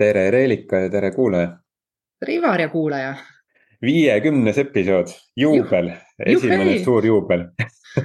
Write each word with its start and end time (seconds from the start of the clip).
tere, 0.00 0.30
Reelika 0.30 0.84
ja 0.84 0.90
tere, 0.90 1.10
kuulaja. 1.12 1.58
tere, 2.20 2.34
Ivar 2.34 2.60
ja 2.60 2.68
kuulaja. 2.68 3.14
viiekümnes 3.82 4.58
episood, 4.58 5.12
juubel, 5.36 5.90
esimene 6.26 6.64
Juhei. 6.64 6.84
suur 6.84 7.06
juubel 7.06 7.44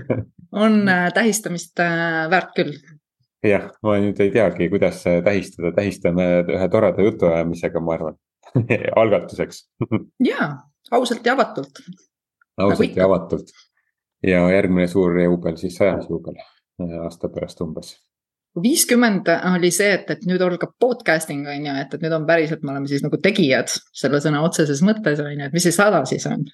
on 0.63 0.89
äh, 0.89 1.07
tähistamist 1.13 1.79
äh, 1.79 2.29
väärt 2.31 2.51
küll. 2.55 2.73
jah, 3.43 3.69
ma 3.83 3.97
nüüd 4.03 4.19
ei 4.23 4.31
teagi, 4.31 4.69
kuidas 4.73 5.03
tähistada, 5.03 5.71
tähistame 5.75 6.27
ühe 6.43 6.67
toreda 6.71 7.05
jutuajamisega, 7.07 7.83
ma 7.83 7.95
arvan 7.95 8.19
algatuseks 9.03 9.63
ja, 10.31 10.49
ausalt 10.91 11.25
ja 11.25 11.37
avatult. 11.37 11.79
ausalt 12.57 12.89
nagu 12.89 12.99
ja 12.99 13.07
avatult. 13.07 13.55
ja 14.23 14.43
järgmine 14.51 14.87
suur 14.91 15.15
juubel, 15.21 15.55
siis 15.61 15.79
sajas 15.79 16.11
juubel 16.11 16.43
aasta 17.05 17.31
pärast 17.31 17.61
umbes 17.63 17.95
viiskümmend 18.63 19.29
oli 19.55 19.71
see, 19.73 19.93
et, 19.97 20.11
et 20.11 20.27
nüüd 20.29 20.43
algab 20.43 20.75
podcasting 20.79 21.47
on 21.47 21.65
ju, 21.67 21.73
et, 21.81 21.95
et 21.95 22.03
nüüd 22.03 22.13
on 22.15 22.27
päriselt, 22.27 22.63
me 22.63 22.73
oleme 22.73 22.89
siis 22.91 23.03
nagu 23.03 23.19
tegijad 23.23 23.71
selle 23.95 24.21
sõna 24.23 24.43
otseses 24.45 24.83
mõttes 24.85 25.19
on 25.23 25.33
ju, 25.33 25.47
et 25.47 25.55
mis 25.55 25.67
see 25.67 25.75
sada 25.75 26.03
siis 26.09 26.27
on? 26.31 26.45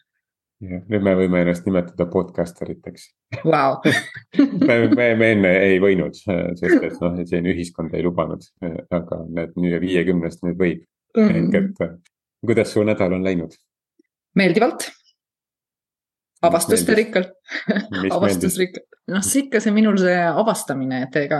nüüd 0.61 1.01
me 1.01 1.15
võime 1.17 1.41
ennast 1.41 1.65
nimetada 1.65 2.05
podcaster 2.11 2.69
iteks 2.69 3.07
wow. 3.41 3.79
me, 4.67 4.75
me, 4.93 5.07
me 5.17 5.31
enne 5.33 5.53
ei 5.65 5.79
võinud, 5.81 6.13
sest 6.13 6.85
et 6.85 6.99
noh, 7.01 7.17
siin 7.25 7.49
ühiskond 7.49 7.95
ei 7.97 8.05
lubanud, 8.05 8.45
aga 8.93 9.23
need 9.25 9.57
nüüd 9.57 9.79
viiekümnest 9.81 10.45
nüüd 10.45 10.59
võib 10.61 10.83
mm. 11.17 11.27
-hmm. 11.27 11.57
ehk 11.57 11.81
et 11.87 12.11
kuidas 12.45 12.73
su 12.73 12.85
nädal 12.85 13.17
on 13.17 13.25
läinud? 13.25 13.57
meeldivalt 14.37 14.91
avastusrikkalt 16.41 17.33
avastusrikkalt, 18.15 18.87
noh, 19.13 19.23
see 19.25 19.45
ikka 19.45 19.61
see 19.63 19.73
minul 19.75 19.99
see 20.01 20.17
avastamine, 20.17 21.03
et 21.05 21.17
ega, 21.23 21.39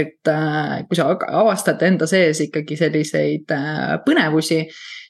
et 0.00 0.32
äh, 0.32 0.78
kui 0.88 0.98
sa 0.98 1.10
avastad 1.12 1.82
enda 1.86 2.08
sees 2.10 2.40
ikkagi 2.46 2.78
selliseid 2.80 3.52
äh, 3.56 3.94
põnevusi, 4.06 4.62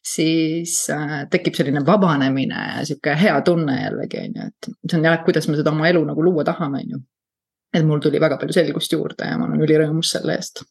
siis 0.03 0.75
äh, 0.95 1.17
tekib 1.31 1.57
selline 1.59 1.85
vabanemine 1.87 2.67
ja 2.77 2.85
sihuke 2.89 3.15
hea 3.19 3.39
tunne 3.47 3.79
jällegi 3.85 4.25
on 4.25 4.37
ju, 4.41 4.51
et 4.51 4.71
see 4.91 4.99
on 4.99 5.09
jah, 5.11 5.23
kuidas 5.27 5.49
me 5.51 5.59
seda 5.59 5.75
oma 5.75 5.89
elu 5.91 6.03
nagu 6.11 6.27
luua 6.27 6.47
tahame, 6.49 6.83
on 6.83 6.97
ju. 6.97 7.03
et 7.73 7.87
mul 7.89 8.03
tuli 8.05 8.21
väga 8.21 8.41
palju 8.41 8.59
selgust 8.59 8.93
juurde 8.93 9.31
ja 9.31 9.39
ma 9.39 9.49
olen 9.49 9.63
ülirõõmus 9.65 10.17
selle 10.17 10.37
eest. 10.37 10.65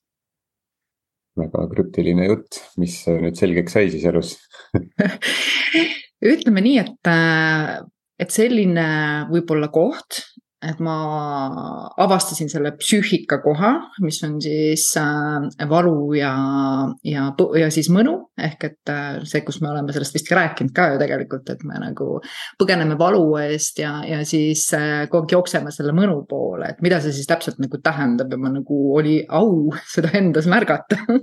Väga 1.40 1.64
krüptiline 1.72 2.28
jutt, 2.28 2.60
mis 2.78 3.00
nüüd 3.08 3.40
selgeks 3.40 3.78
sai 3.78 3.88
siis 3.94 4.04
elus? 4.10 4.36
Ütleme 6.34 6.62
nii, 6.62 6.82
et 6.84 7.12
et 8.22 8.34
selline 8.34 8.86
võib-olla 9.32 9.72
koht, 9.74 10.22
et 10.62 10.78
ma 10.84 10.96
avastasin 12.04 12.50
selle 12.52 12.72
psüühika 12.78 13.40
koha, 13.42 13.72
mis 14.06 14.20
on 14.28 14.36
siis 14.44 14.84
äh, 15.00 15.48
valu 15.70 16.14
ja, 16.14 16.34
ja, 17.08 17.32
ja 17.58 17.70
siis 17.74 17.90
mõnu. 17.94 18.14
ehk 18.38 18.68
et 18.70 18.92
äh, 18.94 19.24
see, 19.26 19.42
kus 19.46 19.58
me 19.64 19.72
oleme 19.72 19.94
sellest 19.94 20.20
vist 20.20 20.30
rääkinud 20.38 20.74
ka 20.78 20.92
ju 20.94 21.02
tegelikult, 21.02 21.50
et 21.50 21.66
me 21.66 21.82
nagu 21.82 22.20
põgeneme 22.62 22.98
valu 23.00 23.26
eest 23.42 23.82
ja, 23.82 23.98
ja 24.06 24.22
siis 24.28 24.68
äh, 24.78 25.08
kogu 25.10 25.26
aeg 25.26 25.38
jookseme 25.40 25.74
selle 25.74 25.98
mõnu 25.98 26.22
poole, 26.30 26.76
et 26.76 26.86
mida 26.86 27.02
see 27.02 27.16
siis 27.16 27.30
täpselt 27.30 27.62
nagu 27.62 27.82
tähendab? 27.82 28.30
Ja 28.32 28.38
ma 28.42 28.54
nagu 28.54 28.82
oli 29.00 29.18
au 29.28 29.72
seda 29.96 30.14
endas 30.22 30.50
märgata. 30.50 31.02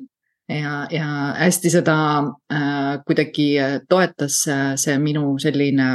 Ja, 0.48 0.86
ja 0.88 1.06
hästi 1.36 1.68
seda 1.68 1.94
äh, 2.48 2.94
kuidagi 3.04 3.50
toetas 3.84 4.38
see 4.80 4.94
minu 4.96 5.34
selline 5.36 5.88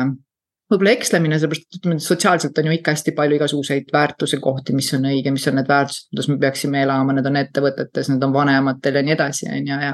võib-olla 0.73 0.93
ekslemine, 0.97 1.37
sellepärast 1.39 1.65
et 1.67 1.77
ütleme, 1.79 1.99
sotsiaalselt 2.03 2.57
on 2.59 2.67
ju 2.69 2.75
ikka 2.77 2.93
hästi 2.95 3.13
palju 3.17 3.37
igasuguseid 3.37 3.91
väärtuse 3.93 4.39
kohti, 4.43 4.73
mis 4.75 4.89
on 4.97 5.05
õige, 5.09 5.31
mis 5.33 5.45
on 5.49 5.57
need 5.59 5.69
väärtused, 5.69 6.07
kuidas 6.11 6.29
me 6.31 6.37
peaksime 6.41 6.81
elama, 6.83 7.15
need 7.15 7.29
on 7.29 7.37
ettevõtetes, 7.39 8.09
need 8.11 8.25
on 8.25 8.33
vanematel 8.35 8.99
ja 8.99 9.03
nii 9.05 9.15
edasi, 9.15 9.47
on 9.53 9.69
ju, 9.69 9.77
ja. 9.85 9.93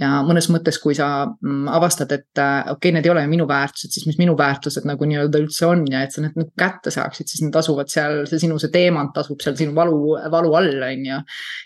ja 0.00 0.10
mõnes 0.26 0.50
mõttes, 0.52 0.78
kui 0.82 0.96
sa 0.98 1.08
mm, 1.26 1.70
avastad, 1.80 2.12
et 2.16 2.42
äh, 2.42 2.70
okei 2.74 2.76
okay,, 2.76 2.94
need 2.96 3.08
ei 3.08 3.14
ole 3.14 3.24
minu 3.30 3.46
väärtused, 3.50 3.94
siis 3.94 4.06
mis 4.08 4.18
minu 4.20 4.36
väärtused 4.38 4.86
nagu 4.88 5.08
nii-öelda 5.08 5.42
üldse 5.42 5.68
on 5.68 5.84
ja 5.90 6.04
et 6.04 6.14
sa 6.14 6.24
need 6.24 6.36
nagu 6.38 6.52
kätte 6.58 6.92
saaksid, 6.94 7.30
siis 7.30 7.44
need 7.46 7.56
asuvad 7.60 7.90
seal, 7.92 8.22
see 8.30 8.42
sinu 8.44 8.58
see 8.60 8.72
teemant 8.74 9.16
asub 9.22 9.40
seal 9.42 9.56
sinu 9.58 9.74
valu, 9.76 10.16
valu 10.32 10.54
all, 10.60 10.72
on 10.90 11.06
ju. 11.10 11.20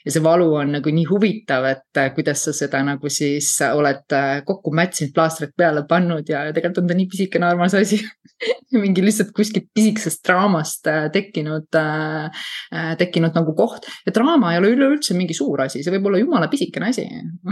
ja 0.06 0.16
see 0.16 0.24
valu 0.24 0.50
on 0.60 0.76
nagu 0.78 0.94
nii 0.94 1.06
huvitav, 1.10 1.66
et 1.70 2.02
äh, 2.02 2.12
kuidas 2.16 2.46
sa 2.46 2.54
seda 2.56 2.84
nagu 2.86 3.12
siis 3.12 3.50
oled 3.70 4.16
äh, 4.16 4.36
kokku 4.46 4.74
mätsinud, 4.74 5.14
plaastrid 5.16 5.54
peale 5.56 5.84
pannud 5.88 6.28
ja 6.28 6.46
tegelikult 6.52 6.84
on 6.84 6.90
ta 6.90 6.98
nii 6.98 7.10
pisikene 7.10 7.50
armas 7.50 7.74
asi 7.78 8.00
mingi 8.82 9.02
lihtsalt 9.04 9.32
kuskilt 9.36 9.68
pisikesest 9.74 10.22
draamast 10.26 10.88
äh, 10.90 11.06
tekkinud, 11.12 11.68
äh, 11.78 12.42
äh, 12.74 12.92
tekkinud 13.00 13.36
nagu 13.36 13.54
koht. 13.56 13.88
ja 14.06 14.14
draama 14.14 14.52
ei 14.52 14.60
ole 14.60 14.72
üleüldse 14.74 15.16
mingi 15.18 15.36
suur 15.36 15.64
asi, 15.66 15.82
see 15.84 15.94
võib 15.96 16.10
olla 16.10 16.20
jumala 16.22 16.48
pisikene 16.52 16.90
asi 16.92 17.06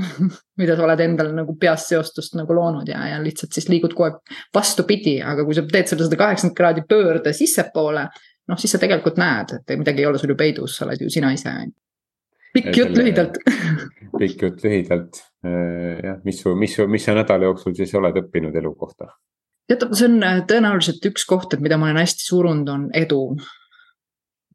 mida 0.60 0.76
sa 0.76 0.86
oled 0.86 1.04
endale 1.04 1.34
nagu 1.36 1.56
peas 1.60 1.86
seostust 1.90 2.36
nagu 2.38 2.56
loonud 2.56 2.88
ja, 2.88 3.04
ja 3.14 3.22
lihtsalt 3.22 3.54
siis 3.56 3.68
liigud 3.72 3.96
kogu 3.96 4.08
aeg 4.10 4.36
vastupidi, 4.54 5.18
aga 5.24 5.46
kui 5.46 5.56
sa 5.56 5.64
teed 5.68 5.90
selle 5.90 6.08
sada 6.08 6.20
kaheksakümmend 6.20 6.58
kraadi 6.58 6.84
pöörde 6.88 7.32
sissepoole, 7.36 8.06
noh, 8.50 8.58
siis 8.60 8.74
sa 8.74 8.80
tegelikult 8.82 9.20
näed, 9.20 9.56
et 9.58 9.74
midagi 9.78 10.02
ei 10.02 10.10
ole 10.10 10.20
sul 10.20 10.34
ju 10.34 10.38
peidus, 10.38 10.76
sa 10.76 10.86
oled 10.86 11.02
ju 11.02 11.10
sina 11.12 11.32
ise. 11.34 11.52
pikk 12.52 12.76
jutt 12.76 12.96
lühidalt 12.98 13.38
pikk 14.20 14.46
jutt 14.46 14.64
lühidalt, 14.64 15.22
jah, 15.42 16.18
mis 16.24 16.42
su, 16.42 16.56
mis 16.58 16.74
su, 16.76 16.88
mis 16.90 17.04
sa 17.06 17.14
nädala 17.16 17.48
jooksul 17.48 17.76
siis 17.78 17.94
oled 17.98 18.18
õppinud 18.24 18.56
elu 18.60 18.74
kohta? 18.78 19.12
Tead, 19.72 19.96
see 19.98 20.08
on 20.08 20.22
äh, 20.26 20.38
tõenäoliselt 20.48 21.10
üks 21.12 21.26
koht, 21.28 21.54
et 21.54 21.64
mida 21.64 21.78
ma 21.80 21.90
olen 21.90 22.02
hästi 22.02 22.28
surunud, 22.28 22.70
on 22.72 22.88
edu. 22.96 23.24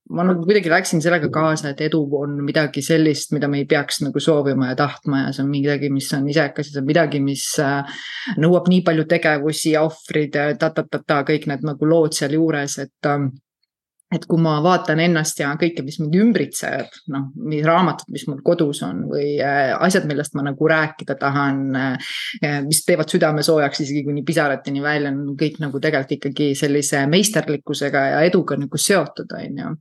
ma 0.07 0.23
nagu 0.23 0.45
kuidagi 0.47 0.69
läksin 0.71 1.01
sellega 1.03 1.27
kaasa, 1.27 1.73
et 1.73 1.81
edu 1.83 1.99
on 2.15 2.37
midagi 2.47 2.79
sellist, 2.81 3.33
mida 3.35 3.49
me 3.51 3.59
ei 3.59 3.65
peaks 3.67 3.99
nagu 4.05 4.21
soovima 4.23 4.69
ja 4.69 4.77
tahtma 4.79 5.25
ja 5.25 5.33
see 5.35 5.43
on 5.43 5.49
midagi, 5.51 5.89
mis 5.91 6.07
on 6.15 6.29
isekas 6.31 6.69
ja 6.69 6.77
see 6.77 6.83
on 6.83 6.87
midagi, 6.87 7.19
mis 7.19 7.43
äh, 7.59 7.99
nõuab 8.39 8.69
nii 8.71 8.85
palju 8.87 9.03
tegevusi 9.11 9.73
ja 9.73 9.83
ohvrid 9.83 10.39
ja 10.39 10.53
ta-ta-ta-ta, 10.55 11.25
kõik 11.27 11.49
need 11.51 11.67
nagu 11.67 11.91
lood 11.91 12.15
sealjuures, 12.15 12.77
et 12.85 13.11
ähm, 13.11 13.33
et 14.15 14.23
kui 14.23 14.39
ma 14.39 14.55
vaatan 14.63 15.01
ennast 15.03 15.41
ja 15.41 15.49
kõike, 15.59 15.83
mis 15.83 15.97
mind 15.99 16.15
ümbritseb, 16.15 16.93
noh, 17.11 17.25
mis 17.49 17.65
raamatud, 17.67 18.07
mis 18.13 18.23
mul 18.29 18.39
kodus 18.45 18.79
on 18.87 19.03
või 19.11 19.33
äh, 19.43 19.73
asjad, 19.75 20.07
millest 20.07 20.37
ma 20.37 20.45
nagu 20.47 20.69
rääkida 20.71 21.17
tahan 21.19 21.63
äh,, 21.75 22.13
mis 22.63 22.83
teevad 22.87 23.11
südame 23.11 23.43
soojaks 23.43 23.83
isegi 23.83 24.05
kuni 24.07 24.23
pisarateni 24.27 24.83
välja, 24.83 25.11
on 25.11 25.35
kõik 25.39 25.59
nagu 25.63 25.81
tegelikult 25.83 26.15
ikkagi 26.19 26.53
sellise 26.55 27.03
meisterlikkusega 27.11 28.05
ja 28.13 28.21
eduga 28.29 28.55
nagu 28.59 28.79
seotud, 28.79 29.35
on 29.35 29.63
ju 29.63 29.73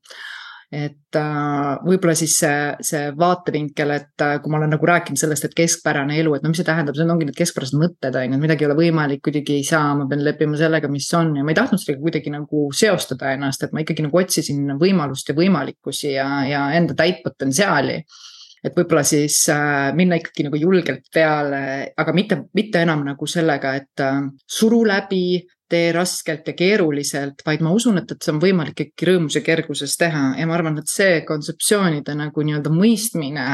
et 0.72 1.14
äh, 1.14 1.78
võib-olla 1.86 2.14
siis 2.18 2.32
see, 2.40 2.62
see 2.84 3.02
vaatevinkel, 3.18 3.92
et 3.94 4.24
äh, 4.24 4.36
kui 4.42 4.50
ma 4.50 4.58
olen 4.58 4.72
nagu 4.74 4.88
rääkinud 4.90 5.20
sellest, 5.20 5.46
et 5.46 5.54
keskpärane 5.54 6.18
elu, 6.18 6.34
et 6.34 6.42
no 6.42 6.50
mis 6.50 6.58
see 6.58 6.66
tähendab, 6.66 6.98
see 6.98 7.06
ongi 7.06 7.28
need 7.28 7.38
keskpärased 7.38 7.78
mõtted, 7.78 8.18
on 8.18 8.26
ju, 8.26 8.34
et 8.34 8.42
midagi 8.42 8.66
ei 8.66 8.70
ole 8.70 8.78
võimalik, 8.80 9.22
kuidagi 9.28 9.60
ei 9.60 9.66
saa, 9.66 9.94
ma 9.98 10.08
pean 10.10 10.24
leppima 10.26 10.58
sellega, 10.58 10.90
mis 10.90 11.06
on 11.14 11.36
ja 11.38 11.46
ma 11.46 11.54
ei 11.54 11.58
tahtnud 11.60 11.82
sellega 11.82 12.02
kuidagi 12.02 12.34
nagu 12.34 12.66
seostada 12.74 13.30
ennast, 13.36 13.62
et 13.62 13.76
ma 13.76 13.84
ikkagi 13.84 14.08
nagu 14.08 14.22
otsisin 14.22 14.74
võimalust 14.80 15.30
ja 15.30 15.38
võimalikkusi 15.38 16.16
ja, 16.16 16.26
ja 16.50 16.66
enda 16.78 16.98
täit 16.98 17.22
potentsiaali 17.22 18.00
et 18.66 18.74
võib-olla 18.74 19.04
siis 19.06 19.36
äh, 19.52 19.92
minna 19.94 20.18
ikkagi 20.18 20.48
nagu 20.48 20.58
julgelt 20.58 21.06
peale, 21.14 21.60
aga 21.94 22.14
mitte, 22.16 22.40
mitte 22.56 22.82
enam 22.82 23.04
nagu 23.06 23.28
sellega, 23.30 23.76
et 23.78 24.02
äh, 24.02 24.24
suru 24.42 24.82
läbi, 24.88 25.38
tee 25.68 25.90
raskelt 25.92 26.46
ja 26.46 26.54
keeruliselt, 26.56 27.42
vaid 27.46 27.62
ma 27.64 27.72
usun, 27.74 27.98
et, 28.00 28.12
et 28.12 28.22
see 28.22 28.32
on 28.34 28.40
võimalik 28.42 28.80
ikkagi 28.84 29.08
rõõmus 29.08 29.38
ja 29.38 29.42
kerguses 29.46 29.96
teha. 29.98 30.22
Ja 30.38 30.46
ma 30.46 30.54
arvan, 30.56 30.78
et 30.80 30.90
see 30.90 31.20
kontseptsioonide 31.26 32.14
nagu 32.18 32.44
nii-öelda 32.46 32.72
mõistmine, 32.74 33.46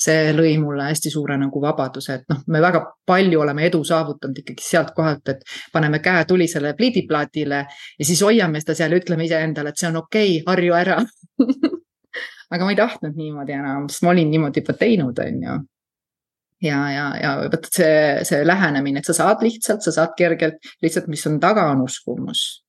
see 0.00 0.32
lõi 0.36 0.56
mulle 0.62 0.88
hästi 0.90 1.12
suure 1.14 1.36
nagu 1.40 1.62
vabaduse, 1.62 2.18
et 2.18 2.26
noh, 2.32 2.42
me 2.50 2.62
väga 2.64 2.82
palju 3.06 3.42
oleme 3.44 3.68
edu 3.68 3.82
saavutanud 3.86 4.42
ikkagi 4.42 4.66
sealt 4.66 4.94
kohalt, 4.96 5.30
et 5.30 5.44
paneme 5.72 6.00
käe 6.04 6.24
tulisele 6.28 6.74
pliidiplaadile 6.78 7.62
ja 7.64 8.08
siis 8.08 8.22
hoiame 8.26 8.62
seda 8.62 8.78
seal 8.80 8.96
ja 8.96 9.02
ütleme 9.02 9.28
iseendale, 9.28 9.70
et 9.70 9.80
see 9.80 9.90
on 9.92 10.02
okei 10.02 10.40
okay,, 10.40 10.48
harju 10.50 10.78
ära. 10.80 10.98
Aga 12.54 12.66
ma 12.66 12.74
ei 12.74 12.78
tahtnud 12.78 13.14
niimoodi 13.18 13.54
enam, 13.56 13.86
sest 13.90 14.04
ma 14.04 14.12
olin 14.12 14.28
niimoodi 14.30 14.62
juba 14.62 14.74
teinud, 14.78 15.22
on 15.22 15.46
ju 15.46 15.62
ja, 16.64 16.80
ja, 16.92 17.08
ja 17.20 17.34
vot 17.52 17.68
see, 17.72 17.98
see 18.26 18.44
lähenemine, 18.46 19.00
et 19.00 19.08
sa 19.08 19.16
saad 19.16 19.42
lihtsalt, 19.44 19.84
sa 19.84 19.92
saad 19.94 20.14
kergelt, 20.18 20.60
lihtsalt, 20.84 21.10
mis 21.12 21.26
on 21.30 21.40
taga, 21.42 21.68
on 21.74 21.84
uskumus. 21.84 22.64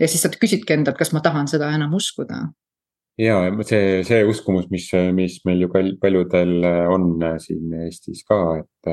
ja 0.00 0.08
siis 0.08 0.22
sa 0.26 0.30
küsidki 0.32 0.76
endalt, 0.76 0.98
kas 0.98 1.14
ma 1.16 1.22
tahan 1.24 1.48
seda 1.50 1.70
enam 1.74 1.94
uskuda. 1.96 2.44
ja 3.20 3.40
see, 3.64 4.04
see 4.06 4.22
uskumus, 4.28 4.70
mis, 4.70 4.88
mis 5.16 5.40
meil 5.48 5.66
ju 5.66 5.72
paljudel 6.00 6.70
on 6.92 7.12
siin 7.42 7.76
Eestis 7.86 8.24
ka, 8.28 8.40
et, 8.60 8.90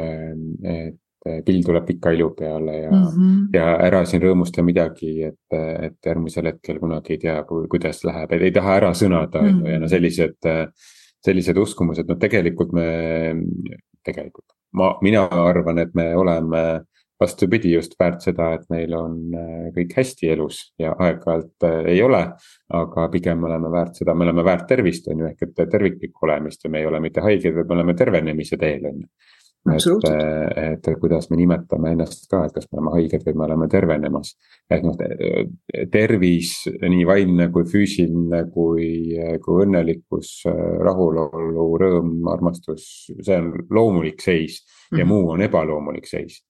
et 0.63 0.99
pill 1.45 1.61
tuleb 1.63 1.85
pika 1.87 2.11
ilu 2.11 2.33
peale 2.35 2.73
ja 2.81 2.89
mm, 2.91 3.03
-hmm. 3.03 3.43
ja 3.55 3.77
ära 3.85 4.01
siin 4.05 4.21
rõõmusta 4.23 4.63
midagi, 4.63 5.21
et, 5.23 5.55
et 5.55 5.95
järgmisel 6.05 6.49
hetkel 6.51 6.81
kunagi 6.81 7.15
ei 7.15 7.21
tea, 7.21 7.37
kuidas 7.47 8.03
läheb, 8.03 8.33
et 8.35 8.41
ei 8.49 8.51
taha 8.51 8.75
ära 8.81 8.91
sõnada 8.91 9.41
mm, 9.41 9.61
-hmm. 9.61 9.71
ja 9.71 9.79
no 9.79 9.87
sellised 9.87 10.51
sellised 11.23 11.57
uskumused, 11.57 12.07
no 12.07 12.15
tegelikult 12.19 12.73
me 12.75 12.87
tegelikult. 14.03 14.45
ma, 14.73 14.95
mina 15.01 15.27
arvan, 15.29 15.79
et 15.79 15.93
me 15.95 16.11
oleme 16.17 16.63
vastupidi 17.23 17.71
just 17.73 17.93
väärt 17.99 18.23
seda, 18.25 18.49
et 18.57 18.63
meil 18.73 18.93
on 18.97 19.17
äh, 19.37 19.67
kõik 19.75 19.93
hästi 19.97 20.31
elus 20.33 20.59
ja 20.81 20.95
aeg-ajalt 20.97 21.67
äh, 21.67 21.91
ei 21.93 22.01
ole. 22.03 22.23
aga 22.73 23.07
pigem 23.13 23.39
me 23.39 23.49
oleme 23.51 23.69
väärt 23.71 24.01
seda, 24.01 24.15
me 24.17 24.25
oleme 24.25 24.43
väärt 24.45 24.67
tervist, 24.67 25.07
on 25.11 25.21
ju, 25.21 25.29
ehk 25.29 25.45
et 25.45 25.69
terviklikku 25.71 26.25
olemist 26.25 26.63
ja 26.63 26.71
me 26.73 26.81
ei 26.81 26.89
ole 26.89 26.99
mitte 27.03 27.21
haiged, 27.21 27.55
vaid 27.55 27.69
me 27.69 27.77
oleme 27.77 27.93
tervenemise 27.99 28.57
teel, 28.57 28.87
on 28.89 29.03
ju. 29.03 29.07
Et, 29.71 30.87
et 30.87 30.87
kuidas 30.99 31.29
me 31.31 31.37
nimetame 31.39 31.93
ennast 31.95 32.25
ka, 32.31 32.43
et 32.45 32.55
kas 32.55 32.65
me 32.67 32.79
oleme 32.79 32.93
haiged 32.97 33.23
või 33.27 33.37
me 33.39 33.45
oleme 33.45 33.67
tervenemas. 33.71 34.33
et 34.69 34.83
noh, 34.83 34.97
tervis, 35.91 36.51
nii 36.81 37.05
vaimne 37.07 37.49
kui 37.53 37.67
füüsiline 37.71 38.43
kui, 38.51 38.87
kui 39.45 39.65
õnnelikkus, 39.65 40.33
rahulolu, 40.87 41.67
rõõm, 41.79 42.15
armastus, 42.33 42.87
see 43.13 43.37
on 43.39 43.53
loomulik 43.69 44.21
seis 44.21 44.59
ja 44.59 44.97
mm 44.97 44.99
-hmm. 44.99 45.13
muu 45.13 45.29
on 45.31 45.41
ebaloomulik 45.41 46.07
seis. 46.07 46.43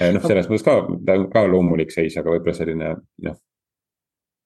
noh, 0.00 0.22
selles 0.22 0.48
mõttes 0.48 0.64
ka, 0.64 0.76
ta 1.06 1.18
on 1.18 1.30
ka 1.30 1.46
loomulik 1.46 1.90
seis, 1.90 2.16
aga 2.16 2.30
võib-olla 2.30 2.54
selline 2.54 2.94
noh. 3.22 3.36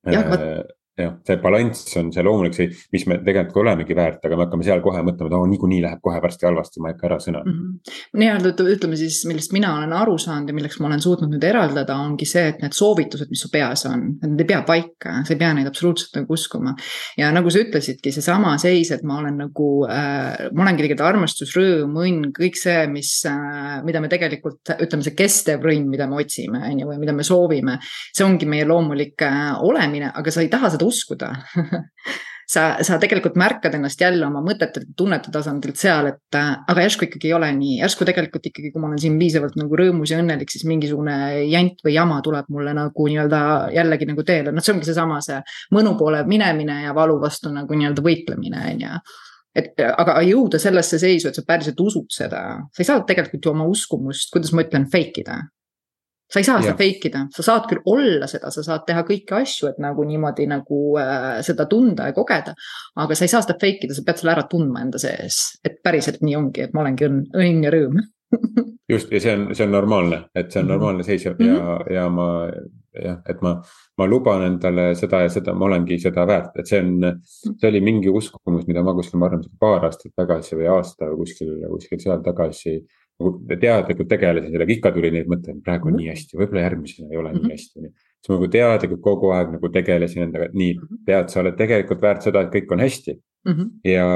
Äh, 0.06 0.64
jah, 0.98 1.14
see 1.26 1.38
balanss 1.42 1.96
on 1.98 2.10
see 2.14 2.22
loomulik, 2.22 2.54
see, 2.54 2.68
mis 2.94 3.04
me 3.10 3.18
tegelikult 3.26 3.64
olemegi 3.64 3.96
väärt, 3.98 4.22
aga 4.26 4.36
me 4.38 4.44
hakkame 4.46 4.66
seal 4.66 4.82
kohe 4.84 5.00
mõtlema, 5.02 5.30
et 5.30 5.36
oo 5.38 5.46
niikuinii 5.50 5.80
läheb 5.82 6.02
kohe 6.04 6.20
varsti 6.22 6.46
halvasti, 6.46 6.82
ma 6.82 6.90
ei 6.90 6.94
hakka 6.94 7.08
ära 7.08 7.18
sõna 7.22 7.40
mm 7.42 7.56
-hmm.. 7.56 7.94
nii-öelda 8.22 8.68
ütleme 8.74 8.98
siis, 9.00 9.24
millest 9.26 9.54
mina 9.56 9.72
olen 9.78 9.94
aru 9.96 10.14
saanud 10.22 10.52
ja 10.52 10.54
milleks 10.54 10.78
ma 10.80 10.86
olen 10.90 11.02
suutnud 11.02 11.34
nüüd 11.34 11.46
eraldada, 11.48 11.96
ongi 11.98 12.28
see, 12.30 12.46
et 12.52 12.62
need 12.62 12.76
soovitused, 12.78 13.30
mis 13.30 13.42
su 13.42 13.50
peas 13.50 13.86
on, 13.90 14.04
need 14.22 14.44
ei 14.44 14.50
pea 14.52 14.60
paika, 14.68 15.16
sa 15.26 15.34
ei 15.34 15.40
pea 15.40 15.50
neid 15.58 15.70
absoluutselt 15.70 16.20
nagu 16.20 16.38
uskuma. 16.38 16.76
ja 17.18 17.32
nagu 17.34 17.50
sa 17.50 17.64
ütlesidki, 17.64 18.12
seesama 18.14 18.54
seis, 18.62 18.92
et 18.94 19.02
ma 19.02 19.18
olen 19.18 19.42
nagu 19.46 19.68
äh,, 19.90 20.46
ma 20.54 20.66
olengi 20.66 20.86
tegelikult 20.86 21.08
armastus, 21.08 21.56
rõõm, 21.58 21.98
õnn, 22.04 22.30
kõik 22.38 22.60
see, 22.60 22.86
mis 22.92 23.10
äh,, 23.26 23.82
mida 23.84 24.00
me 24.04 24.12
tegelikult, 24.12 24.76
ütleme 24.78 25.02
see 25.02 25.18
kestev 25.18 25.66
rõnn, 25.66 25.90
mida 25.90 26.06
me 26.06 26.22
otsime, 26.22 26.62
on 26.70 26.84
ju, 26.84 26.88
või 26.92 27.02
mida 27.02 27.12
me 27.12 27.26
soovime. 27.26 27.78
see 28.14 28.24
ongi 28.24 28.46
meie 28.46 28.64
loomulik 28.68 29.26
äh, 29.26 29.58
olemine, 29.58 30.12
aga 30.14 30.30
sa 30.30 30.42
ei 30.44 30.52
taha 30.52 30.70
seda 30.70 30.83
uskuda 30.86 31.32
sa, 32.48 32.64
sa 32.84 32.98
tegelikult 33.00 33.36
märkad 33.40 33.74
ennast 33.78 34.00
jälle 34.00 34.26
oma 34.26 34.42
mõtete, 34.44 34.84
tunnete 34.96 35.32
tasandilt 35.34 35.80
seal, 35.80 36.10
et 36.12 36.38
äh, 36.38 36.52
aga 36.70 36.84
järsku 36.84 37.08
ikkagi 37.08 37.30
ei 37.30 37.36
ole 37.36 37.50
nii, 37.56 37.78
järsku 37.80 38.06
tegelikult 38.08 38.48
ikkagi, 38.50 38.72
kui 38.72 38.82
ma 38.82 38.90
olen 38.90 39.00
siin 39.02 39.18
piisavalt 39.20 39.56
nagu 39.60 39.80
rõõmus 39.80 40.12
ja 40.12 40.20
õnnelik, 40.22 40.52
siis 40.52 40.66
mingisugune 40.68 41.16
jant 41.50 41.84
või 41.84 41.96
jama 41.96 42.20
tuleb 42.24 42.50
mulle 42.54 42.74
nagu 42.76 43.08
nii-öelda 43.08 43.42
jällegi 43.74 44.10
nagu 44.10 44.26
teele, 44.26 44.54
noh, 44.54 44.64
see 44.64 44.74
ongi 44.74 44.88
seesama 44.90 45.20
see 45.24 45.40
mõnu 45.74 45.94
poole 46.00 46.24
minemine 46.28 46.82
ja 46.84 46.96
valu 46.96 47.18
vastu 47.22 47.52
nagu 47.54 47.80
nii-öelda 47.80 48.04
võitlemine, 48.04 48.66
on 48.74 48.84
ju. 48.88 48.98
Et 49.54 49.78
aga 49.86 50.16
jõuda 50.26 50.58
sellesse 50.58 50.98
seisu, 50.98 51.28
et 51.30 51.36
sa 51.38 51.44
päriselt 51.46 51.78
usud 51.78 52.08
seda, 52.10 52.40
sa 52.74 52.82
ei 52.82 52.88
saa 52.88 53.04
tegelikult 53.06 53.44
ju 53.46 53.52
oma 53.52 53.68
uskumust, 53.70 54.32
kuidas 54.34 54.50
ma 54.50 54.64
ütlen, 54.66 54.88
fake 54.90 55.22
ida 55.22 55.38
sa 56.34 56.42
ei 56.42 56.46
saa 56.48 56.62
seda 56.62 56.74
fake 56.78 57.10
ida, 57.10 57.24
sa 57.34 57.44
saad 57.46 57.68
küll 57.70 57.82
olla 57.90 58.26
seda, 58.30 58.50
sa 58.54 58.64
saad 58.66 58.82
teha 58.88 59.04
kõiki 59.06 59.36
asju, 59.38 59.70
et 59.70 59.78
nagu 59.82 60.06
niimoodi 60.08 60.48
nagu 60.50 60.80
äh, 60.98 61.28
seda 61.46 61.68
tunda 61.70 62.08
ja 62.10 62.16
kogeda. 62.16 62.56
aga 63.04 63.14
sa 63.14 63.26
ei 63.26 63.32
saa 63.32 63.44
seda 63.44 63.58
fake 63.60 63.86
ida, 63.86 63.94
sa 63.94 64.06
pead 64.06 64.22
selle 64.22 64.34
ära 64.34 64.46
tundma 64.50 64.82
enda 64.82 64.98
sees, 65.02 65.60
et 65.64 65.78
päriselt 65.84 66.24
nii 66.26 66.38
ongi, 66.40 66.66
et 66.66 66.74
ma 66.74 66.82
olengi 66.82 67.06
õnn, 67.06 67.28
õnn 67.38 67.66
ja 67.68 67.74
rõõm 67.74 68.00
just 68.92 69.12
ja 69.14 69.20
see 69.22 69.36
on, 69.36 69.46
see 69.54 69.66
on 69.66 69.76
normaalne, 69.76 70.24
et 70.34 70.50
see 70.50 70.62
on 70.62 70.66
mhm. 70.66 70.72
normaalne 70.74 71.06
seis 71.06 71.24
ja 71.24 71.36
mm, 71.36 71.46
-hmm. 71.46 71.92
ja, 71.94 72.00
ja 72.00 72.08
ma 72.10 72.26
jah, 72.94 73.20
et 73.28 73.40
ma, 73.42 73.54
ma 73.98 74.06
luban 74.10 74.42
endale 74.46 74.90
seda 74.98 75.22
ja 75.24 75.30
seda, 75.32 75.54
ma 75.54 75.68
olengi 75.68 75.98
seda 76.02 76.26
väärt, 76.26 76.58
et 76.58 76.70
see 76.70 76.82
on, 76.82 77.22
see 77.30 77.70
oli 77.70 77.80
mingi 77.84 78.10
uskumus, 78.10 78.66
mida 78.66 78.82
ma 78.82 78.94
kuskil, 78.94 79.18
ma 79.22 79.30
arvan, 79.30 79.46
paar 79.60 79.86
aastat 79.88 80.14
tagasi 80.16 80.58
või 80.58 80.68
aasta 80.74 81.10
või 81.10 81.24
kuskil, 81.24 81.56
kuskil 81.70 82.02
seal 82.02 82.22
tagasi 82.26 82.76
nagu 82.78 82.92
teadlikult 83.60 84.08
tegelesin 84.10 84.50
sellega, 84.50 84.72
ikka 84.74 84.90
tuli 84.94 85.10
neid 85.14 85.28
mõtteid, 85.30 85.60
praegu 85.64 85.90
on 85.90 85.98
nii 86.00 86.08
hästi, 86.10 86.38
võib-olla 86.40 86.64
järgmisena 86.64 87.12
ei 87.12 87.20
ole 87.20 87.30
mm 87.30 87.36
-hmm. 87.36 87.42
nii 87.42 87.48
mhm. 87.48 87.52
hästi. 87.52 88.10
siis 88.18 88.32
ma 88.32 88.34
nagu 88.34 88.48
teadlikult 88.56 89.02
kogu 89.04 89.30
aeg 89.36 89.52
nagu 89.54 89.70
tegelesin 89.76 90.26
endaga, 90.26 90.50
et 90.50 90.54
nii, 90.54 90.74
mhm. 90.74 91.04
tead, 91.06 91.30
sa 91.30 91.40
oled 91.40 91.56
tegelikult 91.56 92.02
väärt 92.02 92.26
seda, 92.26 92.42
et 92.42 92.52
kõik 92.54 92.72
on 92.74 92.80
hästi 92.80 93.14
mm. 93.44 93.52
-hmm. 93.52 93.70
ja, 93.90 94.06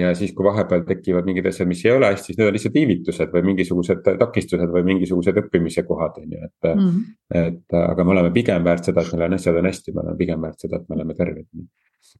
ja 0.00 0.14
siis, 0.14 0.32
kui 0.32 0.44
vahepeal 0.44 0.84
tekivad 0.88 1.24
mingid 1.24 1.46
asjad, 1.46 1.68
mis 1.68 1.84
ei 1.84 1.92
ole 1.92 2.10
hästi, 2.12 2.26
siis 2.26 2.38
need 2.38 2.48
on 2.48 2.56
lihtsalt 2.56 2.74
viivitused 2.74 3.32
või 3.36 3.42
mingisugused 3.50 4.02
takistused 4.18 4.74
või 4.76 4.84
mingisugused 4.90 5.40
õppimise 5.44 5.86
kohad, 5.88 6.18
on 6.22 6.36
ju, 6.36 6.44
et 6.44 6.74
mm. 6.74 6.80
-hmm. 6.80 7.46
et 7.46 7.78
aga 7.80 8.04
me 8.04 8.16
oleme 8.16 8.32
pigem 8.34 8.64
väärt 8.64 8.84
seda, 8.90 9.00
et 9.00 9.12
meil 9.12 9.28
on 9.28 9.38
asjad 9.38 9.56
on 9.56 9.70
hästi, 9.70 9.94
me 9.94 10.04
oleme 10.04 10.16
pigem 10.18 10.40
väärt 10.40 10.66
seda, 10.66 10.76
et 10.76 10.88
me 10.88 11.00
oleme 11.00 11.14
terved 11.14 11.46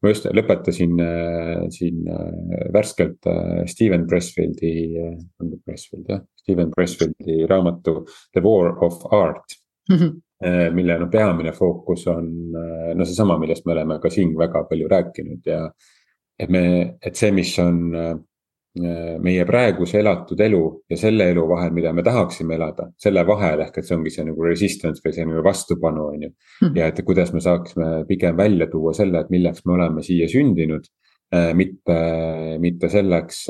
ma 0.03 0.13
just 0.13 0.27
lõpetasin 0.37 1.01
äh, 1.03 1.65
siin 1.75 2.05
äh, 2.11 2.69
värskelt 2.75 3.29
äh, 3.31 3.65
Steven 3.71 4.07
Pressfieldi 4.11 4.75
on 5.41 5.51
ta 5.51 5.59
Pressfield 5.65 6.11
jah, 6.13 6.23
Steven 6.43 6.73
Pressfieldi 6.75 7.45
raamatu 7.51 8.01
The 8.35 8.43
War 8.45 8.77
of 8.85 9.03
Art 9.13 9.59
mm. 9.91 9.97
-hmm. 9.97 10.21
Mille 10.75 10.99
noh, 10.99 11.09
peamine 11.09 11.53
fookus 11.53 12.07
on 12.07 12.27
äh, 12.57 12.95
no 12.95 13.05
seesama, 13.05 13.39
millest 13.39 13.67
me 13.67 13.73
oleme 13.73 13.99
ka 14.03 14.11
siin 14.11 14.35
väga 14.39 14.65
palju 14.69 14.89
rääkinud 14.89 15.47
ja. 15.47 15.71
et 16.39 16.51
me, 16.51 16.97
et 17.01 17.17
see, 17.17 17.31
mis 17.33 17.59
on 17.59 17.95
meie 18.75 19.45
praeguse 19.47 20.01
elatud 20.01 20.41
elu 20.43 20.63
ja 20.91 20.97
selle 20.99 21.29
elu 21.31 21.45
vahel, 21.47 21.71
mida 21.77 21.93
me 21.95 22.03
tahaksime 22.03 22.57
elada, 22.57 22.89
selle 22.99 23.23
vahel 23.27 23.63
ehk 23.63 23.79
et 23.79 23.87
see 23.87 23.95
ongi 23.95 24.11
see 24.11 24.27
nagu 24.27 24.43
resistance 24.43 25.05
või 25.05 25.15
see 25.15 25.29
nagu 25.29 25.45
vastupanu, 25.47 26.09
on 26.11 26.27
ju. 26.27 26.33
Hmm. 26.59 26.75
ja 26.81 26.91
et 26.91 26.99
kuidas 27.07 27.31
me 27.37 27.43
saaksime 27.45 27.91
pigem 28.09 28.37
välja 28.37 28.67
tuua 28.73 28.95
selle, 28.97 29.23
et 29.23 29.31
milleks 29.31 29.63
me 29.65 29.77
oleme 29.79 30.03
siia 30.03 30.27
sündinud. 30.31 30.91
Äh, 31.35 31.53
mitte, 31.57 31.95
mitte 32.63 32.91
selleks, 32.93 33.47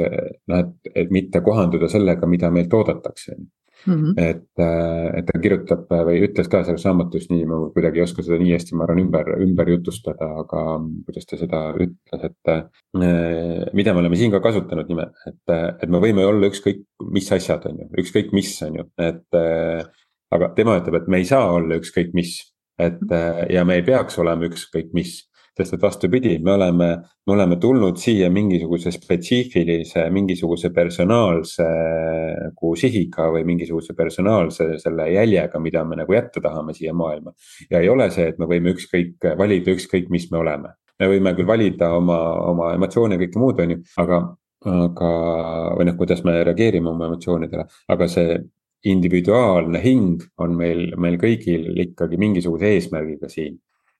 noh, 0.48 0.60
et, 0.60 0.92
et 0.94 1.10
mitte 1.12 1.40
kohanduda 1.44 1.88
sellega, 1.90 2.28
mida 2.30 2.52
meilt 2.52 2.72
oodatakse, 2.76 3.34
on 3.34 3.42
ju 3.42 3.50
Mm 3.86 3.94
-hmm. 3.94 4.12
et, 4.16 4.48
äh, 4.58 5.18
et 5.18 5.26
ta 5.26 5.40
kirjutab 5.40 5.90
või 6.08 6.22
ütles 6.24 6.48
ka 6.48 6.62
selles 6.64 6.84
raamatus 6.86 7.26
nii, 7.30 7.44
ma 7.48 7.58
kuidagi 7.74 8.00
ei 8.00 8.04
oska 8.04 8.22
seda 8.22 8.38
nii 8.40 8.54
hästi, 8.54 8.76
ma 8.76 8.84
arvan, 8.84 9.02
ümber, 9.02 9.28
ümber 9.44 9.68
jutustada, 9.68 10.28
aga 10.44 10.62
kuidas 11.04 11.26
ta 11.26 11.36
seda 11.40 11.60
ütles, 11.74 12.24
et. 12.24 12.48
Äh, 12.48 12.64
mida 13.72 13.92
me 13.92 14.00
oleme 14.00 14.16
siin 14.16 14.32
ka 14.32 14.40
kasutanud 14.40 14.88
nime, 14.88 15.10
et, 15.26 15.56
et 15.82 15.90
me 15.90 16.00
võime 16.00 16.24
olla 16.24 16.48
ükskõik 16.48 16.84
mis 17.12 17.32
asjad, 17.32 17.66
on 17.68 17.84
ju, 17.84 17.90
ükskõik 18.04 18.32
mis, 18.32 18.56
on 18.62 18.80
ju, 18.80 18.88
et. 18.98 19.28
Äh, 19.34 19.84
aga 20.34 20.48
tema 20.56 20.78
ütleb, 20.80 21.02
et 21.02 21.08
me 21.08 21.20
ei 21.20 21.28
saa 21.28 21.52
olla 21.52 21.76
ükskõik 21.78 22.10
mis, 22.16 22.40
et 22.78 23.12
ja 23.50 23.62
me 23.64 23.76
ei 23.78 23.84
peaks 23.86 24.18
olema 24.18 24.48
ükskõik 24.48 24.90
mis 24.92 25.20
sest 25.54 25.76
et 25.76 25.82
vastupidi, 25.82 26.38
me 26.42 26.52
oleme, 26.56 26.88
me 27.26 27.32
oleme 27.32 27.56
tulnud 27.62 27.98
siia 28.00 28.26
mingisuguse 28.30 28.90
spetsiifilise, 28.94 30.08
mingisuguse 30.10 30.70
personaalse 30.74 31.66
nagu 32.44 32.72
sihiga 32.78 33.28
või 33.34 33.44
mingisuguse 33.48 33.94
personaalse 33.96 34.78
selle 34.82 35.08
jäljega, 35.12 35.60
mida 35.62 35.84
me 35.86 36.00
nagu 36.00 36.16
jätta 36.16 36.42
tahame 36.42 36.74
siia 36.74 36.94
maailma. 36.94 37.34
ja 37.70 37.80
ei 37.80 37.88
ole 37.88 38.10
see, 38.10 38.28
et 38.32 38.38
me 38.38 38.48
võime 38.50 38.74
ükskõik, 38.74 39.30
valida 39.38 39.74
ükskõik, 39.74 40.10
mis 40.10 40.30
me 40.32 40.38
oleme. 40.42 40.74
me 40.98 41.10
võime 41.10 41.34
küll 41.34 41.46
valida 41.46 41.90
oma, 41.94 42.18
oma 42.50 42.72
emotsioone 42.74 43.16
ja 43.16 43.22
kõike 43.24 43.38
muud, 43.38 43.60
on 43.60 43.70
ju, 43.74 43.78
aga, 43.98 44.20
aga, 44.74 45.08
või 45.78 45.88
noh, 45.88 45.96
kuidas 45.98 46.22
me 46.24 46.36
reageerime 46.44 46.90
oma 46.90 47.08
emotsioonidele, 47.10 47.66
aga 47.94 48.08
see 48.10 48.38
individuaalne 48.84 49.80
hing 49.82 50.22
on 50.38 50.56
meil, 50.58 50.92
meil 51.00 51.16
kõigil 51.18 51.70
ikkagi 51.86 52.18
mingisuguse 52.20 52.74
eesmärgiga 52.74 53.30
siin 53.32 53.56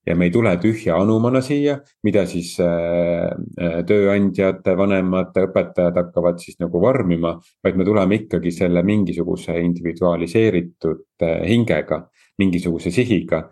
ja 0.06 0.16
me 0.16 0.28
ei 0.28 0.32
tule 0.32 0.52
tühja 0.60 0.98
anumana 1.00 1.40
siia, 1.44 1.78
mida 2.04 2.24
siis 2.28 2.54
äh, 2.62 3.30
äh, 3.60 3.78
tööandjad, 3.88 4.64
vanemad, 4.76 5.32
õpetajad 5.46 5.96
hakkavad 6.00 6.40
siis 6.42 6.58
nagu 6.60 6.80
vormima. 6.80 7.34
vaid 7.64 7.76
me 7.76 7.84
tuleme 7.84 8.20
ikkagi 8.22 8.52
selle 8.52 8.82
mingisuguse 8.84 9.56
individualiseeritud 9.60 11.24
äh, 11.24 11.40
hingega, 11.48 12.04
mingisuguse 12.38 12.92
sihiga, 12.92 13.46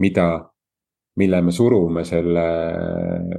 mida, 0.00 0.28
mille 1.18 1.40
me 1.42 1.52
surume 1.52 2.04
selle, 2.06 2.44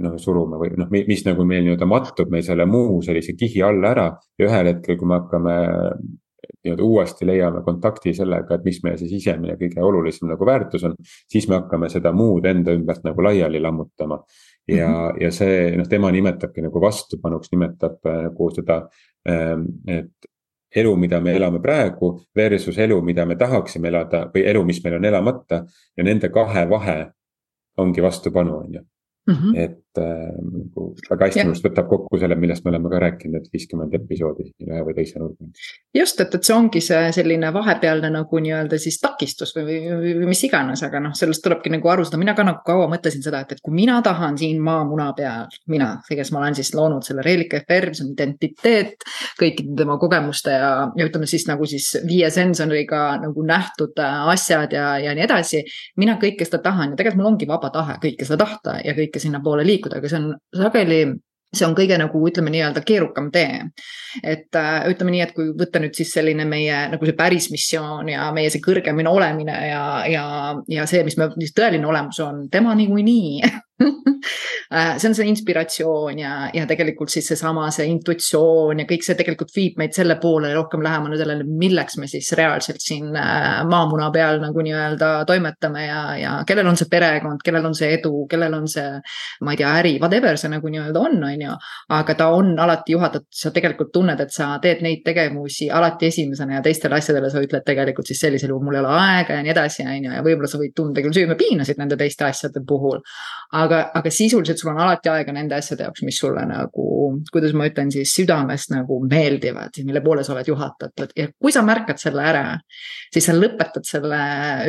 noh 0.03 0.17
surume 0.19 0.59
või 0.59 0.75
noh, 0.77 0.89
mis 0.91 1.23
nagu 1.25 1.45
meil 1.47 1.63
nii-öelda 1.65 1.87
mattub 1.87 2.33
meil 2.33 2.43
selle 2.45 2.67
muu 2.67 2.99
sellise 3.05 3.33
kihi 3.37 3.63
alla 3.63 3.95
ära. 3.95 4.09
ja 4.37 4.49
ühel 4.49 4.73
hetkel, 4.73 4.99
kui 4.99 5.07
me 5.07 5.21
hakkame 5.21 5.55
nii-öelda 6.63 6.83
uuesti 6.83 7.27
leiame 7.27 7.63
kontakti 7.65 8.13
sellega, 8.13 8.55
et 8.55 8.65
mis 8.65 8.79
meie 8.83 8.97
see 8.99 9.09
sisemine 9.09 9.57
kõige 9.59 9.83
olulisem 9.85 10.29
nagu 10.29 10.45
väärtus 10.45 10.83
on. 10.87 10.95
siis 11.31 11.47
me 11.49 11.57
hakkame 11.59 11.89
seda 11.89 12.11
muud 12.15 12.45
enda 12.45 12.75
ümbert 12.77 13.05
nagu 13.07 13.23
laiali 13.23 13.61
lammutama. 13.61 14.19
ja 14.67 14.87
mm, 14.87 14.93
-hmm. 14.93 15.23
ja 15.23 15.31
see 15.31 15.77
noh, 15.77 15.87
tema 15.87 16.11
nimetabki 16.11 16.61
nagu 16.61 16.81
vastupanuks, 16.81 17.51
nimetab 17.51 18.05
äh, 18.05 18.21
nagu 18.27 18.51
seda, 18.55 18.87
ähm, 19.29 19.65
et 19.87 20.11
elu, 20.75 20.95
mida 20.95 21.19
me 21.19 21.35
elame 21.35 21.59
praegu 21.59 22.21
versus 22.35 22.77
elu, 22.77 23.01
mida 23.01 23.25
me 23.25 23.35
tahaksime 23.35 23.87
elada 23.87 24.25
või 24.35 24.45
elu, 24.45 24.63
mis 24.63 24.83
meil 24.83 24.95
on 24.95 25.05
elamata 25.05 25.65
ja 25.97 26.03
nende 26.03 26.29
kahe 26.29 26.69
vahe 26.69 27.11
ongi 27.77 28.01
vastupanu, 28.01 28.57
on 28.57 28.73
ju 28.73 28.81
mm. 29.27 29.55
Et 29.91 30.01
äh, 30.03 30.35
nagu 30.39 30.85
väga 31.09 31.27
hästi 31.27 31.43
minu 31.43 31.51
arust 31.51 31.65
võtab 31.65 31.87
kokku 31.89 32.19
selle, 32.19 32.35
millest 32.39 32.63
me 32.63 32.71
oleme 32.71 32.89
ka 32.91 32.99
rääkinud, 33.03 33.41
et 33.41 33.55
viiskümmend 33.55 33.95
episoodi 33.97 34.47
ühe 34.63 34.83
või 34.87 34.95
teise 34.95 35.19
nurga. 35.19 35.49
just, 35.95 36.21
et, 36.23 36.35
et 36.35 36.47
see 36.47 36.55
ongi 36.55 36.81
see 36.83 37.11
selline 37.15 37.51
vahepealne 37.53 38.11
nagu 38.13 38.41
nii-öelda 38.45 38.79
siis 38.79 38.99
takistus 39.03 39.51
või, 39.57 39.81
või, 39.83 40.13
või 40.21 40.29
mis 40.31 40.43
iganes, 40.47 40.83
aga 40.87 41.01
noh, 41.03 41.15
sellest 41.17 41.43
tulebki 41.43 41.73
nagu 41.73 41.91
aru 41.91 42.05
saada, 42.07 42.19
mina 42.21 42.35
ka 42.37 42.45
nagu 42.47 42.63
kaua 42.67 42.87
mõtlesin 42.91 43.23
seda, 43.25 43.43
et, 43.43 43.55
et 43.57 43.63
kui 43.63 43.75
mina 43.75 43.99
tahan 44.05 44.39
siin 44.39 44.61
maamuna 44.63 45.09
peal, 45.17 45.51
mina, 45.71 45.93
see, 46.07 46.15
kes 46.19 46.31
ma 46.31 46.43
olen 46.43 46.55
siis 46.59 46.71
loonud 46.77 47.05
selle 47.07 47.25
Reelika 47.25 47.59
FR, 47.65 47.91
see 47.91 48.07
on 48.07 48.13
identiteet 48.15 49.07
kõikide 49.39 49.75
tema 49.83 49.97
kogemuste 49.99 50.55
ja, 50.55 50.71
ja 50.95 51.07
ütleme 51.09 51.27
siis 51.29 51.45
nagu 51.49 51.67
siis 51.67 51.91
viie 52.07 52.29
sensoriga 52.31 53.03
nagu 53.21 53.43
nähtud 53.45 53.99
asjad 54.01 54.71
ja, 54.75 54.95
ja 55.01 55.15
nii 55.17 55.27
edasi. 55.27 55.63
mina 55.99 56.15
kõike 56.21 56.47
seda 56.47 56.61
tahan 56.63 56.93
ja 56.93 56.99
tegelikult 56.99 57.21
mul 57.21 57.33
ongi 57.33 57.47
vaba 57.49 57.71
tahe 57.73 57.97
kõike 58.03 58.27
seda 58.27 58.39
tahta 58.45 58.77
ja 58.85 58.95
kõike 58.97 59.19
sinnapoole 59.19 59.65
liikuda, 59.67 59.80
aga 59.89 60.09
see 60.09 60.19
on 60.21 60.31
sageli 60.53 61.01
see 61.51 61.67
on 61.67 61.73
kõige 61.75 61.97
nagu 61.99 62.21
ütleme 62.27 62.51
nii-öelda 62.53 62.83
keerukam 62.87 63.27
tee. 63.31 63.59
et 64.23 64.55
äh, 64.55 64.87
ütleme 64.91 65.11
nii, 65.13 65.21
et 65.25 65.33
kui 65.35 65.49
võtta 65.57 65.79
nüüd 65.83 65.95
siis 65.95 66.11
selline 66.15 66.45
meie 66.47 66.77
nagu 66.91 67.07
see 67.07 67.15
päris 67.15 67.49
missioon 67.51 68.09
ja 68.11 68.29
meie 68.35 68.49
see 68.51 68.63
kõrgemine 68.63 69.11
olemine 69.11 69.55
ja, 69.69 69.83
ja, 70.11 70.25
ja 70.71 70.87
see, 70.87 71.03
mis 71.07 71.17
me, 71.19 71.29
mis 71.39 71.53
tõeline 71.55 71.87
olemus 71.87 72.19
on, 72.23 72.45
tema 72.51 72.75
niikuinii 72.79 73.51
see 75.01 75.09
on 75.09 75.15
see 75.15 75.27
inspiratsioon 75.31 76.19
ja, 76.21 76.33
ja 76.53 76.65
tegelikult 76.69 77.11
siis 77.11 77.27
seesama, 77.31 77.67
see 77.73 77.87
intuitsioon 77.91 78.83
ja 78.83 78.87
kõik 78.89 79.05
see 79.05 79.17
tegelikult 79.19 79.51
viib 79.55 79.79
meid 79.81 79.95
selle 79.95 80.17
poole 80.21 80.51
rohkem 80.55 80.83
lähemale 80.85 81.19
sellele, 81.19 81.45
milleks 81.47 81.97
me 82.01 82.09
siis 82.11 82.31
reaalselt 82.37 82.81
siin 82.83 83.15
äh, 83.17 83.61
maamuna 83.67 84.09
peal 84.13 84.41
nagu 84.43 84.63
nii-öelda 84.65 85.11
toimetame 85.29 85.85
ja, 85.87 86.01
ja 86.19 86.33
kellel 86.47 86.69
on 86.71 86.79
see 86.79 86.89
perekond, 86.91 87.43
kellel 87.45 87.67
on 87.67 87.75
see 87.77 87.91
edu, 87.97 88.25
kellel 88.31 88.55
on 88.57 88.67
see, 88.71 88.87
ma 89.45 89.55
ei 89.55 89.61
tea, 89.61 89.73
äri, 89.81 89.95
whatever 90.03 90.39
see 90.39 90.51
nagu 90.53 90.71
nii-öelda 90.71 91.03
on, 91.09 91.17
on 91.27 91.45
ju. 91.47 91.57
aga 91.97 92.17
ta 92.17 92.29
on 92.35 92.53
alati 92.59 92.95
juhatatud, 92.95 93.29
sa 93.41 93.51
tegelikult 93.55 93.91
tunned, 93.93 94.19
et 94.21 94.33
sa 94.33 94.53
teed 94.63 94.83
neid 94.85 95.03
tegevusi 95.05 95.69
alati 95.71 96.11
esimesena 96.11 96.59
ja 96.59 96.65
teistele 96.65 96.99
asjadele 96.99 97.31
sa 97.33 97.43
ütled 97.43 97.65
tegelikult 97.67 98.07
siis 98.07 98.21
sellisel 98.23 98.53
juhul 98.53 98.65
mul 98.67 98.77
ei 98.77 98.83
ole 98.83 98.93
aega 98.95 99.39
ja 99.39 99.45
nii 99.45 99.53
edasi, 99.53 99.85
on 99.87 100.07
ju, 100.07 100.13
ja 100.15 100.23
võib-olla 100.25 100.49
sa 100.51 100.59
võid 100.61 100.75
tunda 100.77 101.03
küll 101.03 101.15
süümepiinasid 101.15 101.79
nende 101.81 101.97
teiste 101.99 102.27
asjade 102.27 102.63
puhul. 102.67 103.01
aga, 103.51 103.70
aga 103.73 104.11
sisuliselt 104.13 104.59
sul 104.59 104.71
on 104.73 104.79
alati 104.83 105.09
aega 105.11 105.33
nende 105.35 105.55
asjade 105.57 105.85
jaoks, 105.85 106.03
mis 106.07 106.19
sulle 106.21 106.43
nagu, 106.47 106.85
kuidas 107.33 107.53
ma 107.57 107.67
ütlen 107.69 107.91
siis 107.93 108.13
südamest 108.15 108.73
nagu 108.73 108.99
meeldivad, 109.05 109.77
mille 109.87 110.01
poole 110.05 110.25
sa 110.27 110.33
oled 110.35 110.49
juhatatud. 110.51 111.13
Ja 111.17 111.27
kui 111.33 111.53
sa 111.53 111.63
märkad 111.65 112.01
selle 112.01 112.25
ära, 112.27 112.45
siis 113.13 113.27
sa 113.29 113.35
lõpetad 113.37 113.87
selle, 113.87 114.21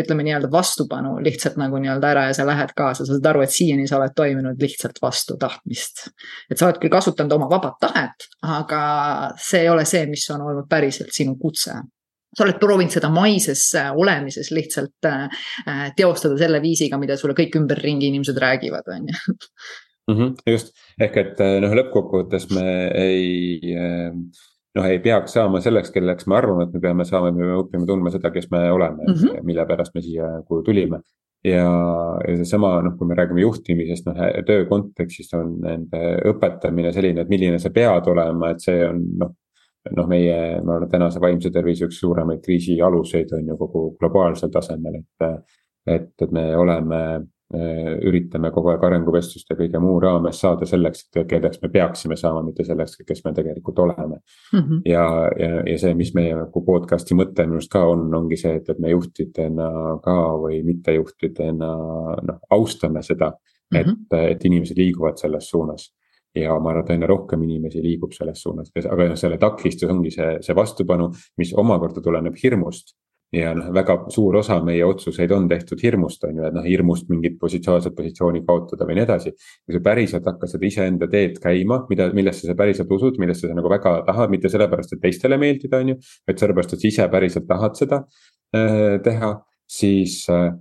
ütleme 0.03 0.27
nii-öelda 0.27 0.51
vastupanu 0.53 1.17
lihtsalt 1.25 1.59
nagu 1.61 1.81
nii-öelda 1.83 2.13
ära 2.15 2.27
ja 2.31 2.37
sa 2.37 2.47
lähed 2.49 2.75
kaasa, 2.77 3.07
sa 3.07 3.17
saad 3.17 3.31
aru, 3.33 3.47
et 3.47 3.55
siiani 3.55 3.89
sa 3.91 3.99
oled 4.01 4.17
toiminud 4.17 4.63
lihtsalt 4.63 5.01
vastu 5.03 5.39
tahtmist. 5.41 6.09
et 6.51 6.59
sa 6.59 6.69
oled 6.69 6.83
küll 6.83 6.93
kasutanud 6.93 7.39
oma 7.39 7.51
vabat 7.51 7.81
tahet, 7.81 8.29
aga 8.43 8.83
see 9.41 9.65
ei 9.65 9.73
ole 9.73 9.87
see, 9.89 10.07
mis 10.11 10.29
on 10.35 10.47
olnud 10.47 10.69
päriselt 10.71 11.13
sinu 11.15 11.37
kutse 11.41 11.81
sa 12.33 12.47
oled 12.47 12.61
proovinud 12.61 12.95
seda 12.95 13.11
maises 13.13 13.65
olemises 13.77 14.53
lihtsalt 14.55 15.09
äh, 15.09 15.43
teostada 15.97 16.39
selle 16.41 16.63
viisiga, 16.65 17.01
mida 17.01 17.17
sulle 17.21 17.37
kõik 17.39 17.59
ümberringi 17.61 18.09
inimesed 18.13 18.39
räägivad, 18.41 18.89
on 18.95 19.11
ju. 19.13 19.37
Mhm, 20.11 20.33
just, 20.51 20.73
ehk 20.99 21.19
et 21.21 21.41
äh, 21.45 21.59
noh, 21.63 21.75
lõppkokkuvõttes 21.79 22.49
me 22.51 22.67
ei 22.99 23.75
äh, 23.79 24.11
noh, 24.79 24.87
ei 24.89 25.01
peaks 25.05 25.37
saama 25.37 25.61
selleks, 25.63 25.93
kelleks 25.95 26.27
me 26.27 26.39
arvame, 26.39 26.67
et 26.67 26.77
me 26.77 26.83
peame 26.83 27.07
saama, 27.09 27.33
me 27.33 27.45
peame 27.45 27.59
õppima 27.61 27.89
tundma 27.89 28.13
seda, 28.15 28.33
kes 28.35 28.49
me 28.51 28.65
oleme 28.73 29.05
mm, 29.07 29.19
-hmm. 29.19 29.45
mille 29.47 29.67
pärast 29.69 29.95
me 29.95 30.03
siia 30.03 30.31
nagu 30.39 30.63
tulime. 30.67 31.03
ja, 31.45 31.67
ja 32.29 32.37
seesama, 32.39 32.77
noh, 32.83 32.97
kui 32.99 33.07
me 33.07 33.15
räägime 33.19 33.43
juhtimisest, 33.43 34.07
noh 34.07 34.19
töö 34.47 34.67
kontekstis 34.71 35.33
on 35.35 35.57
nende 35.61 36.03
õpetamine 36.31 36.93
selline, 36.95 37.23
et 37.23 37.29
milline 37.29 37.59
sa 37.59 37.71
pead 37.71 38.07
olema, 38.07 38.51
et 38.51 38.63
see 38.63 38.85
on 38.87 39.01
noh 39.19 39.33
noh, 39.91 40.09
meie, 40.09 40.39
ma 40.63 40.77
arvan, 40.77 40.91
tänase 40.91 41.21
vaimse 41.21 41.51
tervise 41.51 41.89
üks 41.89 41.99
suuremaid 42.01 42.43
kriisi 42.45 42.79
aluseid 42.83 43.33
on 43.37 43.53
ju 43.53 43.59
kogu 43.59 43.85
globaalsel 44.01 44.53
tasemel, 44.55 45.03
et. 45.03 45.31
et, 45.87 46.13
et 46.23 46.31
me 46.31 46.45
oleme, 46.57 46.99
üritame 47.53 48.49
kogu 48.49 48.71
aeg 48.73 48.85
arenguvestluste 48.87 49.53
ja 49.53 49.59
kõige 49.59 49.81
muu 49.83 49.99
raames 50.01 50.39
saada 50.41 50.65
selleks, 50.65 51.03
et 51.05 51.27
kelleks 51.29 51.61
me 51.61 51.69
peaksime 51.69 52.17
saama, 52.17 52.41
mitte 52.47 52.65
selleks, 52.65 52.97
kes 53.05 53.21
me 53.27 53.33
tegelikult 53.37 53.79
oleme 53.79 54.17
mm. 54.53 54.59
-hmm. 54.59 54.81
ja, 54.89 55.05
ja, 55.39 55.63
ja 55.67 55.79
see, 55.79 55.93
mis 55.95 56.15
meie 56.15 56.35
nagu 56.39 56.65
podcast'i 56.65 57.15
mõte 57.19 57.45
minu 57.45 57.61
arust 57.61 57.73
ka 57.73 57.85
on, 57.85 58.07
ongi 58.15 58.39
see, 58.41 58.55
et, 58.57 58.71
et 58.73 58.79
me 58.81 58.95
juhtidena 58.95 59.69
ka 60.05 60.17
või 60.45 60.63
mittejuhtidena 60.65 61.73
noh, 62.31 62.39
austame 62.51 63.03
seda. 63.03 63.35
et 63.75 63.87
mm, 63.87 63.93
-hmm. 63.93 64.31
et 64.31 64.45
inimesed 64.45 64.77
liiguvad 64.77 65.17
selles 65.17 65.49
suunas 65.51 65.93
ja 66.35 66.57
ma 66.59 66.73
arvan, 66.73 66.87
et 66.87 66.91
aina 66.95 67.09
rohkem 67.11 67.45
inimesi 67.45 67.83
liigub 67.85 68.13
selles 68.17 68.43
suunas, 68.43 68.73
aga 68.83 69.09
noh, 69.11 69.21
selle 69.21 69.39
takistus 69.41 69.91
ongi 69.93 70.13
see, 70.15 70.35
see 70.45 70.57
vastupanu, 70.57 71.11
mis 71.41 71.53
omakorda 71.59 72.05
tuleneb 72.05 72.39
hirmust. 72.43 72.97
ja 73.33 73.55
noh, 73.57 73.71
väga 73.73 73.95
suur 74.13 74.37
osa 74.37 74.59
meie 74.61 74.85
otsuseid 74.85 75.31
on 75.33 75.47
tehtud 75.49 75.81
hirmust, 75.81 76.25
on 76.29 76.37
ju, 76.37 76.43
et 76.45 76.57
noh, 76.57 76.65
hirmust 76.69 77.07
mingit 77.09 77.39
positsionaalset 77.41 77.95
positsiooni 77.97 78.43
kaotada 78.49 78.85
või 78.89 78.99
nii 78.99 79.07
edasi. 79.07 79.33
kui 79.65 79.77
sa 79.77 79.81
päriselt 79.85 80.29
hakkad 80.29 80.53
seda 80.53 80.69
iseenda 80.69 81.09
teed 81.09 81.39
käima, 81.41 81.83
mida, 81.89 82.11
millesse 82.13 82.49
sa 82.49 82.57
päriselt 82.59 82.93
usud, 82.93 83.17
millesse 83.23 83.49
sa 83.49 83.57
nagu 83.57 83.73
väga 83.73 83.95
tahad, 84.09 84.33
mitte 84.33 84.53
sellepärast, 84.53 84.93
et 84.93 85.01
teistele 85.05 85.41
meeldida, 85.41 85.81
on 85.81 85.95
ju. 85.95 85.97
vaid 86.29 86.45
sellepärast, 86.45 86.77
et 86.77 86.85
sa 86.85 86.89
ise 86.91 87.09
päriselt 87.15 87.49
tahad 87.49 87.81
seda 87.81 88.03
äh, 88.57 89.01
teha, 89.05 89.33
siis 89.81 90.27
äh, 90.29 90.53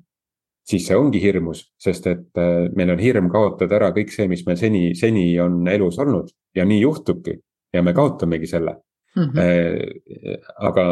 siis 0.71 0.87
see 0.87 0.97
ongi 0.97 1.21
hirmus, 1.23 1.65
sest 1.81 2.07
et 2.11 2.39
äh, 2.39 2.69
meil 2.77 2.93
on 2.93 3.01
hirm 3.01 3.29
kaotada 3.33 3.77
ära 3.79 3.91
kõik 3.95 4.13
see, 4.13 4.27
mis 4.31 4.45
meil 4.47 4.59
seni, 4.59 4.83
seni 4.97 5.25
on 5.43 5.61
elus 5.67 5.99
olnud 6.01 6.31
ja 6.55 6.65
nii 6.67 6.81
juhtubki 6.83 7.37
ja 7.73 7.83
me 7.83 7.93
kaotamegi 7.97 8.47
selle 8.47 8.75
mm. 9.15 9.23
-hmm. 9.23 10.37
aga, 10.69 10.85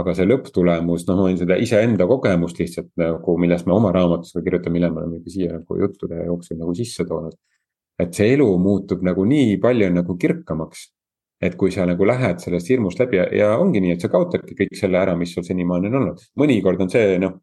aga 0.00 0.14
see 0.14 0.28
lõpptulemus, 0.28 1.06
noh, 1.08 1.20
ma 1.20 1.28
võin 1.28 1.40
seda 1.40 1.56
iseenda 1.60 2.06
kogemust 2.06 2.60
lihtsalt 2.60 2.92
nagu, 3.00 3.36
millest 3.40 3.66
me 3.66 3.76
oma 3.76 3.92
raamatus 3.94 4.36
ka 4.36 4.44
kirjutame, 4.44 4.78
mille 4.78 4.90
me 4.92 5.04
oleme 5.04 5.32
siia 5.36 5.56
nagu 5.58 5.80
juttude 5.82 6.24
jooksul 6.26 6.60
nagu 6.60 6.74
sisse 6.74 7.04
toonud. 7.08 7.36
et 7.98 8.14
see 8.14 8.30
elu 8.34 8.46
muutub 8.62 9.02
nagu 9.02 9.24
nii 9.26 9.56
palju 9.58 9.90
nagu 9.90 10.16
kirkamaks. 10.16 10.92
et 11.40 11.54
kui 11.56 11.70
sa 11.70 11.86
nagu 11.86 12.04
lähed 12.04 12.40
sellest 12.42 12.68
hirmust 12.68 12.98
läbi 12.98 13.16
ja, 13.16 13.26
ja 13.32 13.58
ongi 13.58 13.80
nii, 13.80 13.92
et 13.94 14.00
sa 14.00 14.08
kaotadki 14.08 14.56
kõik 14.58 14.74
selle 14.74 14.98
ära, 14.98 15.16
mis 15.16 15.34
sul 15.34 15.44
senimaani 15.46 15.86
on 15.86 16.00
olnud. 16.00 16.24
mõnikord 16.36 16.80
on 16.82 16.90
see 16.90 17.18
noh 17.18 17.38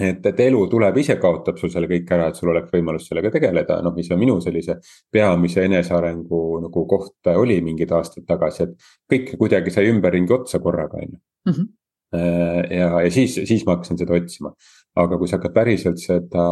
et, 0.00 0.26
et 0.26 0.40
elu 0.46 0.60
tuleb 0.72 0.96
ise, 1.02 1.16
kaotab 1.20 1.58
sul 1.60 1.72
selle 1.72 1.88
kõik 1.90 2.10
ära, 2.16 2.28
et 2.30 2.38
sul 2.38 2.52
oleks 2.52 2.72
võimalus 2.74 3.08
sellega 3.10 3.32
tegeleda, 3.34 3.80
noh, 3.84 3.94
mis 3.96 4.10
on 4.12 4.20
minu 4.20 4.38
sellise 4.44 4.78
peamise 5.12 5.66
enesearengu 5.68 6.40
nagu 6.66 6.86
koht 6.90 7.32
oli 7.34 7.60
mingid 7.64 7.92
aastad 7.96 8.26
tagasi, 8.28 8.66
et 8.66 8.90
kõik 9.12 9.34
kuidagi 9.40 9.74
sai 9.74 9.90
ümberringi 9.92 10.36
otsa 10.36 10.62
korraga, 10.62 11.02
on 11.02 11.14
ju. 11.14 11.20
Mhm. 11.52 11.68
Äh, 12.10 12.64
ja, 12.74 12.88
ja 13.04 13.10
siis, 13.14 13.36
siis 13.46 13.62
ma 13.66 13.76
hakkasin 13.76 14.00
seda 14.00 14.16
otsima. 14.18 14.54
aga 14.98 15.14
kui 15.20 15.28
sa 15.30 15.38
hakkad 15.38 15.52
päriselt 15.54 16.00
seda, 16.02 16.44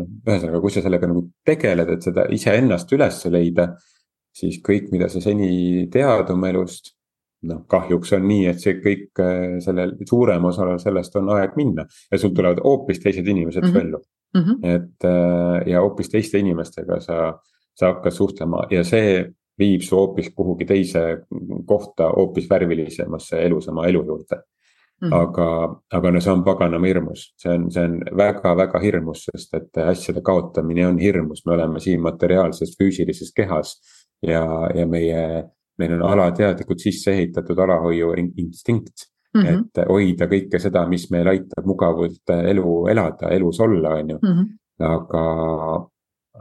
noh, 0.00 0.06
ühesõnaga, 0.24 0.62
kui 0.62 0.72
sa 0.72 0.80
sellega 0.80 1.10
nagu 1.10 1.26
tegeled, 1.44 1.90
et 1.92 2.06
seda 2.06 2.24
iseennast 2.32 2.92
üles 2.96 3.18
leida, 3.28 3.66
siis 4.32 4.56
kõik, 4.64 4.88
mida 4.94 5.10
sa 5.12 5.20
seni 5.20 5.84
tead 5.92 6.32
oma 6.32 6.48
elust 6.48 6.95
noh, 7.42 7.62
kahjuks 7.68 8.12
on 8.16 8.28
nii, 8.28 8.46
et 8.50 8.60
see 8.62 8.78
kõik 8.80 9.22
äh, 9.22 9.58
sellel 9.64 9.94
suurem 10.08 10.44
osa 10.48 10.76
sellest 10.82 11.16
on 11.20 11.30
aeg 11.36 11.56
minna 11.56 11.86
ja 12.10 12.18
sul 12.18 12.34
tulevad 12.34 12.62
hoopis 12.64 13.00
teised 13.02 13.26
inimesed 13.26 13.62
mm 13.62 13.72
-hmm. 13.72 13.80
ellu 13.80 14.00
mm. 14.34 14.42
-hmm. 14.42 14.76
et 14.76 15.04
äh, 15.04 15.68
ja 15.72 15.80
hoopis 15.80 16.08
teiste 16.08 16.38
inimestega 16.38 17.00
sa, 17.00 17.38
sa 17.74 17.92
hakkad 17.92 18.12
suhtlema 18.12 18.66
ja 18.70 18.84
see 18.84 19.32
viib 19.58 19.82
su 19.82 19.96
hoopis 19.96 20.30
kuhugi 20.34 20.64
teise 20.64 21.18
kohta, 21.66 22.10
hoopis 22.16 22.50
värvilisemasse, 22.50 23.42
elusama 23.42 23.86
elu 23.86 24.04
juurde 24.06 24.36
mm. 24.36 25.08
-hmm. 25.08 25.14
aga, 25.14 25.80
aga 25.92 26.10
no 26.10 26.20
see 26.20 26.32
on 26.32 26.44
paganama 26.44 26.86
hirmus, 26.86 27.34
see 27.36 27.52
on, 27.52 27.70
see 27.70 27.84
on 27.84 28.00
väga-väga 28.16 28.78
hirmus, 28.78 29.24
sest 29.32 29.54
et 29.54 29.76
asjade 29.76 30.20
kaotamine 30.20 30.86
on 30.86 30.98
hirmus, 30.98 31.46
me 31.46 31.52
oleme 31.52 31.80
siin 31.80 32.00
materiaalses 32.00 32.76
füüsilises 32.80 33.32
kehas 33.36 33.80
ja, 34.22 34.44
ja 34.74 34.86
meie 34.86 35.44
meil 35.78 35.96
on 35.98 36.06
alateadlikult 36.12 36.80
sisse 36.82 37.12
ehitatud 37.12 37.58
alahoiu 37.58 38.12
instinkt 38.16 39.08
mm. 39.34 39.42
-hmm. 39.42 39.58
et 39.58 39.82
hoida 39.88 40.28
kõike 40.30 40.60
seda, 40.62 40.86
mis 40.88 41.10
meil 41.10 41.28
aitab 41.34 41.66
mugavalt 41.66 42.34
elu 42.36 42.78
elada, 42.92 43.30
elus 43.36 43.60
olla, 43.60 43.96
on 44.00 44.10
ju. 44.10 44.18
-hmm. 44.22 44.48
aga, 44.78 45.26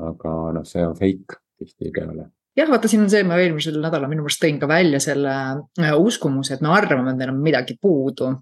aga 0.09 0.37
noh, 0.59 0.65
see 0.65 0.87
on 0.87 0.95
fake 0.95 1.39
tihtipeale 1.59 2.29
jah, 2.57 2.69
vaata, 2.69 2.87
siin 2.87 3.03
on 3.03 3.11
see, 3.11 3.23
ma 3.27 3.37
eelmisel 3.41 3.79
nädalal 3.83 4.09
minu 4.11 4.25
meelest 4.25 4.43
tõin 4.43 4.59
ka 4.59 4.67
välja 4.67 4.99
selle 5.03 5.35
äh, 5.81 5.95
uskumuse, 5.99 6.55
et 6.55 6.61
me 6.61 6.71
arvame, 6.73 7.11
et 7.11 7.21
meil 7.21 7.33
on 7.33 7.41
midagi 7.43 7.79
puudu. 7.81 8.35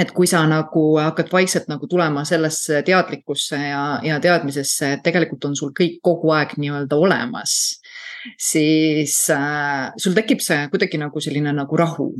et 0.00 0.12
kui 0.16 0.26
sa 0.26 0.46
nagu 0.48 0.82
hakkad 0.96 1.28
vaikselt 1.32 1.66
nagu 1.68 1.86
tulema 1.86 2.22
sellesse 2.24 2.78
teadlikkusse 2.86 3.56
ja, 3.56 3.82
ja 4.02 4.20
teadmisesse, 4.20 4.92
et 4.94 5.02
tegelikult 5.04 5.44
on 5.44 5.56
sul 5.58 5.74
kõik 5.76 5.98
kogu 6.02 6.30
aeg 6.32 6.54
nii-öelda 6.56 6.96
olemas 6.96 7.80
siis 8.38 9.16
äh, 9.34 9.90
sul 9.96 10.16
tekib 10.16 10.42
see 10.44 10.68
kuidagi 10.72 11.00
nagu 11.00 11.20
selline 11.20 11.54
nagu 11.56 11.76
rahu 11.76 12.10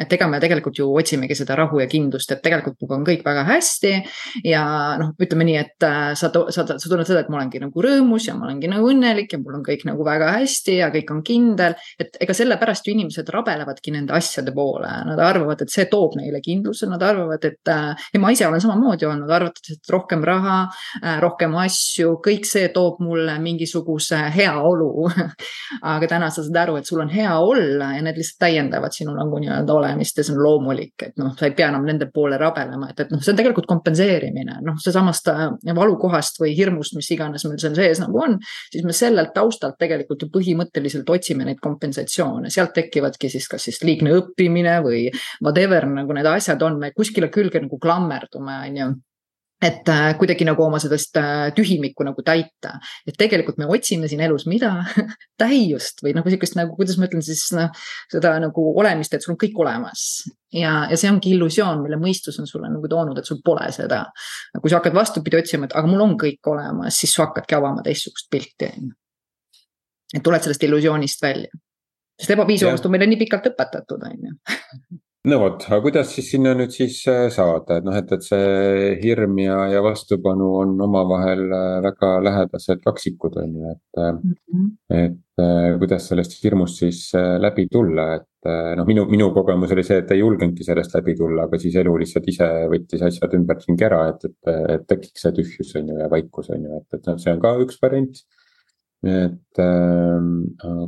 et 0.00 0.12
ega 0.16 0.28
me 0.30 0.40
tegelikult 0.42 0.78
ju 0.80 0.88
otsimegi 0.96 1.36
seda 1.38 1.56
rahu 1.58 1.80
ja 1.82 1.86
kindlust, 1.90 2.32
et 2.32 2.42
tegelikult 2.44 2.78
minuga 2.80 2.96
on 2.98 3.06
kõik 3.06 3.24
väga 3.26 3.44
hästi. 3.48 3.92
ja 4.44 4.62
noh, 5.00 5.12
ütleme 5.20 5.46
nii, 5.48 5.56
et 5.60 5.86
äh, 5.86 6.12
sa, 6.18 6.30
sa, 6.30 6.64
sa 6.66 6.88
tunned 6.88 7.08
seda, 7.08 7.22
et 7.24 7.30
ma 7.32 7.40
olengi 7.40 7.60
nagu 7.62 7.84
rõõmus 7.84 8.28
ja 8.28 8.34
ma 8.36 8.46
olengi 8.48 8.70
nagu 8.70 8.88
õnnelik 8.90 9.32
ja 9.34 9.40
mul 9.42 9.58
on 9.60 9.64
kõik 9.66 9.84
nagu 9.88 10.04
väga 10.06 10.32
hästi 10.38 10.78
ja 10.80 10.90
kõik 10.94 11.12
on 11.14 11.22
kindel. 11.26 11.76
et 11.98 12.16
ega 12.20 12.34
sellepärast 12.36 12.86
ju 12.86 12.94
inimesed 12.94 13.28
rabelevadki 13.28 13.92
nende 13.94 14.14
asjade 14.16 14.54
poole, 14.54 14.90
nad 15.06 15.18
arvavad, 15.18 15.62
et 15.62 15.72
see 15.72 15.86
toob 15.90 16.16
neile 16.18 16.40
kindluse, 16.44 16.88
nad 16.90 17.02
arvavad, 17.02 17.44
et 17.44 17.72
äh, 17.72 18.08
ja 18.14 18.22
ma 18.22 18.32
ise 18.32 18.46
olen 18.48 18.62
samamoodi 18.62 19.08
olnud, 19.08 19.30
arvates, 19.30 19.76
et 19.76 19.92
rohkem 19.92 20.24
raha, 20.26 20.62
äh, 21.02 21.18
rohkem 21.22 21.54
asju, 21.60 22.16
kõik 22.24 22.48
see 22.48 22.70
toob 22.74 23.00
mulle 23.04 23.38
mingisuguse 23.42 24.22
heaolu 24.34 24.90
aga 25.94 26.10
täna 26.10 26.30
sa 26.30 26.44
saad 26.44 26.58
aru, 26.64 26.78
et 26.80 26.88
sul 26.88 27.02
on 27.02 27.10
hea 27.12 27.32
olla 27.38 27.92
ja 27.96 28.04
need 28.04 28.18
lihtsalt 28.20 28.40
täiendavad 28.46 28.94
sinu 28.94 29.14
nagu 29.16 29.40
nii-öelda 29.42 29.74
olemust 29.74 29.89
olemist 29.90 30.18
ja 30.18 30.24
see 30.26 30.34
on 30.36 30.42
loomulik, 30.44 30.94
et 31.06 31.18
noh, 31.20 31.32
sa 31.38 31.48
ei 31.48 31.54
pea 31.56 31.68
enam 31.70 31.84
nende 31.86 32.08
poole 32.14 32.38
rabelema, 32.40 32.90
et, 32.90 33.04
et 33.04 33.12
noh, 33.12 33.20
see 33.22 33.32
on 33.34 33.40
tegelikult 33.40 33.68
kompenseerimine, 33.70 34.60
noh, 34.66 34.78
seesamast 34.82 35.30
äh, 35.32 35.44
valukohast 35.76 36.40
või 36.42 36.54
hirmust, 36.56 36.96
mis 36.98 37.10
iganes 37.14 37.44
meil 37.48 37.60
seal 37.62 37.76
sees 37.78 38.02
nagu 38.02 38.22
on. 38.22 38.38
siis 38.72 38.86
me 38.86 38.94
sellelt 38.96 39.34
taustalt 39.34 39.78
tegelikult 39.80 40.24
ju 40.24 40.30
põhimõtteliselt 40.32 41.10
otsime 41.10 41.46
neid 41.48 41.60
kompensatsioone, 41.62 42.50
sealt 42.50 42.74
tekivadki 42.76 43.30
siis 43.32 43.48
kas 43.50 43.68
siis 43.68 43.82
liigne 43.84 44.14
õppimine 44.18 44.80
või 44.84 45.06
whatever 45.42 45.86
nagu 45.90 46.16
need 46.16 46.28
asjad 46.30 46.62
on, 46.66 46.78
me 46.80 46.92
kuskile 46.96 47.30
külge 47.32 47.62
nagu 47.62 47.78
klammerdume, 47.80 48.58
on 48.66 48.82
ju 48.82 48.90
et 49.60 49.88
äh, 49.88 50.14
kuidagi 50.18 50.44
nagu 50.48 50.62
oma 50.64 50.78
sellest 50.80 51.16
äh, 51.20 51.50
tühimikku 51.56 52.04
nagu 52.06 52.22
täita. 52.24 52.78
et 53.06 53.16
tegelikult 53.18 53.58
me 53.60 53.68
otsime 53.68 54.08
siin 54.08 54.22
elus 54.24 54.46
mida 54.48 54.72
täiust 55.42 56.00
või 56.04 56.14
nagu 56.16 56.32
sihukest 56.32 56.56
nagu, 56.56 56.72
kuidas 56.78 56.96
ma 56.98 57.08
ütlen 57.10 57.24
siis 57.24 57.44
noh, 57.56 57.68
seda 58.12 58.32
nagu 58.40 58.64
olemist, 58.80 59.14
et 59.14 59.24
sul 59.24 59.34
on 59.34 59.40
kõik 59.40 59.58
olemas. 59.60 60.06
ja, 60.56 60.86
ja 60.90 60.96
see 61.00 61.10
ongi 61.12 61.34
illusioon, 61.36 61.84
mille 61.84 62.00
mõistus 62.00 62.40
on 62.40 62.48
sulle 62.48 62.70
nagu 62.72 62.88
toonud, 62.88 63.20
et 63.20 63.28
sul 63.28 63.42
pole 63.44 63.68
seda. 63.76 64.06
kui 64.56 64.72
sa 64.72 64.80
hakkad 64.80 64.96
vastupidi 64.96 65.40
otsima, 65.42 65.68
et 65.68 65.76
aga 65.76 65.90
mul 65.90 66.06
on 66.08 66.16
kõik 66.20 66.52
olemas, 66.52 66.96
siis 66.96 67.12
sa 67.14 67.26
hakkadki 67.28 67.58
avama 67.58 67.84
teistsugust 67.84 68.30
pilti, 68.32 68.70
on 68.70 68.88
ju. 68.88 68.96
et 70.16 70.24
tuled 70.24 70.48
sellest 70.48 70.64
illusioonist 70.70 71.22
välja. 71.28 71.52
sest 72.16 72.32
ebapiisavust 72.32 72.88
on 72.88 72.96
meile 72.96 73.12
nii 73.12 73.20
pikalt 73.26 73.52
õpetatud, 73.52 74.08
on 74.08 74.28
ju 74.30 75.00
no 75.28 75.38
vot, 75.42 75.64
aga 75.68 75.78
kuidas 75.84 76.14
siis 76.14 76.30
sinna 76.32 76.54
nüüd 76.56 76.72
siis 76.72 76.96
äh, 77.10 77.26
saada, 77.32 77.76
et 77.76 77.84
noh, 77.84 77.96
et, 77.98 78.12
et 78.16 78.24
see 78.24 78.92
hirm 79.02 79.36
ja, 79.42 79.58
ja 79.68 79.82
vastupanu 79.84 80.48
on 80.62 80.72
omavahel 80.86 81.42
äh, 81.44 81.74
väga 81.84 82.12
lähedased 82.24 82.80
kaksikud 82.86 83.36
on 83.42 83.58
ju, 83.58 83.74
et 83.74 84.00
mm. 84.00 84.36
-hmm. 84.54 84.70
et 85.02 85.18
kuidas 85.80 86.08
sellest 86.08 86.34
hirmust 86.44 86.82
siis 86.82 87.12
läbi 87.40 87.66
tulla, 87.72 88.06
et 88.18 88.48
noh, 88.76 88.84
minu, 88.88 89.06
minu 89.08 89.30
kogemus 89.32 89.72
oli 89.72 89.84
see, 89.84 90.00
et 90.02 90.10
ei 90.12 90.20
julgenudki 90.20 90.64
sellest 90.64 90.94
läbi 90.98 91.14
tulla, 91.16 91.46
aga 91.48 91.58
siis 91.58 91.76
elu 91.80 91.94
lihtsalt 92.02 92.28
ise 92.28 92.48
võttis 92.72 93.04
asjad 93.08 93.36
ümberringi 93.38 93.86
ära, 93.88 94.02
et, 94.12 94.24
et, 94.28 94.50
et 94.76 94.84
tekiks 94.88 95.24
see 95.24 95.36
tühjus 95.38 95.76
on 95.80 95.88
ju 95.88 95.98
ja 96.00 96.10
vaikus 96.12 96.50
on 96.52 96.64
ju, 96.64 96.80
et, 96.80 96.98
et 96.98 97.08
noh, 97.08 97.20
see 97.20 97.32
on 97.32 97.40
ka 97.40 97.54
üks 97.64 97.80
variant. 97.82 98.24
et 99.00 99.58
ähm,. 99.64 100.34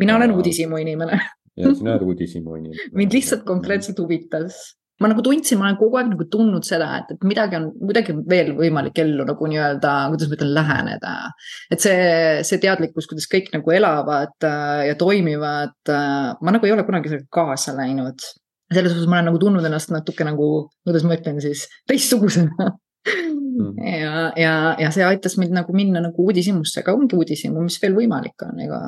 mina 0.00 0.16
olen 0.16 0.34
uudishimu 0.36 0.76
inimene 0.76 1.20
ja 1.56 1.72
sina 1.74 1.96
oled 1.96 2.06
uudishimu 2.10 2.56
inimene. 2.60 2.92
mind 2.96 3.18
lihtsalt 3.18 3.44
konkreetselt 3.48 3.98
huvitas 4.00 4.62
ma 5.02 5.08
nagu 5.10 5.22
tundsin, 5.24 5.58
ma 5.58 5.66
olen 5.66 5.78
kogu 5.80 5.98
aeg 5.98 6.10
nagu 6.12 6.26
tundnud 6.30 6.66
seda, 6.66 6.88
et, 7.00 7.08
et 7.16 7.24
midagi 7.26 7.58
on, 7.58 7.68
kuidagi 7.80 8.14
veel 8.28 8.52
võimalik 8.58 9.00
ellu 9.02 9.26
nagu 9.26 9.48
nii-öelda, 9.50 9.94
kuidas 10.12 10.30
ma 10.30 10.36
ütlen, 10.38 10.52
läheneda. 10.58 11.14
et 11.74 11.82
see, 11.82 12.04
see 12.46 12.60
teadlikkus, 12.62 13.08
kuidas 13.10 13.26
kõik 13.32 13.50
nagu 13.56 13.74
elavad 13.74 14.46
äh, 14.46 14.84
ja 14.90 14.96
toimivad 15.00 15.74
äh,, 15.90 16.30
ma 16.38 16.54
nagu 16.54 16.68
ei 16.68 16.76
ole 16.76 16.86
kunagi 16.86 17.10
sellega 17.10 17.30
kaasa 17.40 17.74
läinud. 17.78 18.22
selles 18.72 18.94
suhtes 18.94 19.10
ma 19.10 19.18
olen 19.18 19.32
nagu 19.32 19.42
tundnud 19.42 19.66
ennast 19.68 19.90
natuke 19.92 20.24
nagu, 20.28 20.48
kuidas 20.86 21.08
ma 21.08 21.18
ütlen 21.18 21.42
siis, 21.44 21.66
teistsugusena. 21.90 22.72
ja, 23.84 24.32
ja, 24.38 24.52
ja 24.80 24.90
see 24.94 25.04
aitas 25.06 25.36
mind 25.40 25.54
nagu 25.56 25.74
minna 25.76 26.02
nagu 26.04 26.26
uudishimusse, 26.26 26.80
aga 26.82 26.94
ongi 26.96 27.18
uudishimu, 27.18 27.62
mis 27.64 27.78
veel 27.82 27.96
võimalik 27.96 28.44
on, 28.46 28.60
ega 28.64 28.80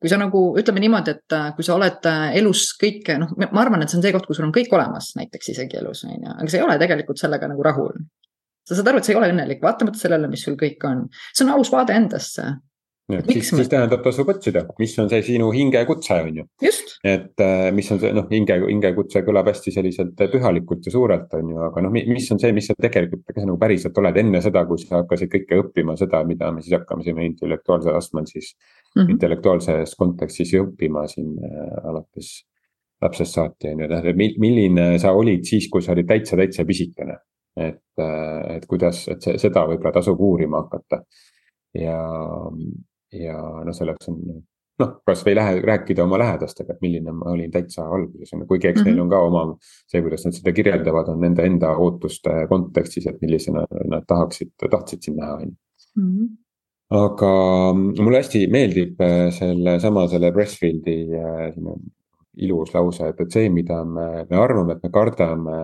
kui 0.00 0.12
sa 0.12 0.18
nagu 0.20 0.42
ütleme 0.60 0.82
niimoodi, 0.84 1.16
et 1.16 1.36
äh, 1.36 1.48
kui 1.56 1.66
sa 1.66 1.74
oled 1.78 2.04
äh, 2.10 2.28
elus 2.40 2.68
kõike, 2.80 3.18
noh, 3.22 3.32
ma 3.40 3.62
arvan, 3.62 3.82
et 3.82 3.92
see 3.92 3.98
on 4.00 4.04
see 4.04 4.14
koht, 4.14 4.28
kus 4.28 4.40
sul 4.40 4.48
on 4.48 4.54
kõik 4.54 4.72
olemas, 4.76 5.12
näiteks 5.18 5.52
isegi 5.54 5.80
elus 5.80 6.04
on 6.06 6.14
ju, 6.14 6.34
aga 6.34 6.48
sa 6.52 6.60
ei 6.60 6.66
ole 6.66 6.78
tegelikult 6.82 7.22
sellega 7.22 7.50
nagu 7.50 7.66
rahul. 7.66 7.98
sa 8.66 8.74
saad 8.74 8.88
aru, 8.90 9.00
et 9.00 9.06
sa 9.06 9.12
ei 9.14 9.18
ole 9.20 9.30
õnnelik, 9.32 9.62
vaatamata 9.62 9.98
sellele, 9.98 10.28
mis 10.30 10.42
sul 10.46 10.58
kõik 10.60 10.82
on, 10.88 11.06
see 11.32 11.46
on 11.46 11.54
aus 11.56 11.70
vaade 11.72 11.94
endasse 11.96 12.46
siis, 13.06 13.50
siis 13.50 13.68
tähendab, 13.70 14.02
tasub 14.02 14.30
otsida, 14.32 14.64
mis 14.80 14.94
on 14.98 15.10
see 15.10 15.22
sinu 15.26 15.50
hingekutse, 15.54 16.16
on 16.26 16.40
ju. 16.40 16.46
et 17.06 17.42
äh, 17.44 17.68
mis 17.74 17.90
on 17.94 18.00
see 18.02 18.10
noh, 18.16 18.26
hinge, 18.30 18.56
hingekutse 18.66 19.22
kõlab 19.26 19.50
hästi 19.52 19.74
selliselt 19.74 20.24
pühalikult 20.32 20.88
ja 20.88 20.94
suurelt, 20.94 21.28
on 21.38 21.52
ju, 21.52 21.60
aga 21.68 21.84
noh, 21.86 21.94
mis 21.94 22.26
on 22.34 22.42
see, 22.42 22.50
mis 22.56 22.66
sa 22.70 22.74
tegelikult, 22.80 23.22
kes 23.28 23.38
sa 23.38 23.46
nagu 23.46 23.60
päriselt 23.62 24.00
oled 24.02 24.18
enne 24.22 24.42
seda, 24.44 24.64
kui 24.66 24.82
sa 24.82 25.00
hakkasid 25.00 25.30
kõike 25.36 25.60
õppima, 25.62 25.94
seda, 26.00 26.24
mida 26.26 26.50
me 26.54 26.64
siis 26.64 26.78
hakkame 26.80 27.06
siin 27.06 27.22
intellektuaalsel 27.28 27.94
astmel 27.94 28.26
siis 28.30 28.52
mm 28.56 29.02
-hmm. 29.02 29.14
intellektuaalses 29.14 29.94
kontekstis 29.94 30.56
õppima 30.58 31.06
siin 31.12 31.36
äh, 31.38 31.78
alates 31.86 32.34
lapsest 33.02 33.38
saati, 33.38 33.70
on 33.70 33.80
ju, 33.80 33.88
tähendab, 33.88 34.20
milline 34.40 34.98
sa 34.98 35.12
olid 35.12 35.44
siis, 35.44 35.68
kui 35.70 35.82
sa 35.82 35.92
olid 35.92 36.08
täitsa, 36.08 36.36
täitsa 36.36 36.64
pisikene. 36.64 37.18
et, 37.56 37.98
äh, 37.98 38.56
et 38.56 38.66
kuidas, 38.68 39.06
et 39.08 39.22
see, 39.22 39.38
seda 39.40 39.62
võib-olla 39.64 39.92
tasub 39.92 40.20
uurima 40.20 40.58
hakata 40.60 40.98
ja 41.72 42.00
ja 43.22 43.38
noh, 43.64 43.74
selleks 43.76 44.08
on 44.12 44.20
noh, 44.80 44.92
kasvõi 45.08 45.34
lähe, 45.36 45.60
rääkida 45.64 46.04
oma 46.04 46.18
lähedastega, 46.20 46.74
et 46.74 46.82
milline 46.84 47.14
ma 47.16 47.32
olin 47.32 47.52
täitsa 47.52 47.86
alguses, 47.96 48.32
kuigi 48.48 48.68
eks 48.70 48.80
mm 48.80 48.84
-hmm. 48.84 48.90
neil 48.90 49.04
on 49.04 49.12
ka 49.12 49.20
oma, 49.28 49.44
see, 49.90 50.02
kuidas 50.04 50.26
nad 50.26 50.36
seda 50.36 50.52
kirjeldavad, 50.52 51.08
on 51.12 51.20
nende 51.20 51.46
enda 51.48 51.72
ootuste 51.76 52.34
kontekstis, 52.50 53.06
et 53.06 53.22
millisena 53.22 53.64
nad 53.92 54.04
tahaksid, 54.06 54.52
tahtsid 54.70 55.02
sind 55.02 55.22
näha, 55.22 55.34
on 55.34 55.48
ju. 55.48 55.54
Mhm. 56.02 56.26
aga 56.90 57.30
mulle 57.74 58.18
hästi 58.18 58.46
meeldib 58.46 59.00
äh, 59.00 59.30
sellesama, 59.34 60.06
selle 60.08 60.32
Pressfieldi 60.32 60.98
äh, 61.18 61.54
ilus 62.36 62.74
lause, 62.74 63.08
et, 63.08 63.20
et 63.20 63.32
see, 63.32 63.48
mida 63.48 63.84
me, 63.84 64.26
me 64.30 64.36
arvame, 64.36 64.76
et 64.76 64.82
me 64.82 64.90
kardame. 64.90 65.56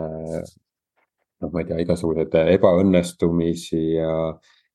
noh, 1.43 1.51
ma 1.53 1.61
ei 1.61 1.67
tea, 1.67 1.79
igasuguseid 1.83 2.35
ebaõnnestumisi 2.55 3.81
ja 3.97 4.13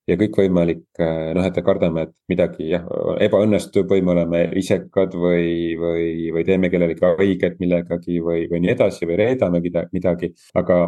ja 0.07 0.17
kõikvõimalik 0.19 0.83
äh, 1.03 1.31
noh, 1.35 1.45
et 1.47 1.59
kardame, 1.65 2.07
et 2.07 2.13
midagi 2.31 2.69
jah, 2.71 2.85
ebaõnnestub 3.23 3.89
või 3.91 4.03
me 4.05 4.13
oleme 4.15 4.43
isekad 4.59 5.15
või, 5.19 5.75
või, 5.79 6.07
või 6.35 6.45
teeme 6.47 6.71
kellelegi 6.73 7.03
haiget 7.05 7.57
millegagi 7.63 8.21
või, 8.23 8.45
või 8.51 8.63
nii 8.63 8.73
edasi 8.75 9.09
või 9.09 9.19
reedame 9.23 9.61
midagi. 9.61 10.33
aga 10.55 10.79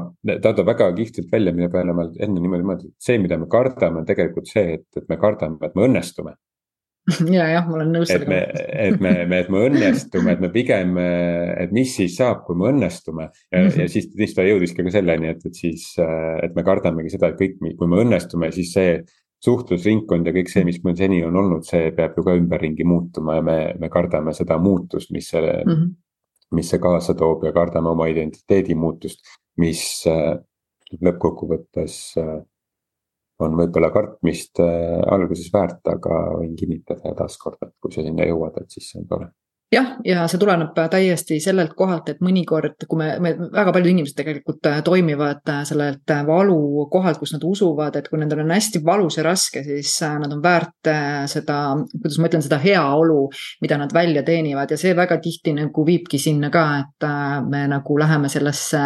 ta 0.43 0.53
toob 0.53 0.67
väga 0.71 0.91
kihvtilt 0.95 1.31
välja, 1.31 1.53
mille 1.55 1.71
peale 1.73 1.95
ma 1.95 2.07
enne 2.09 2.39
niimoodi 2.39 2.67
mõtlesin, 2.67 2.95
et 2.95 3.09
see, 3.09 3.19
mida 3.21 3.37
me 3.37 3.49
kardame, 3.51 4.03
on 4.03 4.07
tegelikult 4.07 4.47
see, 4.47 4.79
et, 4.79 4.87
et 4.95 5.09
me 5.09 5.19
kardame, 5.19 5.59
et 5.67 5.75
me 5.75 5.89
õnnestume 5.89 6.35
ja 7.37 7.45
jah, 7.53 7.67
ma 7.67 7.77
olen 7.79 7.93
nõus. 7.95 8.11
et 8.13 8.25
me, 8.29 8.39
et 8.87 8.99
me, 9.01 9.13
me, 9.29 9.39
et 9.43 9.49
me 9.53 9.63
õnnestume, 9.67 10.33
et 10.35 10.43
me 10.43 10.49
pigem, 10.53 10.97
et 10.99 11.73
mis 11.75 11.93
siis 11.95 12.17
saab, 12.19 12.43
kui 12.47 12.57
me 12.59 12.69
õnnestume. 12.71 13.29
ja 13.51 13.63
-hmm. 13.63 13.79
ja 13.81 13.87
siis, 13.87 14.09
siis 14.15 14.35
ta 14.35 14.45
jõudiski 14.47 14.85
ka 14.85 14.91
selleni, 14.91 15.31
et, 15.33 15.45
et 15.45 15.55
siis, 15.55 15.95
et 16.43 16.55
me 16.55 16.63
kardamegi 16.63 17.15
seda, 17.15 17.31
et 17.31 17.39
kõik, 17.39 17.57
kui 17.77 17.87
me 17.87 18.03
õnnestume, 18.03 18.51
siis 18.51 18.73
see 18.73 18.99
suhtlusringkond 19.43 20.27
ja 20.27 20.33
kõik 20.35 20.51
see, 20.51 20.65
mis 20.67 20.81
meil 20.83 20.97
seni 20.99 21.23
on 21.23 21.35
olnud, 21.39 21.63
see 21.67 21.91
peab 21.95 22.17
ju 22.17 22.25
ka 22.27 22.35
ümberringi 22.35 22.83
muutuma 22.83 23.39
ja 23.39 23.41
me, 23.45 23.57
me 23.79 23.89
kardame 23.89 24.33
seda 24.35 24.57
muutust, 24.59 25.11
mis 25.15 25.29
selle 25.31 25.63
mm, 25.63 25.71
-hmm. 25.71 25.89
mis 26.51 26.69
see 26.69 26.79
kaasa 26.79 27.15
toob 27.15 27.43
ja 27.47 27.53
kardame 27.55 27.89
oma 27.89 28.07
identiteedi 28.11 28.75
muutust, 28.75 29.23
mis 29.57 30.05
lõppkokkuvõttes 30.99 32.17
on 33.45 33.57
võib-olla 33.59 33.91
kartmist 33.93 34.61
äh, 34.63 34.99
alguses 35.13 35.51
väärt, 35.53 35.81
aga 35.87 36.23
võin 36.37 36.55
kinnitada 36.59 37.13
taaskord, 37.17 37.61
et 37.65 37.75
kui 37.79 37.93
sa 37.95 38.05
sinna 38.05 38.27
jõuad, 38.27 38.57
et 38.61 38.75
siis 38.75 38.91
see 38.91 39.01
on 39.03 39.07
tore 39.09 39.31
jah, 39.73 39.89
ja 40.05 40.23
see 40.29 40.39
tuleneb 40.41 40.73
täiesti 40.89 41.37
sellelt 41.43 41.75
kohalt, 41.77 42.09
et 42.09 42.21
mõnikord, 42.25 42.79
kui 42.89 42.99
me, 42.99 43.09
me, 43.21 43.33
väga 43.53 43.73
paljud 43.75 43.91
inimesed 43.91 44.17
tegelikult 44.17 44.65
äh, 44.65 44.79
toimivad 44.85 45.45
äh, 45.51 45.61
sellelt 45.67 46.09
äh, 46.13 46.23
valu 46.25 46.87
kohalt, 46.91 47.19
kus 47.21 47.35
nad 47.35 47.45
usuvad, 47.45 47.99
et 47.99 48.09
kui 48.09 48.19
nendel 48.21 48.41
on 48.43 48.53
hästi 48.55 48.81
valus 48.85 49.19
ja 49.19 49.25
raske, 49.27 49.61
siis 49.65 49.93
nad 50.01 50.31
on 50.33 50.41
väärt 50.43 50.89
seda, 51.29 51.59
kuidas 51.93 52.17
ma 52.19 52.29
ütlen, 52.29 52.43
seda 52.45 52.57
heaolu, 52.61 53.27
mida 53.61 53.77
nad 53.77 53.93
välja 53.93 54.23
teenivad. 54.25 54.71
Ja 54.73 54.79
see 54.79 54.95
väga 54.97 55.19
tihti 55.21 55.53
nagu 55.57 55.85
viibki 55.85 56.19
sinna 56.21 56.49
ka, 56.53 56.65
et 56.81 57.07
me 57.49 57.65
nagu 57.69 57.97
läheme 57.99 58.29
sellesse 58.31 58.81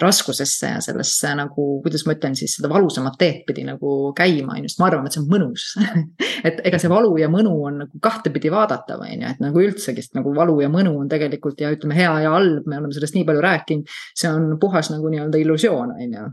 raskusesse 0.00 0.70
ja 0.76 0.80
sellesse 0.84 1.34
nagu, 1.36 1.66
kuidas 1.84 2.06
ma 2.06 2.16
ütlen 2.16 2.36
siis 2.38 2.56
seda 2.56 2.70
valusamat 2.72 3.18
teed 3.20 3.42
pidi 3.48 3.66
nagu 3.66 4.14
käima, 4.16 4.56
on 4.56 4.64
ju, 4.64 4.72
sest 4.72 4.80
me 4.80 4.88
arvame, 4.88 5.10
et 5.10 5.18
see 5.18 5.24
on 5.24 5.30
mõnus. 5.32 5.68
Et 6.44 6.58
ega 6.68 6.76
see 6.76 6.90
valu 6.92 7.14
ja 7.16 7.30
mõnu 7.32 7.54
on 7.64 7.78
nagu 7.84 8.00
kahtepidi 8.04 8.50
vaadatav, 8.52 9.00
on 9.00 9.12
ju, 9.14 9.28
et 9.30 9.38
nagu 9.40 9.62
üldse 9.62 9.73
üldsegi, 9.74 10.04
sest 10.04 10.16
nagu 10.18 10.32
valu 10.36 10.56
ja 10.62 10.70
mõnu 10.72 10.94
on 11.02 11.10
tegelikult 11.10 11.60
ja 11.60 11.72
ütleme, 11.74 11.98
hea 11.98 12.14
ja 12.24 12.32
halb, 12.36 12.64
me 12.70 12.78
oleme 12.80 12.94
sellest 12.96 13.18
nii 13.18 13.26
palju 13.28 13.44
rääkinud. 13.44 13.92
see 14.14 14.30
on 14.30 14.56
puhas 14.62 14.90
nagu 14.94 15.12
nii-öelda 15.12 15.42
illusioon, 15.42 15.94
on 15.98 16.18
ju 16.18 16.30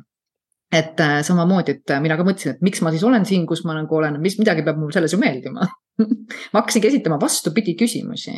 et 0.72 1.00
äh, 1.04 1.18
samamoodi, 1.28 1.74
et 1.76 1.94
mina 2.00 2.16
ka 2.16 2.24
mõtlesin, 2.24 2.56
et 2.56 2.62
miks 2.64 2.80
ma 2.82 2.94
siis 2.94 3.04
olen 3.04 3.26
siin, 3.28 3.44
kus 3.48 3.66
ma 3.68 3.76
nagu 3.76 3.96
olen, 3.98 4.16
mis 4.24 4.38
midagi 4.40 4.64
peab 4.64 4.80
mul 4.80 4.94
selles 4.96 5.12
ju 5.12 5.20
meeldima 5.20 5.68
ma 6.54 6.62
hakkasingi 6.62 6.88
esitama 6.88 7.18
vastupidi 7.20 7.76
küsimusi. 7.80 8.36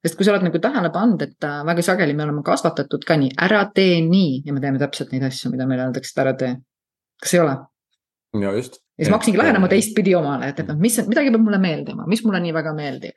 sest 0.00 0.16
kui 0.16 0.24
sa 0.24 0.32
oled 0.32 0.46
nagu 0.46 0.60
tähele 0.62 0.88
pannud, 0.94 1.20
et 1.26 1.44
äh, 1.44 1.60
väga 1.68 1.84
sageli 1.84 2.16
me 2.16 2.24
oleme 2.24 2.44
kasvatatud 2.46 3.04
ka 3.04 3.18
nii, 3.20 3.34
ära 3.48 3.66
tee 3.74 4.00
nii 4.06 4.40
ja 4.46 4.56
me 4.56 4.64
teeme 4.64 4.80
täpselt 4.80 5.12
neid 5.12 5.26
asju, 5.28 5.52
mida 5.52 5.68
meile 5.68 5.88
öeldakse, 5.88 6.14
et 6.14 6.24
ära 6.24 6.36
tee. 6.44 6.54
kas 7.20 7.36
ei 7.36 7.42
ole? 7.44 7.58
ja 8.40 8.54
just 8.56 8.80
ja 9.00 9.04
siis 9.06 9.12
ma 9.12 9.16
hakkasingi 9.16 9.40
lähenema 9.40 9.68
teistpidi 9.72 10.12
omale, 10.14 10.50
et, 10.52 10.58
et 10.60 10.68
noh, 10.68 10.76
mis, 10.80 10.98
midagi 11.08 11.32
peab 11.32 11.44
mulle 11.46 11.60
meeldima, 11.62 12.04
mis 12.10 12.20
mulle 12.26 12.42
nii 12.44 12.52
väga 12.52 12.74
meeldib. 12.76 13.16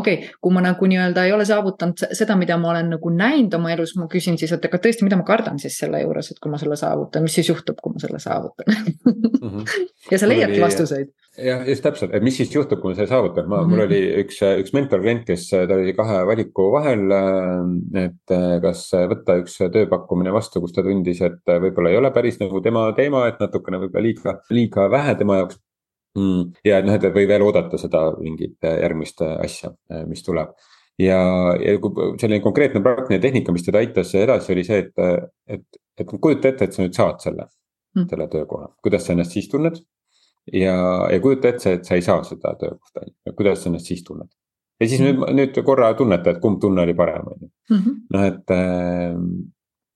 okei 0.00 0.14
okay,, 0.22 0.32
kui 0.40 0.54
ma 0.56 0.62
nagu 0.64 0.88
nii-öelda 0.88 1.26
ei 1.28 1.34
ole 1.36 1.44
saavutanud 1.48 2.06
seda, 2.16 2.36
mida 2.40 2.56
ma 2.60 2.72
olen 2.72 2.88
nagu 2.96 3.12
näinud 3.12 3.58
oma 3.60 3.74
elus, 3.74 3.94
ma 4.00 4.08
küsin 4.08 4.40
siis, 4.40 4.54
et 4.56 4.64
aga 4.64 4.80
tõesti, 4.80 5.04
mida 5.04 5.20
ma 5.20 5.26
kardan 5.28 5.60
siis 5.60 5.76
selle 5.82 6.00
juures, 6.00 6.32
et 6.32 6.40
kui 6.40 6.52
ma 6.52 6.60
selle 6.60 6.80
saavutan, 6.80 7.28
mis 7.28 7.36
siis 7.36 7.52
juhtub, 7.52 7.76
kui 7.84 7.92
ma 7.92 8.02
selle 8.02 8.22
saavutan 8.22 8.72
mm. 8.72 9.28
-hmm. 9.44 9.86
ja 10.12 10.18
sa 10.18 10.30
leiadki 10.30 10.64
vastuseid 10.64 11.12
jah, 11.44 11.62
just 11.68 11.84
täpselt, 11.84 12.14
et 12.16 12.24
mis 12.24 12.36
siis 12.38 12.50
juhtub, 12.52 12.80
kui 12.82 12.92
ma 12.92 12.98
selle 12.98 13.10
saavutan, 13.10 13.46
ma 13.48 13.60
mm, 13.60 13.64
-hmm. 13.64 13.74
mul 13.74 13.84
oli 13.84 14.00
üks, 14.22 14.40
üks 14.62 14.74
mentor 14.76 15.02
klient, 15.02 15.24
kes, 15.28 15.48
ta 15.50 15.76
oli 15.76 15.94
kahe 15.96 16.20
valiku 16.26 16.68
vahel. 16.74 17.04
et 18.02 18.34
kas 18.62 18.84
võtta 19.12 19.38
üks 19.42 19.58
tööpakkumine 19.74 20.32
vastu, 20.34 20.60
kus 20.60 20.74
ta 20.76 20.82
tundis, 20.86 21.20
et 21.22 21.54
võib-olla 21.66 21.90
ei 21.90 22.00
ole 22.00 22.10
päris 22.14 22.40
nagu 22.40 22.60
tema 22.64 22.88
teema, 22.96 23.26
et 23.28 23.40
natukene 23.40 23.80
võib-olla 23.84 24.06
liiga, 24.08 24.38
liiga 24.50 24.88
vähe 24.90 25.14
tema 25.18 25.42
jaoks 25.42 25.60
mm.. 26.18 26.42
ja 26.64 26.82
noh, 26.82 26.94
et 26.98 27.14
või 27.14 27.28
veel 27.28 27.42
oodata 27.46 27.78
seda 27.78 28.10
mingit 28.18 28.58
järgmist 28.62 29.22
asja, 29.22 29.72
mis 30.06 30.22
tuleb 30.26 30.54
ja, 30.98 31.20
ja 31.62 31.76
selline 32.20 32.40
konkreetne 32.42 32.82
praktiline 32.82 33.20
tehnika, 33.22 33.52
mis 33.54 33.66
teda 33.66 33.82
aitas 33.82 34.14
edasi, 34.18 34.52
oli 34.54 34.64
see, 34.66 34.82
et, 34.86 35.30
et, 35.46 35.80
et 35.98 36.10
kujuta 36.10 36.50
ette, 36.50 36.66
et 36.66 36.74
sa 36.74 36.82
nüüd 36.82 36.96
saad 36.96 37.22
selle 37.22 37.46
mm., 37.46 38.08
selle 38.10 38.28
töökoha, 38.32 38.72
kuidas 38.82 39.06
sa 39.06 39.14
ennast 39.14 39.36
siis 39.36 39.48
tunned 39.52 39.78
ja, 40.52 40.76
ja 41.12 41.20
kujuta 41.20 41.52
ette, 41.52 41.72
et 41.78 41.88
sa 41.88 41.98
ei 41.98 42.04
saa 42.04 42.22
seda 42.26 42.54
töökohta, 42.60 43.06
kuidas 43.36 43.62
sa 43.62 43.70
ennast 43.70 43.90
siis 43.90 44.04
tunned. 44.04 44.30
ja 44.80 44.88
siis 44.88 45.00
mm 45.00 45.06
-hmm. 45.06 45.34
nüüd, 45.34 45.54
nüüd 45.54 45.62
korra 45.64 45.92
tunneta, 45.94 46.30
et 46.30 46.40
kumb 46.40 46.60
tunne 46.60 46.82
oli 46.82 46.94
parem, 46.94 47.26
on 47.26 47.38
ju. 47.40 47.48
Noh, 48.14 48.24
et, 48.24 48.50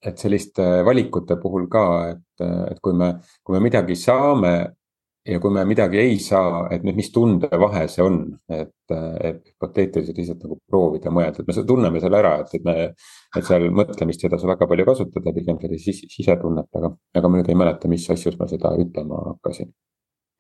et 0.07 0.19
selliste 0.19 0.63
valikute 0.85 1.37
puhul 1.43 1.69
ka, 1.71 2.11
et, 2.11 2.47
et 2.71 2.81
kui 2.83 2.93
me, 2.93 3.15
kui 3.45 3.55
me 3.57 3.61
midagi 3.61 3.97
saame 3.97 4.55
ja 5.27 5.39
kui 5.41 5.53
me 5.55 5.65
midagi 5.65 5.99
ei 6.03 6.19
saa, 6.19 6.67
et 6.75 6.83
nüüd, 6.83 6.97
mis 6.99 7.13
tundevahe 7.15 7.85
see 7.91 8.03
on, 8.05 8.17
et, 8.51 8.75
et 8.91 9.53
hüpoteetiliselt 9.53 10.19
lihtsalt 10.19 10.43
nagu 10.47 10.59
proovida 10.71 11.13
mõelda, 11.15 11.45
et 11.45 11.51
me 11.53 11.67
tunneme 11.67 12.03
selle 12.03 12.19
ära, 12.19 12.35
et, 12.43 12.55
et 12.59 12.67
me. 12.67 12.75
et 13.37 13.47
seal 13.47 13.69
mõtlemist 13.71 14.25
ei 14.25 14.33
tasu 14.33 14.51
väga 14.51 14.67
palju 14.69 14.89
kasutada, 14.89 15.33
pigem 15.37 15.61
sellist 15.63 16.11
sisetunnet, 16.17 16.69
aga, 16.81 16.93
aga 17.21 17.31
ma 17.31 17.39
nüüd 17.39 17.53
ei 17.53 17.61
mäleta, 17.63 17.89
mis 17.89 18.09
asjus 18.11 18.39
ma 18.41 18.51
seda 18.51 18.75
ütlema 18.83 19.23
hakkasin 19.31 19.71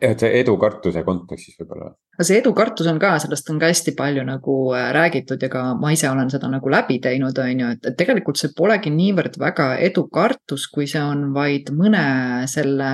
et 0.03 0.23
see 0.23 0.31
edukartuse 0.41 1.05
kontekstis 1.07 1.57
võib-olla. 1.61 1.93
see 2.21 2.39
edukartus 2.41 2.89
on 2.91 2.99
ka, 3.03 3.15
sellest 3.23 3.51
on 3.53 3.61
ka 3.63 3.71
hästi 3.71 3.95
palju 3.99 4.25
nagu 4.27 4.57
äh, 4.77 4.91
räägitud 4.95 5.43
ja 5.43 5.51
ka 5.53 5.63
ma 5.79 5.93
ise 5.95 6.11
olen 6.11 6.31
seda 6.33 6.51
nagu 6.53 6.73
läbi 6.73 6.99
teinud, 7.03 7.39
on 7.39 7.63
ju, 7.65 7.71
et, 7.77 7.87
et 7.91 7.99
tegelikult 7.99 8.41
see 8.41 8.53
polegi 8.57 8.93
niivõrd 8.95 9.39
väga 9.41 9.69
edukartus, 9.87 10.67
kui 10.73 10.89
see 10.91 11.03
on 11.03 11.29
vaid 11.37 11.73
mõne 11.77 12.05
selle, 12.51 12.93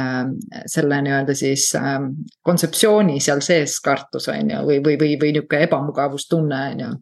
selle 0.69 1.03
nii-öelda 1.07 1.37
siis 1.39 1.71
äh, 1.79 1.99
kontseptsiooni 2.47 3.19
seal 3.25 3.43
sees 3.45 3.79
kartus, 3.85 4.29
on 4.33 4.55
ju, 4.55 4.65
või, 4.69 4.81
või, 4.85 5.01
või, 5.01 5.15
või 5.21 5.35
niisugune 5.37 5.69
ebamugavustunne, 5.69 6.65
on 6.73 6.85
ju 6.85 6.95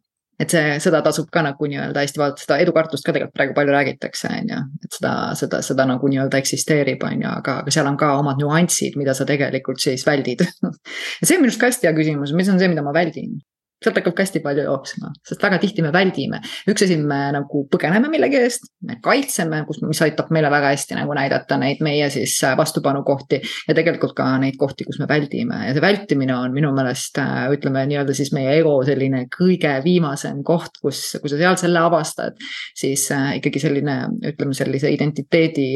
et 0.43 0.53
see, 0.53 0.77
seda 0.85 1.01
tasub 1.05 1.31
ka 1.33 1.43
nagu 1.47 1.69
nii-öelda 1.71 2.05
hästi 2.05 2.21
vaadata, 2.21 2.45
seda 2.45 2.59
edukartust 2.65 3.07
ka 3.07 3.15
tegelikult 3.15 3.37
praegu 3.39 3.57
palju 3.57 3.75
räägitakse, 3.75 4.31
on 4.41 4.53
ju. 4.53 4.61
et 4.85 4.99
seda, 4.99 5.13
seda, 5.41 5.63
seda 5.65 5.89
nagu 5.89 6.13
nii-öelda 6.13 6.41
eksisteerib, 6.43 7.03
on 7.09 7.25
ju, 7.25 7.33
aga, 7.33 7.59
aga 7.65 7.75
seal 7.75 7.89
on 7.89 7.99
ka 8.01 8.13
omad 8.21 8.41
nüansid, 8.43 8.99
mida 9.01 9.17
sa 9.17 9.29
tegelikult 9.29 9.81
siis 9.83 10.07
väldid 10.07 10.45
see 11.25 11.37
on 11.37 11.43
minu 11.43 11.51
arust 11.51 11.63
ka 11.63 11.71
hästi 11.73 11.89
hea 11.89 11.97
küsimus, 11.97 12.35
mis 12.37 12.53
on 12.53 12.61
see, 12.61 12.71
mida 12.73 12.85
ma 12.85 12.95
väldin? 12.97 13.39
Sealt 13.85 13.99
hakkab 14.01 14.15
ka 14.17 14.25
hästi 14.25 14.41
palju 14.45 14.65
jooksma, 14.65 15.11
sest 15.27 15.43
väga 15.45 15.59
tihti 15.61 15.83
me 15.85 15.91
väldime. 15.93 16.41
üks 16.71 16.85
asi, 16.87 16.97
me 16.97 17.19
nagu 17.35 17.65
põgeneme 17.73 18.09
millegi 18.13 18.39
eest, 18.41 18.71
me 18.89 18.97
kaitseme, 19.05 19.63
kus, 19.69 19.83
mis 19.85 20.01
aitab 20.07 20.31
meile 20.33 20.51
väga 20.53 20.73
hästi 20.73 20.97
nagu 20.97 21.17
näidata 21.17 21.59
neid 21.61 21.83
meie 21.85 22.09
siis 22.13 22.39
äh, 22.49 22.57
vastupanukohti. 22.57 23.41
ja 23.69 23.77
tegelikult 23.77 24.17
ka 24.17 24.31
neid 24.41 24.57
kohti, 24.61 24.87
kus 24.89 25.01
me 25.03 25.09
väldime 25.11 25.61
ja 25.67 25.77
see 25.77 25.85
vältimine 25.85 26.37
on 26.39 26.57
minu 26.57 26.73
meelest 26.77 27.21
äh, 27.21 27.45
ütleme 27.53 27.85
nii-öelda 27.91 28.17
siis 28.17 28.33
meie 28.37 28.57
ego 28.61 28.79
selline 28.87 29.27
kõige 29.37 29.77
viimasem 29.85 30.41
koht, 30.47 30.81
kus, 30.81 31.03
kui 31.21 31.33
sa 31.33 31.41
seal 31.41 31.61
selle 31.61 31.85
avastad. 31.85 32.41
siis 32.77 33.11
äh, 33.13 33.37
ikkagi 33.43 33.61
selline, 33.61 34.01
ütleme 34.33 34.57
sellise 34.57 34.91
identiteedi 34.93 35.75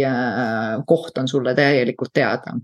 koht 0.89 1.19
on 1.21 1.29
sulle 1.29 1.53
täielikult 1.55 2.15
teada 2.17 2.57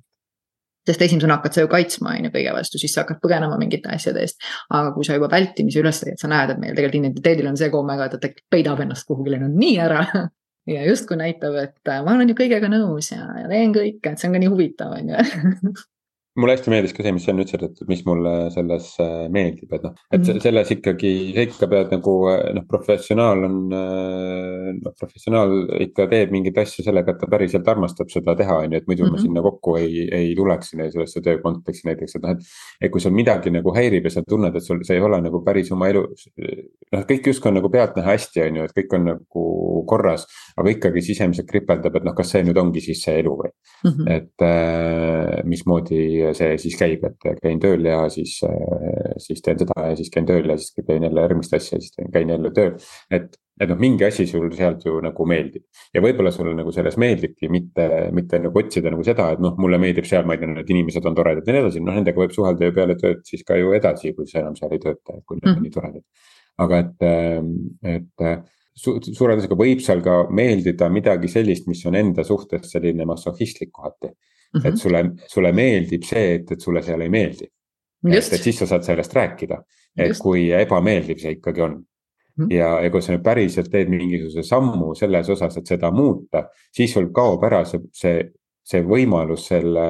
sest 0.87 1.03
esimesena 1.09 1.39
hakkad 1.39 1.57
sa 1.57 1.65
ju 1.65 1.71
kaitsma, 1.73 2.15
on 2.15 2.29
ju, 2.29 2.33
kõige 2.35 2.55
vastu, 2.57 2.81
siis 2.81 2.95
sa 2.95 3.05
hakkad 3.05 3.21
põgenema 3.23 3.59
mingite 3.61 3.91
asjade 3.93 4.23
eest. 4.23 4.39
aga 4.71 4.93
kui 4.95 5.07
sa 5.07 5.19
juba 5.19 5.31
vältimise 5.33 5.83
üles 5.83 6.03
leiad, 6.05 6.21
sa 6.23 6.31
näed, 6.31 6.55
et 6.55 6.63
meil 6.63 6.77
tegelikult 6.77 7.03
identiteedil 7.03 7.51
on 7.51 7.59
see 7.61 7.73
komme 7.73 7.99
ka, 7.99 8.09
et 8.09 8.23
ta 8.23 8.33
peidab 8.53 8.83
ennast 8.85 9.09
kuhugile 9.09 9.41
no 9.43 9.51
nii 9.53 9.75
ära 9.83 10.05
ja 10.77 10.87
justkui 10.87 11.19
näitab, 11.21 11.59
et 11.63 11.93
ma 12.07 12.15
olen 12.15 12.33
ju 12.33 12.39
kõigega 12.39 12.71
nõus 12.73 13.13
ja, 13.13 13.27
ja 13.43 13.51
teen 13.51 13.75
kõike, 13.75 14.13
et 14.13 14.23
see 14.23 14.31
on 14.31 14.39
ka 14.39 14.43
nii 14.43 14.55
huvitav, 14.55 14.97
on 14.97 15.15
ju 15.15 15.77
mulle 16.37 16.57
hästi 16.57 16.73
meeldis 16.73 16.95
ka 16.97 17.05
see, 17.05 17.15
mis 17.17 17.25
sa 17.27 17.33
nüüd 17.35 17.47
ütlesid, 17.47 17.83
et 17.83 17.91
mis 17.91 18.03
mulle 18.07 18.33
selles 18.55 18.89
äh, 19.03 19.27
meeldib, 19.33 19.73
et 19.73 19.85
noh, 19.87 19.95
et 20.13 20.21
-hmm. 20.21 20.41
selles 20.43 20.71
ikkagi, 20.75 21.13
sa 21.35 21.45
ikka 21.47 21.69
pead 21.71 21.93
nagu 21.95 22.15
äh, 22.33 22.55
noh, 22.57 22.67
professionaal 22.69 23.45
on. 23.49 23.57
Äh, 23.73 24.73
noh, 24.77 24.95
professionaal 24.99 25.55
ikka 25.87 26.09
teeb 26.11 26.33
mingeid 26.35 26.59
asju 26.59 26.85
sellega, 26.85 27.15
et 27.15 27.21
ta 27.23 27.31
päriselt 27.31 27.69
armastab 27.69 28.11
seda 28.13 28.35
teha, 28.37 28.59
on 28.65 28.73
ju, 28.73 28.79
et 28.79 28.87
muidu 28.87 29.05
mm 29.05 29.09
-hmm. 29.09 29.13
ma 29.13 29.23
sinna 29.23 29.43
kokku 29.43 29.77
ei, 29.77 30.09
ei 30.13 30.35
tuleks 30.37 30.75
sellesse 30.77 31.21
töö 31.23 31.39
konteksti 31.43 31.89
näiteks, 31.89 32.17
et 32.17 32.23
noh, 32.23 32.31
et. 32.31 32.39
et 32.81 32.93
kui 32.93 33.01
sul 33.01 33.13
midagi 33.13 33.51
nagu 33.51 33.73
häirib 33.75 34.05
ja 34.05 34.11
sa 34.11 34.23
tunned, 34.29 34.57
et 34.57 34.63
sul, 34.63 34.83
see 34.85 34.97
ei 34.97 35.03
ole 35.03 35.21
nagu 35.21 35.43
päris 35.45 35.73
oma 35.73 35.89
elu. 35.89 36.07
noh, 36.93 37.05
kõik 37.07 37.27
justkui 37.27 37.49
on 37.49 37.55
nagu 37.61 37.71
pealtnäha 37.71 38.13
hästi, 38.13 38.43
on 38.43 38.57
ju, 38.57 38.65
et 38.65 38.75
kõik 38.77 38.95
on 38.99 39.05
nagu 39.05 39.45
korras, 39.87 40.27
aga 40.57 40.71
ikkagi 40.71 41.03
sisemiselt 41.03 41.49
kripeldab, 41.49 41.97
et 41.97 42.05
noh, 42.05 42.15
kas 42.15 42.31
see 42.31 42.43
nüüd 42.43 42.59
ongi 42.59 42.81
siis 42.81 43.03
see 43.03 43.19
elu 43.21 43.33
või 43.41 43.51
mm. 43.51 43.91
-hmm. 43.91 44.13
et 44.17 44.43
äh, 44.43 45.45
mismoodi 45.45 46.26
see 46.37 46.57
siis 46.61 46.77
käib, 46.79 47.05
et 47.07 47.41
käin 47.43 47.61
tööl 47.63 47.85
ja 47.87 48.05
siis, 48.13 48.39
siis 49.23 49.43
teen 49.45 49.59
seda 49.63 49.89
ja 49.91 49.97
siis 49.99 50.11
käin 50.15 50.29
tööl 50.29 50.49
ja 50.51 50.57
siis 50.61 50.75
teen 50.79 51.07
jälle 51.07 51.27
järgmist 51.27 51.55
asja 51.57 51.77
ja 51.77 51.85
siis 51.85 51.95
teen, 51.97 52.11
käin 52.15 52.33
jälle 52.33 52.53
tööl. 52.57 52.73
et, 53.11 53.37
et 53.61 53.71
noh, 53.71 53.79
mingi 53.81 54.05
asi 54.07 54.27
sul 54.31 54.49
sealt 54.57 54.85
ju 54.87 54.99
nagu 55.05 55.29
meeldib 55.29 55.65
ja 55.95 56.03
võib-olla 56.05 56.33
sulle 56.35 56.57
nagu 56.57 56.73
selles 56.75 56.99
meeldibki 57.01 57.51
mitte, 57.53 57.87
mitte 58.17 58.41
nagu 58.43 58.63
otsida 58.63 58.93
nagu 58.93 59.07
seda, 59.07 59.31
et 59.37 59.45
noh, 59.45 59.55
mulle 59.63 59.81
meeldib 59.83 60.09
seal, 60.09 60.27
ma 60.29 60.37
ei 60.37 60.43
tea, 60.43 60.53
need 60.53 60.75
inimesed 60.75 61.09
on 61.09 61.17
toredad 61.19 61.47
ja 61.47 61.57
nii 61.57 61.65
edasi, 61.67 61.85
noh 61.85 61.97
nendega 61.97 62.23
võib 62.25 62.35
suhelda 62.37 62.69
ju 62.69 62.77
peale 62.77 62.99
tööd 63.01 63.25
siis 63.29 63.47
ka 63.47 63.61
ju 63.61 63.73
edasi, 63.77 64.13
kui 64.17 64.29
sa 64.31 64.43
enam 64.43 64.59
seal 64.59 64.75
ei 64.77 64.83
tööta, 64.83 65.17
et 65.17 65.25
kui 65.25 65.41
nad 65.41 65.53
on 65.53 65.59
mm. 65.59 65.65
nii 65.69 65.79
toredad. 65.79 66.05
aga 66.67 66.85
et, 66.85 67.09
et 67.97 68.29
su 68.77 68.97
suure 69.01 69.33
tõenäosusega 69.33 69.59
võib 69.59 69.83
seal 69.85 70.03
ka 70.05 70.17
meeldida 70.37 70.89
midagi 70.93 71.31
sellist, 71.33 71.69
mis 71.71 71.83
on 71.89 71.97
enda 71.97 72.25
suhtes 72.29 72.69
selline 72.73 73.07
massohhistlik 73.09 73.73
kohati 73.73 74.13
mm. 74.57 74.63
-hmm. 74.63 74.69
et 74.69 74.79
sulle, 74.79 75.05
sulle 75.27 75.53
meeldib 75.53 76.03
see, 76.03 76.35
et, 76.35 76.53
et 76.53 76.61
sulle 76.61 76.83
seal 76.83 77.01
ei 77.01 77.13
meeldi. 77.13 77.51
et, 78.07 78.33
et 78.33 78.43
siis 78.43 78.59
sa 78.59 78.67
saad 78.67 78.83
sellest 78.83 79.15
rääkida, 79.15 79.63
et 79.99 80.09
Just. 80.09 80.23
kui 80.23 80.51
ebameeldiv 80.53 81.19
see 81.19 81.39
ikkagi 81.39 81.63
on. 81.63 81.85
-hmm. 82.39 82.55
ja, 82.55 82.81
ja 82.81 82.91
kui 82.91 83.03
sa 83.03 83.15
nüüd 83.15 83.25
päriselt 83.25 83.71
teed 83.73 83.91
mingisuguse 83.93 84.45
sammu 84.47 84.95
selles 84.99 85.31
osas, 85.33 85.57
et 85.57 85.69
seda 85.69 85.91
muuta, 85.95 86.47
siis 86.75 86.93
sul 86.95 87.11
kaob 87.15 87.45
ära 87.49 87.63
see, 87.69 87.83
see, 87.97 88.25
see 88.67 88.83
võimalus 88.87 89.47
selle, 89.51 89.87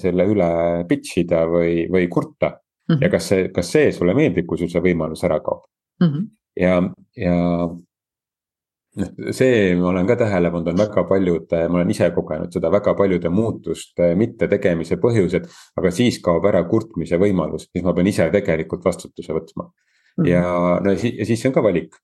selle 0.00 0.28
üle 0.30 0.50
pitch 0.88 1.20
ida 1.24 1.44
või, 1.50 1.86
või 1.92 2.08
kurta 2.12 2.52
mm. 2.54 2.94
-hmm. 2.94 3.02
ja 3.04 3.12
kas 3.12 3.30
see, 3.32 3.48
kas 3.54 3.72
see 3.72 3.92
sulle 3.92 4.14
meeldib, 4.16 4.46
kui 4.46 4.58
sul 4.58 4.72
see 4.72 4.84
võimalus 4.84 5.24
ära 5.28 5.40
kaob 5.44 5.66
mm? 6.00 6.08
-hmm. 6.08 6.28
ja, 6.62 6.80
ja 7.16 7.36
see 9.36 9.74
ma 9.76 9.90
olen 9.90 10.06
ka 10.08 10.16
tähele 10.22 10.50
pannud, 10.52 10.72
on 10.72 10.80
väga 10.80 11.04
paljude, 11.08 11.60
ma 11.68 11.80
olen 11.80 11.92
ise 11.92 12.08
kogenud 12.14 12.54
seda 12.54 12.70
väga 12.72 12.94
paljude 12.96 13.30
muutuste 13.32 14.14
mittetegemise 14.16 14.96
põhjused. 15.02 15.48
aga 15.76 15.92
siis 15.92 16.18
kaob 16.24 16.46
ära 16.48 16.62
kurtmise 16.70 17.20
võimalus, 17.20 17.68
siis 17.72 17.84
ma 17.84 17.94
pean 17.96 18.08
ise 18.08 18.28
tegelikult 18.32 18.84
vastutuse 18.84 19.36
võtma 19.36 19.66
mm. 19.66 20.24
-hmm. 20.24 20.28
ja 20.30 20.42
no 20.82 20.92
ja 20.96 21.24
siis 21.28 21.40
see 21.40 21.50
on 21.50 21.54
ka 21.54 21.62
valik 21.62 21.96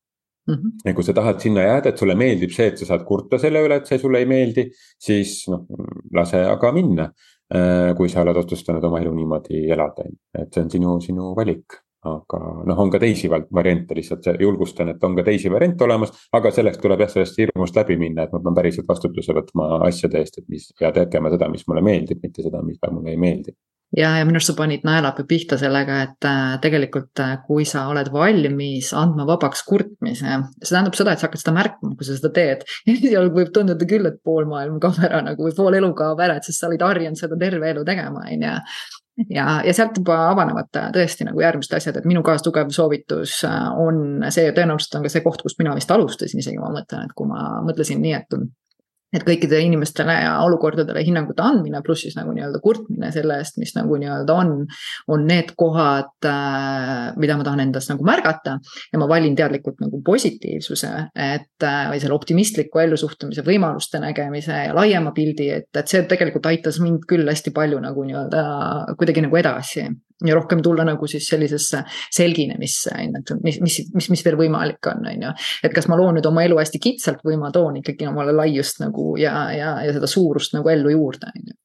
mm. 0.47 0.53
-hmm. 0.55 0.73
ja 0.85 0.93
kui 0.93 1.03
sa 1.03 1.13
tahad 1.13 1.39
sinna 1.39 1.61
jääda, 1.61 1.89
et 1.89 1.97
sulle 1.97 2.15
meeldib 2.15 2.51
see, 2.51 2.67
et 2.67 2.77
sa 2.77 2.85
saad 2.85 3.05
kurta 3.05 3.39
selle 3.39 3.63
üle, 3.65 3.75
et 3.81 3.89
see 3.89 3.97
sulle 3.97 4.19
ei 4.19 4.25
meeldi, 4.29 4.69
siis 4.99 5.47
noh, 5.49 5.65
lase 6.13 6.45
aga 6.45 6.71
minna. 6.71 7.11
Äh, 7.53 7.91
kui 7.93 8.09
sa 8.09 8.21
oled 8.23 8.37
otsustanud 8.39 8.83
oma 8.87 8.97
elu 9.01 9.11
niimoodi 9.13 9.59
elada, 9.69 10.05
et 10.33 10.53
see 10.53 10.63
on 10.63 10.69
sinu, 10.71 10.93
sinu 11.03 11.33
valik 11.37 11.75
aga 12.09 12.39
noh, 12.69 12.79
on 12.83 12.91
ka 12.93 13.01
teisi 13.03 13.29
variante, 13.31 13.95
lihtsalt 13.97 14.31
julgustan, 14.41 14.93
et 14.93 15.03
on 15.03 15.17
ka 15.17 15.25
teisi 15.27 15.51
variante 15.51 15.87
olemas, 15.87 16.13
aga 16.33 16.51
selleks 16.53 16.81
tuleb 16.83 17.05
jah, 17.05 17.11
sellest 17.15 17.39
hirmust 17.41 17.77
läbi 17.79 17.99
minna, 17.99 18.27
et 18.27 18.33
ma 18.35 18.41
pean 18.43 18.57
päriselt 18.57 18.89
vastutuse 18.89 19.35
võtma 19.35 19.75
asjade 19.89 20.19
eest, 20.21 20.41
et 20.41 20.49
mis 20.51 20.71
ja 20.81 20.91
tegema 20.95 21.31
seda, 21.33 21.51
mis 21.51 21.67
mulle 21.67 21.85
meeldib, 21.85 22.23
mitte 22.23 22.45
seda, 22.45 22.63
mis 22.65 22.81
mulle 22.89 23.15
ei 23.15 23.21
meeldi 23.21 23.55
ja, 23.97 24.09
ja 24.17 24.25
minu 24.25 24.39
arust 24.39 24.51
sa 24.51 24.55
panid 24.57 24.85
naelapea 24.87 25.27
pihta 25.29 25.57
sellega, 25.61 25.99
et 26.07 26.27
äh, 26.27 26.55
tegelikult 26.63 27.21
äh, 27.23 27.35
kui 27.47 27.65
sa 27.69 27.85
oled 27.91 28.09
valmis 28.13 28.91
andma 28.97 29.25
vabaks 29.29 29.63
kurtmise, 29.67 30.39
see 30.61 30.71
tähendab 30.71 30.97
seda, 30.97 31.13
et 31.13 31.21
sa 31.21 31.29
hakkad 31.29 31.43
seda 31.43 31.55
märkama, 31.57 31.93
kui 31.99 32.07
sa 32.07 32.17
seda 32.17 32.33
teed. 32.35 32.65
esialgu 32.95 33.41
võib 33.41 33.53
tunduda 33.55 33.89
küll, 33.89 34.09
et 34.09 34.19
pool 34.25 34.49
maailma 34.49 34.81
kaob 34.83 34.99
ära 35.05 35.21
nagu 35.25 35.47
või 35.47 35.55
pool 35.57 35.79
elu 35.79 35.93
kaob 35.97 36.25
ära, 36.25 36.39
et 36.39 36.49
sest 36.49 36.63
sa 36.63 36.71
olid 36.71 36.85
harjunud 36.85 37.19
seda 37.19 37.39
terve 37.39 37.69
elu 37.73 37.85
tegema, 37.87 38.25
on 38.25 38.47
ju 38.47 38.57
ja, 39.29 39.61
ja 39.65 39.73
sealt 39.73 39.97
juba 39.99 40.17
avanevad 40.31 40.71
tõesti 40.95 41.27
nagu 41.27 41.41
järgmised 41.43 41.77
asjad, 41.77 41.99
et 41.99 42.09
minu 42.09 42.23
kaastugev 42.25 42.71
soovitus 42.73 43.39
äh, 43.47 43.69
on 43.79 44.25
see, 44.33 44.51
tõenäoliselt 44.55 44.99
on 44.99 45.07
ka 45.07 45.13
see 45.13 45.23
koht, 45.25 45.43
kust 45.45 45.61
mina 45.61 45.75
vist 45.77 45.91
alustasin 45.93 46.41
isegi, 46.43 46.59
ma 46.61 46.71
mõtlen, 46.73 47.07
et 47.07 47.15
kui 47.17 47.29
ma 47.29 47.61
mõtlesin 47.67 48.01
nii, 48.03 48.15
et 48.17 48.37
et 49.13 49.25
kõikidele 49.25 49.61
inimestele 49.67 50.15
ja 50.25 50.33
olukordadele 50.43 51.03
hinnangute 51.05 51.43
andmine, 51.45 51.81
pluss 51.85 52.05
siis 52.07 52.17
nagu 52.17 52.33
nii-öelda 52.35 52.61
kurtmine 52.63 53.11
selle 53.13 53.37
eest, 53.41 53.59
mis 53.61 53.75
nagu 53.77 53.97
nii-öelda 54.01 54.37
on, 54.43 54.53
on 55.13 55.25
need 55.29 55.53
kohad 55.59 56.27
äh,, 56.29 57.13
mida 57.21 57.37
ma 57.37 57.47
tahan 57.47 57.65
endas 57.67 57.89
nagu 57.91 58.05
märgata. 58.07 58.57
ja 58.93 58.99
ma 59.01 59.07
valin 59.09 59.35
teadlikult 59.37 59.81
nagu 59.83 60.01
positiivsuse, 60.05 60.93
et 61.15 61.67
äh, 61.67 61.83
või 61.91 62.01
selle 62.01 62.17
optimistliku 62.17 62.83
ellusuhtumise, 62.83 63.45
võimaluste 63.45 64.01
nägemise 64.03 64.63
ja 64.67 64.73
laiema 64.75 65.13
pildi, 65.15 65.49
et, 65.59 65.69
et 65.77 65.91
see 65.91 66.03
tegelikult 66.09 66.49
aitas 66.49 66.79
mind 66.83 67.05
küll 67.09 67.27
hästi 67.29 67.53
palju 67.55 67.81
nagu 67.83 68.07
nii-öelda 68.07 68.43
kuidagi 68.97 69.25
nagu 69.25 69.39
edasi 69.39 69.87
ja 70.23 70.35
rohkem 70.35 70.61
tulla 70.63 70.85
nagu 70.87 71.07
siis 71.07 71.27
sellisesse 71.27 71.83
selginemisse, 72.11 72.91
on 72.95 73.03
ju, 73.03 73.21
et 73.21 73.43
mis, 73.43 73.59
mis, 73.61 73.79
mis, 73.93 74.09
mis 74.13 74.25
veel 74.25 74.37
võimalik 74.39 74.91
on, 74.91 75.05
on 75.09 75.25
ju. 75.27 75.33
et 75.67 75.75
kas 75.75 75.89
ma 75.91 75.97
loon 75.99 76.17
nüüd 76.17 76.27
oma 76.29 76.45
elu 76.45 76.59
hästi 76.59 76.81
kitsalt 76.83 77.23
või 77.27 77.37
ma 77.41 77.51
toon 77.55 77.81
ikkagi 77.81 78.07
omale 78.09 78.35
laiust 78.35 78.79
nagu 78.83 79.02
ja, 79.19 79.51
ja, 79.55 79.75
ja 79.85 79.93
seda 79.95 80.09
suurust 80.09 80.55
nagu 80.57 80.71
ellu 80.73 80.93
juurde, 80.93 81.31
on 81.33 81.51
ju 81.51 81.59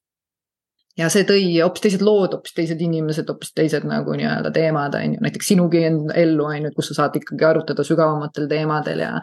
ja 0.99 1.07
see 1.11 1.25
tõi 1.27 1.43
hoopis 1.61 1.83
teised 1.85 2.03
lood, 2.03 2.33
hoopis 2.35 2.55
teised 2.57 2.81
inimesed, 2.83 3.29
hoopis 3.31 3.53
teised 3.55 3.85
nagu 3.87 4.15
nii-öelda 4.19 4.51
teemad, 4.55 4.97
on 4.99 5.15
ju, 5.15 5.23
näiteks 5.23 5.51
sinugi 5.53 5.83
ellu, 5.87 6.45
on 6.45 6.65
ju, 6.65 6.71
et 6.71 6.75
kus 6.77 6.91
sa 6.91 7.01
saad 7.01 7.19
ikkagi 7.21 7.47
arutada 7.47 7.85
sügavamatel 7.87 8.49
teemadel 8.51 9.03
ja. 9.05 9.13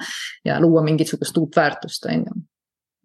ja 0.47 0.61
luua 0.63 0.85
mingisugust 0.87 1.37
uut 1.43 1.57
väärtust, 1.57 2.09
on 2.09 2.25
ju 2.29 2.39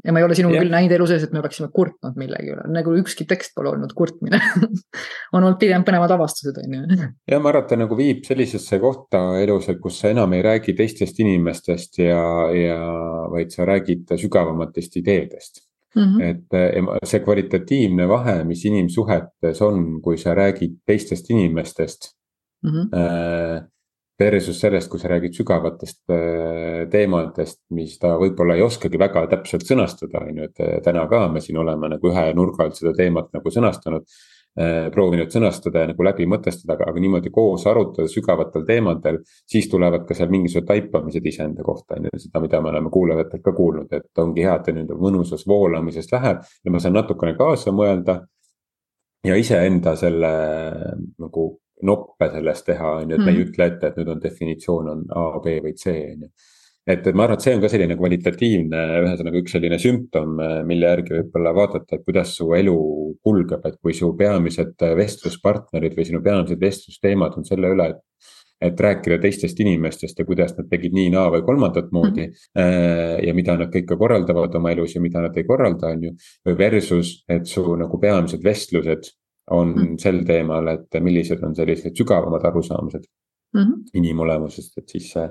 ja 0.06 0.14
ma 0.14 0.22
ei 0.22 0.26
ole 0.26 0.36
sinuga 0.38 0.62
küll 0.62 0.74
näinud 0.74 0.94
elu 0.96 1.08
sees, 1.10 1.26
et 1.26 1.34
me 1.34 1.42
oleksime 1.42 1.70
kurtnud 1.74 2.20
millegi 2.20 2.54
üle, 2.56 2.66
nagu 2.74 2.94
ükski 3.00 3.28
tekst 3.30 3.54
pole 3.58 3.72
olnud 3.74 3.94
kurtmine 3.98 4.40
on 5.36 5.42
olnud 5.42 5.60
pigem 5.62 5.86
põnevad 5.88 6.14
avastused, 6.18 6.58
on 6.62 6.78
ju. 6.78 7.10
ja 7.32 7.40
ma 7.40 7.52
arvan, 7.52 7.66
et 7.66 7.74
ta 7.74 7.80
nagu 7.80 7.98
viib 8.00 8.24
sellisesse 8.28 8.80
kohta 8.84 9.24
elus, 9.42 9.70
et 9.72 9.82
kus 9.84 10.00
sa 10.02 10.14
enam 10.14 10.34
ei 10.38 10.46
räägi 10.46 10.78
teistest 10.78 11.20
inimestest 11.24 12.02
ja, 12.04 12.24
ja 12.56 12.80
vaid 13.34 13.54
sa 13.54 13.68
räägid 13.70 14.16
sügavamatest 14.22 14.98
ideedest 15.02 15.68
Mm 15.92 16.04
-hmm. 16.04 16.24
et 16.24 17.08
see 17.08 17.20
kvalitatiivne 17.20 18.08
vahe, 18.08 18.44
mis 18.48 18.66
inimsuhetes 18.66 19.62
on, 19.62 20.02
kui 20.02 20.18
sa 20.18 20.32
räägid 20.36 20.78
teistest 20.88 21.30
inimestest 21.30 22.14
mm. 22.64 22.70
-hmm. 22.70 22.96
Äh, 22.96 23.64
Versus 24.22 24.60
sellest, 24.62 24.90
kui 24.92 25.00
sa 25.02 25.10
räägid 25.10 25.34
sügavatest 25.34 26.12
äh, 26.14 26.84
teemadest, 26.94 27.62
mis 27.74 27.96
ta 28.02 28.12
võib-olla 28.22 28.58
ei 28.58 28.62
oskagi 28.62 29.00
väga 29.02 29.24
täpselt 29.32 29.66
sõnastada, 29.66 30.22
on 30.28 30.42
ju, 30.42 30.50
et 30.50 30.62
äh, 30.62 30.76
täna 30.86 31.08
ka 31.10 31.24
me 31.32 31.42
siin 31.42 31.58
oleme 31.58 31.90
nagu 31.90 32.12
ühe 32.12 32.26
nurga 32.38 32.68
alt 32.68 32.78
seda 32.78 32.94
teemat 32.98 33.32
nagu 33.34 33.54
sõnastanud. 33.56 34.06
Äh, 34.60 34.90
proovinud 34.92 35.32
sõnastada 35.32 35.86
ja 35.86 35.90
nagu 35.94 36.04
läbi 36.04 36.26
mõtestada, 36.28 36.76
aga, 36.76 36.90
aga 36.92 37.00
niimoodi 37.00 37.32
koos 37.32 37.64
arutada 37.72 38.12
sügavatel 38.12 38.66
teemadel, 38.68 39.22
siis 39.48 39.70
tulevad 39.72 40.04
ka 40.10 40.18
seal 40.18 40.28
mingisugused 40.34 40.68
taipamised 40.68 41.30
iseenda 41.32 41.64
kohta, 41.64 41.96
on 41.96 42.10
ju, 42.10 42.20
seda, 42.26 42.44
mida 42.44 42.60
me 42.62 42.70
oleme 42.74 42.92
kuulajatelt 42.92 43.46
ka 43.46 43.56
kuulnud, 43.56 43.96
et 43.96 44.22
ongi 44.22 44.44
hea, 44.44 44.58
et 44.60 44.68
ta 44.68 44.76
nüüd 44.76 44.92
mõnusas 45.00 45.48
voolamises 45.48 46.12
läheb 46.12 46.44
ja 46.44 46.76
ma 46.76 46.84
saan 46.84 47.00
natukene 47.00 47.38
kaasa 47.40 47.72
mõelda 47.72 48.20
ja 49.24 49.40
iseenda 49.40 49.96
selle 49.96 50.36
nagu 51.16 51.48
noppe 51.88 52.30
sellest 52.34 52.66
teha, 52.70 52.96
on 53.02 53.12
ju, 53.12 53.18
et 53.20 53.26
me 53.26 53.32
ei 53.32 53.38
mm. 53.38 53.46
ütle 53.50 53.68
ette, 53.72 53.92
et 53.92 54.00
nüüd 54.02 54.10
on 54.16 54.24
definitsioon 54.24 54.90
on 54.96 55.06
A, 55.18 55.28
B 55.44 55.60
või 55.66 55.76
C, 55.78 55.94
on 56.14 56.26
ju. 56.26 56.32
et, 56.88 57.08
et 57.08 57.16
ma 57.16 57.28
arvan, 57.28 57.40
et 57.40 57.46
see 57.46 57.56
on 57.56 57.64
ka 57.64 57.72
selline 57.72 57.98
kvalitatiivne, 58.00 58.84
ühesõnaga 59.06 59.42
üks 59.42 59.56
selline 59.58 59.80
sümptom, 59.82 60.38
mille 60.68 60.94
järgi 60.94 61.18
võib-olla 61.18 61.56
vaadata, 61.58 61.98
et 61.98 62.06
kuidas 62.08 62.36
su 62.38 62.52
elu 62.58 62.78
kulgeb, 63.24 63.66
et 63.70 63.80
kui 63.82 63.96
su 63.98 64.12
peamised 64.18 64.88
vestluspartnerid 65.02 65.98
või 65.98 66.08
sinu 66.10 66.24
peamised 66.26 66.62
vestlusteemad 66.62 67.38
on 67.38 67.48
selle 67.48 67.76
üle, 67.76 67.92
et 67.96 68.32
et 68.62 68.80
rääkida 68.80 69.18
teistest 69.22 69.60
inimestest 69.60 70.20
ja 70.20 70.26
kuidas 70.26 70.54
nad 70.58 70.68
tegid 70.70 70.94
nii, 70.94 71.10
naa 71.14 71.32
või 71.34 71.42
kolmandat 71.46 71.90
moodi 71.92 72.28
mm. 72.28 72.36
-hmm. 72.58 73.24
ja 73.26 73.34
mida 73.34 73.56
nad 73.58 73.72
kõike 73.74 73.98
korraldavad 73.98 74.56
oma 74.56 74.72
elus 74.76 74.96
ja 74.96 75.02
mida 75.02 75.24
nad 75.24 75.38
ei 75.38 75.48
korralda, 75.48 75.96
on 75.96 76.04
ju. 76.04 76.12
Versus, 76.58 77.24
et 77.30 77.46
su 77.50 77.64
nagu 77.76 78.00
peamised 78.00 78.44
vestlused 78.44 79.10
on 79.52 79.74
mm. 79.76 79.98
sel 80.02 80.22
teemal, 80.28 80.68
et 80.76 81.00
millised 81.04 81.44
on 81.44 81.56
sellised 81.56 81.98
sügavamad 81.98 82.46
arusaamised 82.48 83.06
mm 83.54 83.62
-hmm. 83.62 83.80
inimolemusest, 84.00 84.78
et 84.78 84.90
siis 84.90 85.12
see 85.14 85.30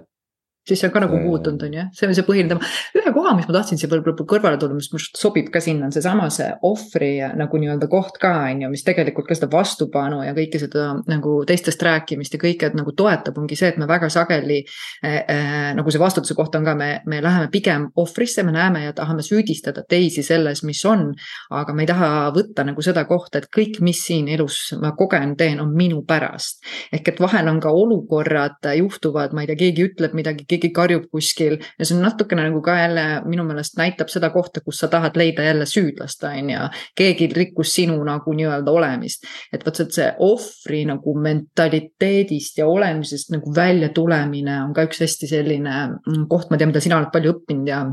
siis 0.70 0.80
see 0.82 0.88
on 0.88 0.94
ka 0.94 1.02
nagu 1.04 1.18
muutunud, 1.20 1.62
on 1.66 1.76
ju, 1.76 1.84
see 1.96 2.08
on 2.08 2.16
see 2.16 2.26
põhiline 2.26 2.52
teema. 2.52 2.70
ühe 2.98 3.12
koha, 3.14 3.34
mis 3.38 3.48
ma 3.48 3.56
tahtsin 3.58 3.80
siia 3.80 3.90
võib-olla 3.90 4.26
kõrvale 4.32 4.60
tulla, 4.60 4.76
mis 4.78 4.90
minu 4.92 5.00
arust 5.00 5.20
sobib 5.20 5.50
ka 5.52 5.62
sinna, 5.64 5.88
on 5.88 5.94
seesama 5.94 6.28
see 6.32 6.48
ohvri 6.66 7.12
nagu 7.38 7.60
nii-öelda 7.60 7.88
koht 7.90 8.20
ka, 8.22 8.32
on 8.50 8.64
ju, 8.64 8.70
mis 8.72 8.84
tegelikult 8.86 9.28
ka 9.28 9.36
seda 9.38 9.50
vastupanu 9.52 10.22
ja 10.26 10.34
kõike 10.36 10.60
seda 10.62 10.90
nagu 11.10 11.40
teistest 11.48 11.82
rääkimist 11.86 12.36
ja 12.36 12.42
kõike 12.42 12.70
nagu 12.76 12.94
toetab, 12.96 13.38
ongi 13.40 13.58
see, 13.58 13.72
et 13.74 13.80
me 13.80 13.88
väga 13.90 14.10
sageli 14.12 14.62
äh,. 15.04 15.18
Äh, 15.30 15.70
nagu 15.76 15.92
see 15.92 16.00
vastutuse 16.00 16.34
koht 16.34 16.54
on 16.58 16.64
ka, 16.66 16.74
me, 16.78 16.88
me 17.10 17.20
läheme 17.22 17.50
pigem 17.52 17.88
ohvrisse, 18.00 18.42
me 18.46 18.54
näeme 18.54 18.84
ja 18.84 18.94
tahame 18.96 19.22
süüdistada 19.22 19.84
teisi 19.88 20.24
selles, 20.26 20.62
mis 20.66 20.80
on. 20.88 21.10
aga 21.50 21.74
me 21.74 21.84
ei 21.84 21.88
taha 21.90 22.30
võtta 22.34 22.64
nagu 22.66 22.82
seda 22.82 23.04
kohta, 23.08 23.40
et 23.40 23.48
kõik, 23.54 23.80
mis 23.84 24.00
siin 24.06 24.28
elus 24.32 24.74
ma 24.80 24.92
kogen, 24.98 25.34
teen, 25.38 25.60
on 25.62 25.72
minu 25.76 26.02
pärast. 26.06 26.62
ehk 26.92 27.12
et 27.14 27.20
vahel 27.20 27.48
on 27.48 27.60
ka 27.60 27.72
olukorrad 27.74 28.70
juhtuvad, 28.76 29.34
ma 29.34 29.44
ei 29.44 29.50
tea, 29.50 29.58
keegi 29.64 29.86
ütleb 29.90 30.16
midagi 30.16 30.46
keegi 30.50 30.59
karjub 30.68 31.06
kuskil 31.10 31.56
ja 31.78 31.86
see 31.86 31.96
on 31.96 32.04
natukene 32.04 32.44
nagu 32.44 32.60
ka 32.62 32.76
jälle 32.76 33.04
minu 33.24 33.44
meelest 33.48 33.78
näitab 33.80 34.12
seda 34.12 34.30
kohta, 34.30 34.60
kus 34.60 34.82
sa 34.82 34.88
tahad 34.92 35.16
leida 35.16 35.42
jälle 35.46 35.66
süüdlast, 35.66 36.24
on 36.28 36.50
ju. 36.50 36.68
keegi 36.96 37.30
rikkus 37.34 37.74
sinu 37.74 37.96
nagu 38.04 38.34
nii-öelda 38.36 38.70
olemist, 38.70 39.24
et 39.52 39.64
vot 39.66 39.80
see 39.80 40.10
ohvri 40.18 40.84
nagu 40.88 41.14
mentaliteedist 41.16 42.60
ja 42.60 42.68
olemisest 42.68 43.32
nagu 43.32 43.54
välja 43.56 43.88
tulemine 43.94 44.60
on 44.64 44.74
ka 44.76 44.84
üks 44.88 45.00
hästi 45.00 45.30
selline 45.30 45.74
mm, 45.88 46.28
koht, 46.28 46.50
ma 46.50 46.60
tean, 46.60 46.74
mida 46.74 46.84
sina 46.84 47.00
oled 47.00 47.12
palju 47.14 47.38
õppinud 47.38 47.70
ja 47.70 47.84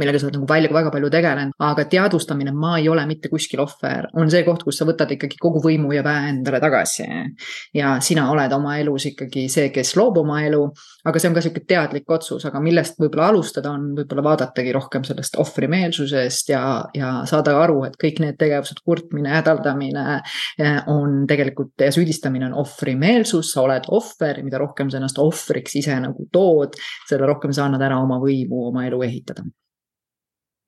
millega 0.00 0.18
sa 0.18 0.26
oled 0.26 0.38
nagu 0.38 0.48
välja 0.48 0.70
väga 0.74 0.90
palju 0.90 1.10
tegelenud, 1.12 1.54
aga 1.62 1.84
teadvustamine, 1.90 2.52
ma 2.56 2.74
ei 2.80 2.88
ole 2.90 3.04
mitte 3.06 3.30
kuskil 3.30 3.62
ohver, 3.62 4.08
on 4.18 4.30
see 4.32 4.42
koht, 4.46 4.64
kus 4.66 4.80
sa 4.80 4.86
võtad 4.88 5.12
ikkagi 5.14 5.38
kogu 5.40 5.62
võimu 5.62 5.92
ja 5.94 6.02
väe 6.06 6.30
endale 6.32 6.60
tagasi. 6.62 7.06
ja 7.74 7.94
sina 8.02 8.26
oled 8.32 8.52
oma 8.52 8.78
elus 8.80 9.06
ikkagi 9.10 9.46
see, 9.52 9.68
kes 9.74 9.94
loob 9.98 10.18
oma 10.24 10.40
elu, 10.46 10.60
aga 11.06 11.20
see 11.20 11.30
on 11.30 11.36
ka 11.36 11.44
sihuke 11.44 11.64
teadlik 11.68 12.10
otsus, 12.10 12.46
aga 12.48 12.60
millest 12.64 12.98
võib-olla 13.00 13.30
alustada 13.32 13.70
on 13.74 13.92
võib-olla 13.98 14.26
vaadatagi 14.30 14.74
rohkem 14.74 15.06
sellest 15.06 15.38
ohvrimeelsusest 15.42 16.50
ja, 16.50 16.62
ja 16.96 17.12
saada 17.30 17.56
aru, 17.62 17.84
et 17.88 17.98
kõik 18.00 18.22
need 18.24 18.38
tegevused, 18.40 18.82
kurtmine, 18.84 19.30
hädaldamine 19.36 20.06
eh, 20.58 20.80
on 20.90 21.22
tegelikult 21.30 21.86
ja 21.86 21.92
süüdistamine 21.94 22.50
on 22.50 22.58
ohvrimeelsus, 22.64 23.52
sa 23.54 23.62
oled 23.66 23.90
ohver, 23.94 24.42
mida 24.46 24.58
rohkem 24.62 24.90
sa 24.90 24.98
ennast 24.98 25.20
ohvriks 25.22 25.78
ise 25.78 25.98
nagu 26.02 26.26
tood, 26.32 26.78
selle 27.08 27.28
rohkem 27.30 27.54
sa 27.54 27.68
annad 27.68 27.84
ära 27.84 28.00
oma 28.02 28.18
võimu 28.22 28.66
oma 28.70 28.88
elu 28.88 29.04
ehitada 29.06 29.46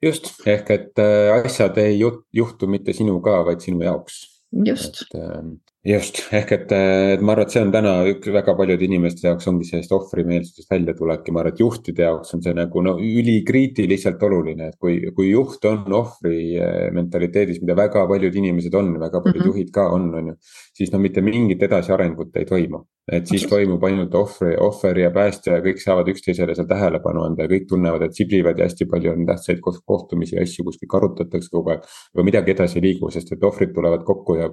just, 0.02 0.32
ehk 0.46 0.70
et 0.70 0.98
äh, 1.02 1.32
asjad 1.36 1.78
ei 1.82 1.98
juhtu 2.00 2.68
mitte 2.70 2.94
sinuga, 2.96 3.42
vaid 3.46 3.64
sinu 3.64 3.84
jaoks. 3.84 4.22
just. 4.52 5.06
Ähm, 5.14 5.58
just, 5.86 6.20
ehk 6.36 6.52
et, 6.56 6.72
et 6.74 7.22
ma 7.22 7.34
arvan, 7.34 7.46
et 7.46 7.54
see 7.54 7.62
on 7.62 7.70
täna 7.74 7.92
üks 8.10 8.30
väga 8.34 8.56
paljude 8.58 8.86
inimeste 8.86 9.28
jaoks 9.28 9.46
ongi 9.50 9.68
sellest 9.68 9.94
ohvrimeelsusest 9.94 10.70
väljatulek 10.72 11.28
ja 11.28 11.34
ma 11.34 11.42
arvan, 11.42 11.54
et 11.54 11.62
juhtide 11.62 12.06
jaoks 12.06 12.34
on 12.36 12.42
see 12.44 12.54
nagu 12.56 12.82
no 12.84 12.96
ülikriitiliselt 13.02 14.22
oluline, 14.26 14.72
et 14.72 14.80
kui, 14.82 14.98
kui 15.16 15.30
juht 15.30 15.64
on 15.70 15.86
ohvri 16.00 16.40
äh, 16.58 16.88
mentaliteedis, 16.96 17.62
mida 17.62 17.78
väga 17.78 18.06
paljud 18.10 18.40
inimesed 18.42 18.74
on, 18.78 18.92
väga 19.00 19.22
paljud 19.22 19.38
mm 19.38 19.46
-hmm. 19.46 19.54
juhid 19.54 19.72
ka 19.74 19.88
on, 19.94 20.10
on 20.14 20.32
ju. 20.32 20.36
siis 20.76 20.92
no 20.92 20.98
mitte 20.98 21.22
mingit 21.24 21.62
edasiarengut 21.62 22.36
ei 22.36 22.44
toimu, 22.44 22.82
et 23.12 23.26
siis 23.26 23.46
toimub 23.46 23.84
ainult 23.84 24.14
ohvri, 24.14 24.56
ohver 24.60 24.98
ja 24.98 25.10
päästja 25.10 25.56
ja 25.56 25.62
kõik 25.62 25.80
saavad 25.82 26.08
üksteisele 26.10 26.54
seal 26.54 26.68
tähelepanu 26.68 27.22
anda 27.22 27.46
ja 27.46 27.52
kõik 27.54 27.70
tunnevad, 27.70 28.02
et 28.02 28.14
siblivad 28.14 28.58
ja 28.58 28.66
hästi 28.66 28.90
palju 28.90 29.12
on 29.12 29.26
tähtsaid 29.26 29.62
kohtumisi 29.62 30.36
ja 30.36 30.42
asju 30.42 30.64
kuskil 30.64 30.98
arutatakse 30.98 31.50
kogu 31.50 31.70
aeg. 31.70 31.82
aga 32.14 32.24
midagi 32.24 32.50
edasi 32.50 32.78
ei 32.78 32.88
liigu, 32.90 33.10
sest 33.10 33.32
et 33.32 33.44
ohvrid 33.44 33.74
tulevad 33.74 34.04
kokku 34.04 34.34
ja 34.34 34.50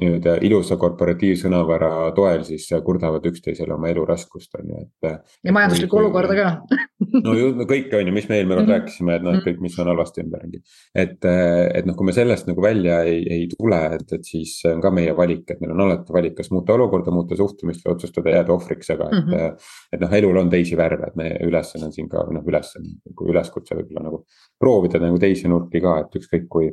nii-öelda 0.00 0.36
ilusa 0.44 0.76
korporatiivsõnavara 0.80 1.90
toel 2.16 2.42
siis 2.44 2.66
kurdavad 2.84 3.24
üksteisele 3.30 3.72
oma 3.74 3.88
elu 3.88 4.04
raskust, 4.08 4.52
on 4.58 4.72
ju, 4.72 4.82
et. 4.84 5.30
ja 5.46 5.54
majanduslikku 5.56 6.00
olukorda 6.02 6.36
ka 6.36 6.50
no 7.26 7.36
ju 7.36 7.66
kõik 7.68 7.94
on 7.96 8.10
ju, 8.10 8.14
mis 8.16 8.28
me 8.28 8.40
eelmine 8.40 8.58
kord 8.58 8.66
mm 8.66 8.72
-hmm. 8.72 8.82
rääkisime, 8.82 9.16
et 9.16 9.24
noh, 9.24 9.38
kõik, 9.46 9.62
mis 9.64 9.78
on 9.80 9.90
halvasti 9.92 10.22
ümberringi. 10.24 10.60
et, 10.94 11.24
et 11.24 11.88
noh, 11.88 11.96
kui 11.96 12.06
me 12.10 12.12
sellest 12.12 12.50
nagu 12.50 12.62
välja 12.62 13.00
ei, 13.08 13.24
ei 13.38 13.48
tule, 13.56 13.80
et, 13.96 14.12
et 14.12 14.24
siis 14.24 14.54
on 14.72 14.80
ka 14.84 14.90
meie 14.90 15.16
valik, 15.16 15.50
et 15.50 15.60
meil 15.60 15.72
on 15.72 15.84
alati 15.88 16.12
valik, 16.12 16.36
kas 16.36 16.50
muuta 16.50 16.76
olukorda, 16.76 17.10
muuta 17.10 17.36
suhtumist 17.36 17.86
või 17.86 17.94
otsustada 17.94 18.36
jääda 18.36 18.52
ohvriks, 18.52 18.90
aga 18.90 19.08
et 19.12 19.24
mm. 19.24 19.32
-hmm. 19.32 19.68
et 19.92 20.00
noh, 20.00 20.12
elul 20.12 20.36
on 20.36 20.50
teisi 20.50 20.76
värve, 20.76 21.08
et 21.08 21.16
meie 21.16 21.38
ülesanne 21.48 21.86
on 21.86 21.92
siin 21.92 22.08
ka 22.08 22.26
noh, 22.30 22.44
ülesanne, 22.44 22.98
üleskutse 23.30 23.74
võib-olla 23.74 24.10
nagu 24.10 24.24
proovida 24.60 25.00
nagu 25.00 25.18
teisi 25.18 25.48
nurki 25.48 25.80
ka, 25.80 26.00
et 26.04 26.20
ükskõik 26.20 26.48
kui 26.48 26.70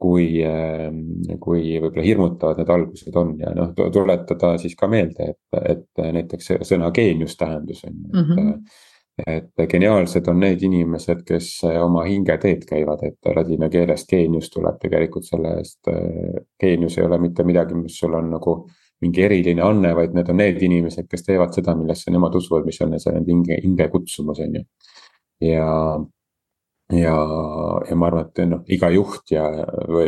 kui, 0.00 0.26
ähm, 0.46 1.00
kui 1.40 1.74
võib-olla 1.76 2.04
hirmutavad 2.06 2.60
need 2.60 2.70
algused 2.72 3.16
on 3.20 3.34
ja 3.40 3.54
noh, 3.56 3.74
tuletada 3.76 4.54
siis 4.60 4.76
ka 4.78 4.88
meelde, 4.88 5.34
et, 5.34 5.58
et 5.74 6.04
näiteks 6.20 6.54
sõna 6.68 6.88
geenius 6.96 7.36
tähendus 7.40 7.84
on 7.88 7.98
ju, 7.98 8.06
et 8.08 8.22
mm. 8.22 8.38
-hmm 8.38 8.86
et 9.26 9.68
geniaalsed 9.68 10.28
on 10.28 10.38
need 10.40 10.62
inimesed, 10.64 11.18
kes 11.28 11.48
oma 11.82 12.04
hingeteed 12.06 12.62
käivad, 12.68 13.02
et 13.04 13.32
ladina 13.36 13.68
keelest 13.68 14.08
geenius 14.08 14.50
tuleb 14.50 14.78
tegelikult 14.80 15.26
selle 15.26 15.56
eest. 15.58 15.90
geenius 16.60 16.98
ei 16.98 17.04
ole 17.04 17.18
mitte 17.18 17.44
midagi, 17.44 17.74
mis 17.74 17.98
sul 17.98 18.14
on 18.16 18.30
nagu 18.30 18.54
mingi 19.00 19.24
eriline 19.24 19.64
anne, 19.64 19.92
vaid 19.96 20.14
need 20.16 20.28
on 20.28 20.40
need 20.40 20.62
inimesed, 20.62 21.08
kes 21.10 21.24
teevad 21.26 21.52
seda, 21.56 21.74
millesse 21.76 22.12
nemad 22.12 22.34
usuvad, 22.36 22.64
mis 22.68 22.80
on 22.84 22.96
see 23.00 23.12
nende 23.12 23.32
hinge, 23.32 23.60
hinge 23.64 23.88
kutsumus 23.92 24.40
on 24.44 24.58
ju. 24.60 24.64
ja 25.40 25.68
ja, 26.96 27.16
ja 27.88 27.98
ma 27.98 28.08
arvan, 28.10 28.30
et 28.30 28.42
noh, 28.50 28.64
iga 28.72 28.90
juht 28.94 29.34
ja 29.34 29.46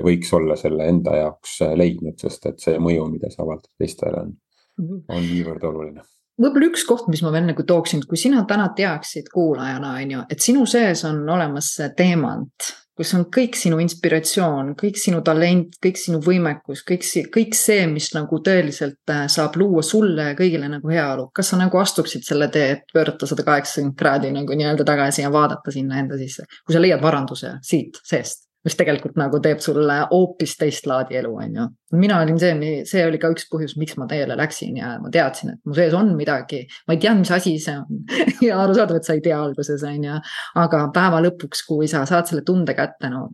võiks 0.04 0.32
olla 0.36 0.56
selle 0.60 0.88
enda 0.90 1.16
jaoks 1.20 1.60
leidnud, 1.78 2.18
sest 2.20 2.48
et 2.50 2.62
see 2.62 2.80
mõju, 2.82 3.06
mida 3.12 3.30
sa 3.32 3.44
avaldad 3.46 3.70
teistele 3.78 4.24
on, 4.26 4.34
mhm. 4.82 5.04
on 5.08 5.28
niivõrd 5.28 5.70
oluline 5.70 6.06
võib-olla 6.42 6.70
üks 6.72 6.86
koht, 6.88 7.08
mis 7.12 7.20
ma 7.22 7.30
veel 7.34 7.44
nagu 7.50 7.64
tooksin, 7.66 8.02
kui 8.08 8.18
sina 8.18 8.42
täna 8.48 8.70
teaksid 8.76 9.28
kuulajana, 9.32 9.96
on 10.00 10.14
ju, 10.16 10.22
et 10.32 10.42
sinu 10.42 10.64
sees 10.66 11.04
on 11.06 11.20
olemas 11.28 11.74
see 11.76 11.90
teemant 11.98 12.72
kus 12.96 13.14
on 13.16 13.24
kõik 13.32 13.56
sinu 13.56 13.78
inspiratsioon, 13.82 14.74
kõik 14.78 15.00
sinu 15.00 15.22
talent, 15.24 15.78
kõik 15.82 16.00
sinu 16.00 16.20
võimekus, 16.24 16.84
kõik 16.88 17.06
see, 17.06 17.24
kõik 17.32 17.56
see, 17.56 17.86
mis 17.90 18.10
nagu 18.16 18.40
tõeliselt 18.44 19.12
äh, 19.14 19.24
saab 19.32 19.56
luua 19.60 19.84
sulle 19.86 20.30
ja 20.32 20.38
kõigile 20.38 20.68
nagu 20.72 20.92
heaolu. 20.92 21.30
kas 21.34 21.52
sa 21.52 21.60
nagu 21.60 21.80
astuksid 21.80 22.26
selle 22.28 22.50
tee, 22.52 22.70
et 22.76 22.86
pöörata 22.92 23.28
sada 23.28 23.46
kaheksakümmend 23.48 23.98
kraadi 23.98 24.32
nagu 24.34 24.58
nii-öelda 24.58 24.86
tagasi 24.88 25.24
ja 25.24 25.32
vaadata 25.32 25.74
sinna 25.74 26.00
enda 26.02 26.20
sisse, 26.20 26.46
kui 26.66 26.76
sa 26.76 26.82
leiad 26.82 27.02
varanduse 27.02 27.56
siit 27.64 28.00
seest? 28.04 28.51
Mis 28.64 28.76
tegelikult 28.78 29.16
nagu 29.18 29.40
teeb 29.42 29.62
sulle 29.62 29.98
hoopis 30.10 30.54
teist 30.60 30.86
laadi 30.86 31.18
elu, 31.18 31.32
on 31.44 31.56
ju. 31.58 31.66
mina 31.98 32.20
olin 32.22 32.38
see, 32.40 32.82
see 32.88 33.04
oli 33.06 33.18
ka 33.22 33.32
üks 33.34 33.48
põhjus, 33.50 33.74
miks 33.80 33.96
ma 34.00 34.06
teele 34.10 34.36
läksin 34.38 34.78
ja 34.78 34.94
ma 35.02 35.10
teadsin, 35.12 35.54
et 35.54 35.60
mu 35.66 35.74
sees 35.76 35.94
on 35.98 36.14
midagi. 36.18 36.62
ma 36.88 36.96
ei 36.96 37.02
teadnud, 37.02 37.26
mis 37.26 37.34
asi 37.34 37.56
see 37.62 37.76
on 37.78 38.04
ja 38.48 38.60
arusaadav, 38.62 39.00
et 39.00 39.08
sa 39.08 39.16
ei 39.18 39.24
tea 39.24 39.38
alguses, 39.38 39.82
on 39.88 40.06
ju. 40.08 40.20
aga 40.62 40.84
päeva 40.94 41.22
lõpuks, 41.26 41.66
kui 41.68 41.90
sa 41.90 42.04
saad 42.08 42.30
selle 42.30 42.46
tunde 42.46 42.76
kätte, 42.78 43.10
no 43.12 43.28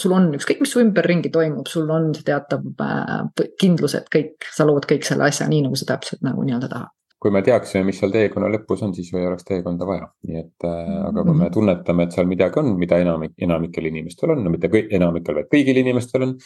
sul 0.00 0.16
on 0.16 0.32
ükskõik, 0.34 0.64
mis 0.64 0.74
su 0.74 0.82
ümberringi 0.82 1.30
toimub, 1.34 1.68
sul 1.70 1.90
on 1.94 2.10
teatav 2.16 2.66
äh, 2.82 3.46
kindlus, 3.60 3.94
et 3.98 4.10
kõik, 4.12 4.50
sa 4.54 4.66
lood 4.66 4.88
kõik 4.90 5.06
selle 5.06 5.28
asja 5.28 5.48
nii, 5.50 5.64
nagu 5.68 5.78
sa 5.78 5.94
täpselt 5.94 6.24
nagu 6.26 6.42
nii-öelda 6.42 6.70
tahad 6.72 6.92
kui 7.24 7.32
me 7.32 7.40
teaksime, 7.40 7.86
mis 7.88 7.96
seal 7.96 8.12
teekonna 8.12 8.50
lõpus 8.52 8.82
on, 8.84 8.90
siis 8.92 9.08
ju 9.08 9.16
ei 9.16 9.24
oleks 9.24 9.46
teekonda 9.48 9.86
vaja, 9.88 10.10
nii 10.28 10.40
et 10.42 10.66
äh, 10.68 10.90
aga 11.08 11.22
kui 11.22 11.32
me 11.32 11.46
mhm. 11.46 11.52
tunnetame, 11.54 12.04
et 12.04 12.16
seal 12.16 12.28
midagi 12.28 12.60
on, 12.60 12.74
mida 12.76 12.98
enamik, 13.00 13.32
enamikel 13.46 13.88
inimestel 13.88 14.34
on, 14.34 14.42
no 14.44 14.52
mitte 14.52 14.68
kõik, 14.72 14.92
enamikel, 14.98 15.38
vaid 15.40 15.48
kõigil 15.54 15.80
inimestel 15.80 16.26
on. 16.26 16.36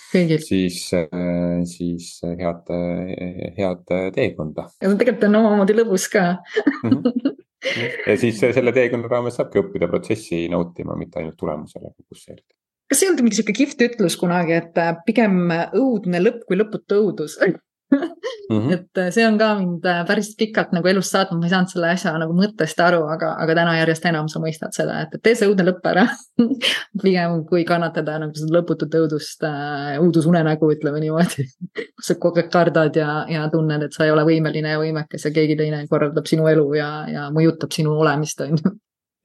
siis 0.44 0.78
äh,, 0.94 1.58
siis 1.66 2.12
head, 2.22 2.70
head 3.58 3.84
teekonda. 4.14 4.68
ja 4.78 4.94
tegelikult 4.94 5.26
on 5.32 5.40
omamoodi 5.42 5.78
lõbus 5.80 6.06
ka 6.14 6.28
mm. 6.38 6.94
-hmm. 6.94 7.36
ja 8.12 8.16
siis 8.22 8.38
selle 8.38 8.72
teekonna 8.72 9.10
raames 9.10 9.34
saabki 9.40 9.58
õppida 9.64 9.90
protsessi 9.90 10.46
nautima, 10.52 10.94
mitte 10.96 11.18
ainult 11.18 11.36
tulemusele 11.42 11.90
fokusseerida 11.90 12.54
kas 12.88 13.02
ei 13.02 13.10
olnud 13.10 13.26
mingi 13.26 13.36
sihuke 13.36 13.52
kihvt 13.56 13.82
ütlus 13.84 14.16
kunagi, 14.16 14.54
et 14.62 14.78
äh, 14.80 14.94
pigem 15.04 15.50
õudne 15.76 16.22
lõpp 16.22 16.46
kui 16.46 16.56
lõputu 16.56 17.02
õudus 17.02 17.34
Mm 17.90 18.58
-hmm. 18.58 18.72
et 18.72 18.98
äh, 18.98 19.10
see 19.10 19.26
on 19.26 19.38
ka 19.38 19.54
mind 19.58 19.84
äh, 19.84 20.06
päris 20.06 20.34
pikalt 20.38 20.72
nagu 20.72 20.88
elus 20.88 21.10
saatnud, 21.10 21.40
ma 21.40 21.46
ei 21.46 21.50
saanud 21.50 21.70
selle 21.72 21.88
asja 21.88 22.12
nagu 22.18 22.32
mõttest 22.36 22.80
aru, 22.84 23.02
aga, 23.14 23.30
aga 23.42 23.54
täna 23.54 23.76
järjest 23.78 24.06
enam 24.10 24.28
sa 24.28 24.40
mõistad 24.40 24.76
seda, 24.76 25.00
et 25.02 25.16
tee 25.22 25.34
see 25.34 25.48
õudne 25.48 25.64
lõpp 25.68 25.88
ära. 25.90 26.06
Pigem 27.02 27.44
kui 27.48 27.64
kannatada 27.68 28.18
nagu 28.24 28.34
seda 28.36 28.58
lõputut 28.58 28.98
õudust 29.00 29.44
äh,, 29.48 29.96
õudusunenägu, 30.02 30.72
ütleme 30.76 31.00
niimoodi. 31.04 31.48
Kus 31.76 32.06
sa 32.12 32.18
kogu 32.20 32.42
aeg 32.42 32.50
kardad 32.52 32.96
ja, 32.96 33.24
ja 33.28 33.48
tunned, 33.52 33.82
et 33.88 33.96
sa 33.96 34.04
ei 34.04 34.12
ole 34.16 34.24
võimeline 34.28 34.76
ja 34.76 34.82
võimekas 34.82 35.24
ja 35.24 35.32
keegi 35.32 35.56
teine 35.56 35.86
korraldab 35.88 36.28
sinu 36.28 36.48
elu 36.48 36.68
ja, 36.80 36.90
ja 37.08 37.30
mõjutab 37.32 37.72
sinu 37.72 37.96
olemist, 38.00 38.40
on 38.44 38.56
ju 38.56 38.76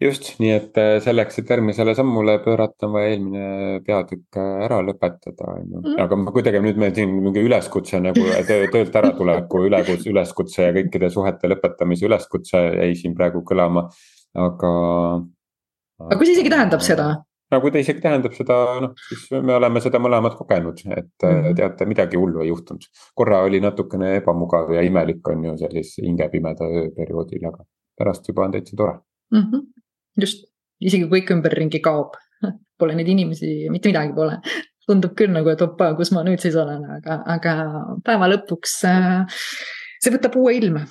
just, 0.04 0.30
nii 0.42 0.52
et 0.54 0.78
äh, 0.82 0.96
selleks, 1.04 1.40
et 1.40 1.50
järgmisele 1.50 1.96
sammule 1.98 2.38
pöörata, 2.44 2.88
on 2.88 2.96
vaja 2.96 3.12
eelmine 3.14 3.82
peatükk 3.86 4.40
äh, 4.40 4.64
ära 4.68 4.80
lõpetada, 4.86 5.50
on 5.56 5.66
ju. 5.66 5.82
Mm. 5.82 5.98
aga 6.06 6.20
ma 6.20 6.34
kuidagi 6.36 6.62
nüüd 6.64 6.80
meil 6.82 6.96
siin 6.98 7.14
mingi 7.24 7.44
üleskutse 7.44 8.02
nagu 8.04 8.24
töö, 8.48 8.70
töölt 8.74 8.96
äratuleku 9.02 9.64
ülekutse, 9.70 10.10
üleskutse 10.12 10.70
ja 10.70 10.78
kõikide 10.78 11.12
suhete 11.14 11.52
lõpetamise 11.52 12.08
üleskutse 12.10 12.64
jäi 12.64 12.96
siin 13.00 13.16
praegu 13.18 13.44
kõlama, 13.48 13.86
aga. 14.46 14.74
aga 16.08 16.18
kui 16.18 16.30
see 16.30 16.40
isegi 16.40 16.54
tähendab 16.54 16.84
seda? 16.86 17.12
no 17.54 17.60
kui 17.62 17.74
ta 17.74 17.84
isegi 17.84 18.02
tähendab 18.02 18.34
seda, 18.34 18.58
noh 18.82 18.96
siis 19.10 19.28
me 19.36 19.56
oleme 19.60 19.82
seda 19.84 20.02
mõlemad 20.02 20.38
kogenud, 20.40 20.84
et 20.90 21.28
mm 21.28 21.54
teate, 21.54 21.86
midagi 21.86 22.18
hullu 22.18 22.42
ei 22.42 22.50
juhtunud. 22.50 22.88
korra 23.14 23.44
oli 23.46 23.60
natukene 23.62 24.16
ebamugav 24.18 24.72
ja 24.74 24.82
imelik 24.82 25.28
on 25.30 25.44
ju 25.52 25.54
sellisel 25.60 26.08
hingepimeda 26.08 26.66
ööperioodil, 26.82 27.46
aga 27.52 27.68
pärast 28.00 28.28
juba 28.28 28.48
on 28.48 28.56
täitsa 28.56 28.76
tore 28.80 28.98
mm. 29.32 29.46
-hmm 29.52 29.83
just, 30.20 30.46
isegi 30.84 31.08
kõik 31.12 31.32
ümberringi 31.36 31.82
kaob, 31.84 32.18
pole 32.80 32.98
neid 32.98 33.10
inimesi, 33.14 33.70
mitte 33.74 33.92
midagi 33.92 34.16
pole. 34.18 34.40
tundub 34.84 35.14
küll 35.16 35.32
nagu, 35.32 35.48
et 35.48 35.62
opa, 35.64 35.94
kus 35.96 36.10
ma 36.12 36.26
nüüd 36.28 36.42
siis 36.44 36.58
olen, 36.60 36.82
aga, 36.98 37.22
aga 37.32 37.54
päeva 38.04 38.28
lõpuks 38.34 38.82
äh, 38.90 39.46
see 40.04 40.12
võtab 40.12 40.36
uue 40.42 40.58
ilme. 40.58 40.82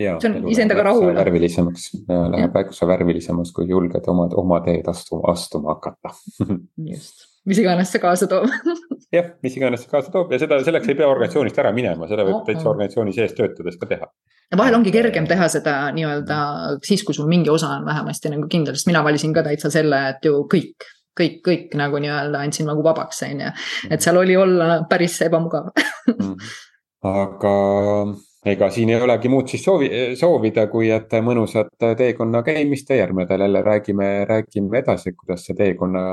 see 0.00 0.26
on 0.26 0.48
iseendaga 0.50 0.88
rahul. 0.88 1.12
värvilisemaks, 1.14 1.86
läheb 2.08 2.58
märksa 2.58 2.88
värvilisemaks, 2.90 3.54
kui 3.54 3.70
julged 3.70 4.10
oma, 4.10 4.26
oma 4.42 4.58
teed 4.66 4.90
astuma, 4.90 5.22
astuma 5.32 5.76
hakata 5.76 6.12
just, 6.90 7.28
mis 7.46 7.62
iganes 7.62 7.94
see 7.94 8.02
kaasa 8.02 8.28
toob 8.30 8.50
jah, 9.14 9.28
mis 9.44 9.56
iganes 9.58 9.84
see 9.84 9.92
kaasa 9.92 10.12
toob. 10.12 10.32
Ja 10.34 10.40
seda, 10.42 10.58
selleks 10.66 10.90
ei 10.90 10.98
pea 10.98 11.08
organisatsioonist 11.08 11.60
ära 11.62 11.72
minema, 11.76 12.08
seda 12.10 12.26
võib 12.26 12.40
oh, 12.40 12.44
täitsa 12.46 12.70
organisatsiooni 12.70 13.14
sees 13.16 13.34
töötades 13.36 13.78
ka 13.80 13.88
teha. 13.90 14.10
Ja 14.52 14.58
vahel 14.60 14.78
ongi 14.78 14.92
kergem 14.94 15.26
teha 15.30 15.48
seda 15.52 15.78
nii-öelda 15.94 16.40
siis, 16.86 17.02
kui 17.06 17.16
sul 17.16 17.30
mingi 17.30 17.50
osa 17.50 17.72
on 17.78 17.86
vähemasti 17.86 18.32
nagu 18.34 18.46
kindel, 18.50 18.76
sest 18.78 18.90
mina 18.90 19.02
valisin 19.06 19.34
ka 19.34 19.44
täitsa 19.46 19.70
selle, 19.74 20.02
et 20.12 20.26
ju 20.26 20.44
kõik, 20.52 20.86
kõik, 21.18 21.40
kõik 21.46 21.74
nagu 21.78 22.02
nii-öelda 22.02 22.44
andsin 22.46 22.68
nagu 22.70 22.84
vabaks, 22.86 23.24
on 23.26 23.44
ju. 23.46 23.52
et 23.90 24.04
seal 24.04 24.22
oli 24.22 24.38
olla 24.38 24.80
päris 24.90 25.18
ebamugav. 25.26 25.72
Mhm. 26.12 26.32
aga 27.06 27.56
ega 28.46 28.68
siin 28.70 28.92
ei 28.92 29.00
olegi 29.02 29.28
muud 29.28 29.48
siis 29.50 29.64
soovi, 29.64 29.88
soovida, 30.18 30.66
kui 30.70 30.90
et 30.94 31.12
mõnusat 31.24 31.72
teekonna 31.98 32.42
käimist 32.46 32.90
ja 32.90 33.00
järgmedel 33.00 33.42
jälle 33.46 33.62
räägime, 33.66 34.10
räägime 34.28 34.78
edasi, 34.78 35.12
kuidas 35.18 35.46
see 35.46 35.56
teekonna 35.58 36.04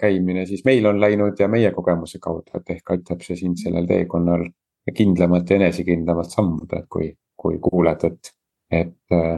käimine 0.00 0.46
siis 0.46 0.64
meil 0.66 0.86
on 0.90 1.00
läinud 1.00 1.38
ja 1.38 1.48
meie 1.48 1.70
kogemuse 1.76 2.18
kaudu, 2.22 2.50
et 2.58 2.74
ehk 2.76 2.96
aitab 2.96 3.22
see 3.22 3.38
sind 3.38 3.62
sellel 3.62 3.86
teekonnal 3.86 4.48
kindlamalt 4.94 5.50
ja 5.50 5.60
enesekindlamalt 5.60 6.34
sammuda, 6.34 6.82
et 6.82 6.90
kui 6.90 7.12
kui 7.38 7.58
kuuled, 7.62 8.04
et, 8.08 8.32
et 8.74 9.14
äh, 9.14 9.34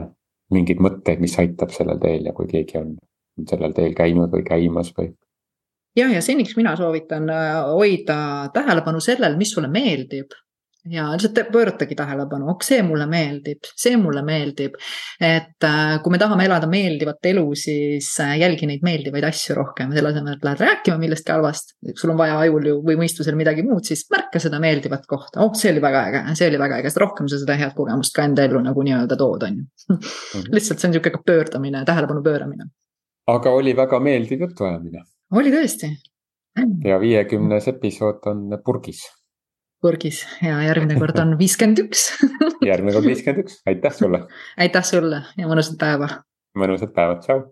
mingeid 0.53 0.81
mõtteid, 0.83 1.21
mis 1.23 1.37
aitab 1.41 1.73
sellel 1.75 1.99
teel 2.01 2.29
ja 2.29 2.35
kui 2.37 2.49
keegi 2.49 2.79
on 2.81 2.95
sellel 3.47 3.75
teel 3.77 3.93
käinud 3.97 4.33
või 4.33 4.45
käimas 4.47 4.91
või. 4.97 5.11
ja, 5.97 6.07
ja 6.11 6.21
seniks 6.25 6.57
mina 6.57 6.75
soovitan 6.79 7.29
äh, 7.31 7.59
hoida 7.69 8.17
tähelepanu 8.53 9.03
sellel, 9.03 9.37
mis 9.39 9.53
sulle 9.53 9.69
meeldib 9.71 10.33
ja 10.89 11.11
lihtsalt 11.13 11.51
pööratagi 11.51 11.95
tähelepanu, 11.95 12.47
ok, 12.55 12.63
see 12.65 12.81
mulle 12.85 13.05
meeldib, 13.09 13.67
see 13.77 13.97
mulle 14.01 14.23
meeldib. 14.25 14.77
et 15.21 15.65
äh, 15.67 15.99
kui 16.01 16.13
me 16.13 16.17
tahame 16.17 16.45
elada 16.47 16.67
meeldivat 16.67 17.29
elu, 17.31 17.43
siis 17.55 18.07
äh, 18.23 18.33
jälgi 18.41 18.65
neid 18.69 18.81
meeldivaid 18.85 19.27
asju 19.29 19.55
rohkem, 19.59 19.93
selle 19.93 20.09
asemel, 20.09 20.39
et 20.39 20.47
lähed 20.47 20.63
rääkima 20.65 20.97
millestki 21.01 21.35
halvast. 21.35 21.75
sul 21.95 22.13
on 22.15 22.17
vaja 22.17 22.39
ajul 22.39 22.65
ju 22.71 22.79
või 22.87 22.97
mõistusel 23.03 23.37
midagi 23.37 23.65
muud, 23.67 23.85
siis 23.85 24.07
märka 24.11 24.41
seda 24.41 24.59
meeldivat 24.63 25.05
kohta, 25.09 25.43
oh, 25.45 25.53
see 25.57 25.71
oli 25.73 25.85
väga 25.85 26.03
äge, 26.09 26.23
see 26.39 26.49
oli 26.49 26.61
väga 26.63 26.81
äge, 26.81 26.89
sest 26.89 27.03
rohkem 27.05 27.29
sa 27.29 27.41
seda 27.43 27.59
head 27.61 27.77
kogemust 27.77 28.17
ka 28.17 28.25
enda 28.25 28.49
ellu 28.49 28.63
nagu 28.65 28.87
nii-öelda 28.89 29.19
tood, 29.21 29.45
on 29.47 29.61
ju. 29.61 29.69
Mhm. 29.93 30.51
lihtsalt 30.57 30.81
see 30.81 30.89
on 30.89 30.97
niisugune 30.97 31.25
pöördamine, 31.25 31.85
tähelepanu 31.85 32.25
pööramine. 32.25 32.71
aga 33.29 33.53
oli 33.53 33.77
väga 33.77 33.99
meeldiv 34.01 34.47
jutuajamine. 34.49 35.05
oli 35.37 35.53
tõesti. 35.53 35.95
ja 36.89 36.99
viiekümnes 36.99 37.67
episood 37.69 38.25
on 38.25 38.47
purgis 38.65 39.05
purgis 39.81 40.21
ja 40.45 40.61
järgmine 40.65 40.99
kord 41.01 41.17
on 41.21 41.37
viiskümmend 41.39 41.81
üks. 41.85 42.09
järgmine 42.69 42.93
kord 42.95 43.09
viiskümmend 43.09 43.45
üks, 43.45 43.61
aitäh 43.69 43.95
sulle. 43.97 44.25
aitäh 44.61 44.85
sulle 44.85 45.23
ja 45.37 45.49
mõnusat 45.49 45.79
päeva. 45.81 46.09
mõnusat 46.57 46.93
päeva, 46.95 47.17
tšau. 47.23 47.43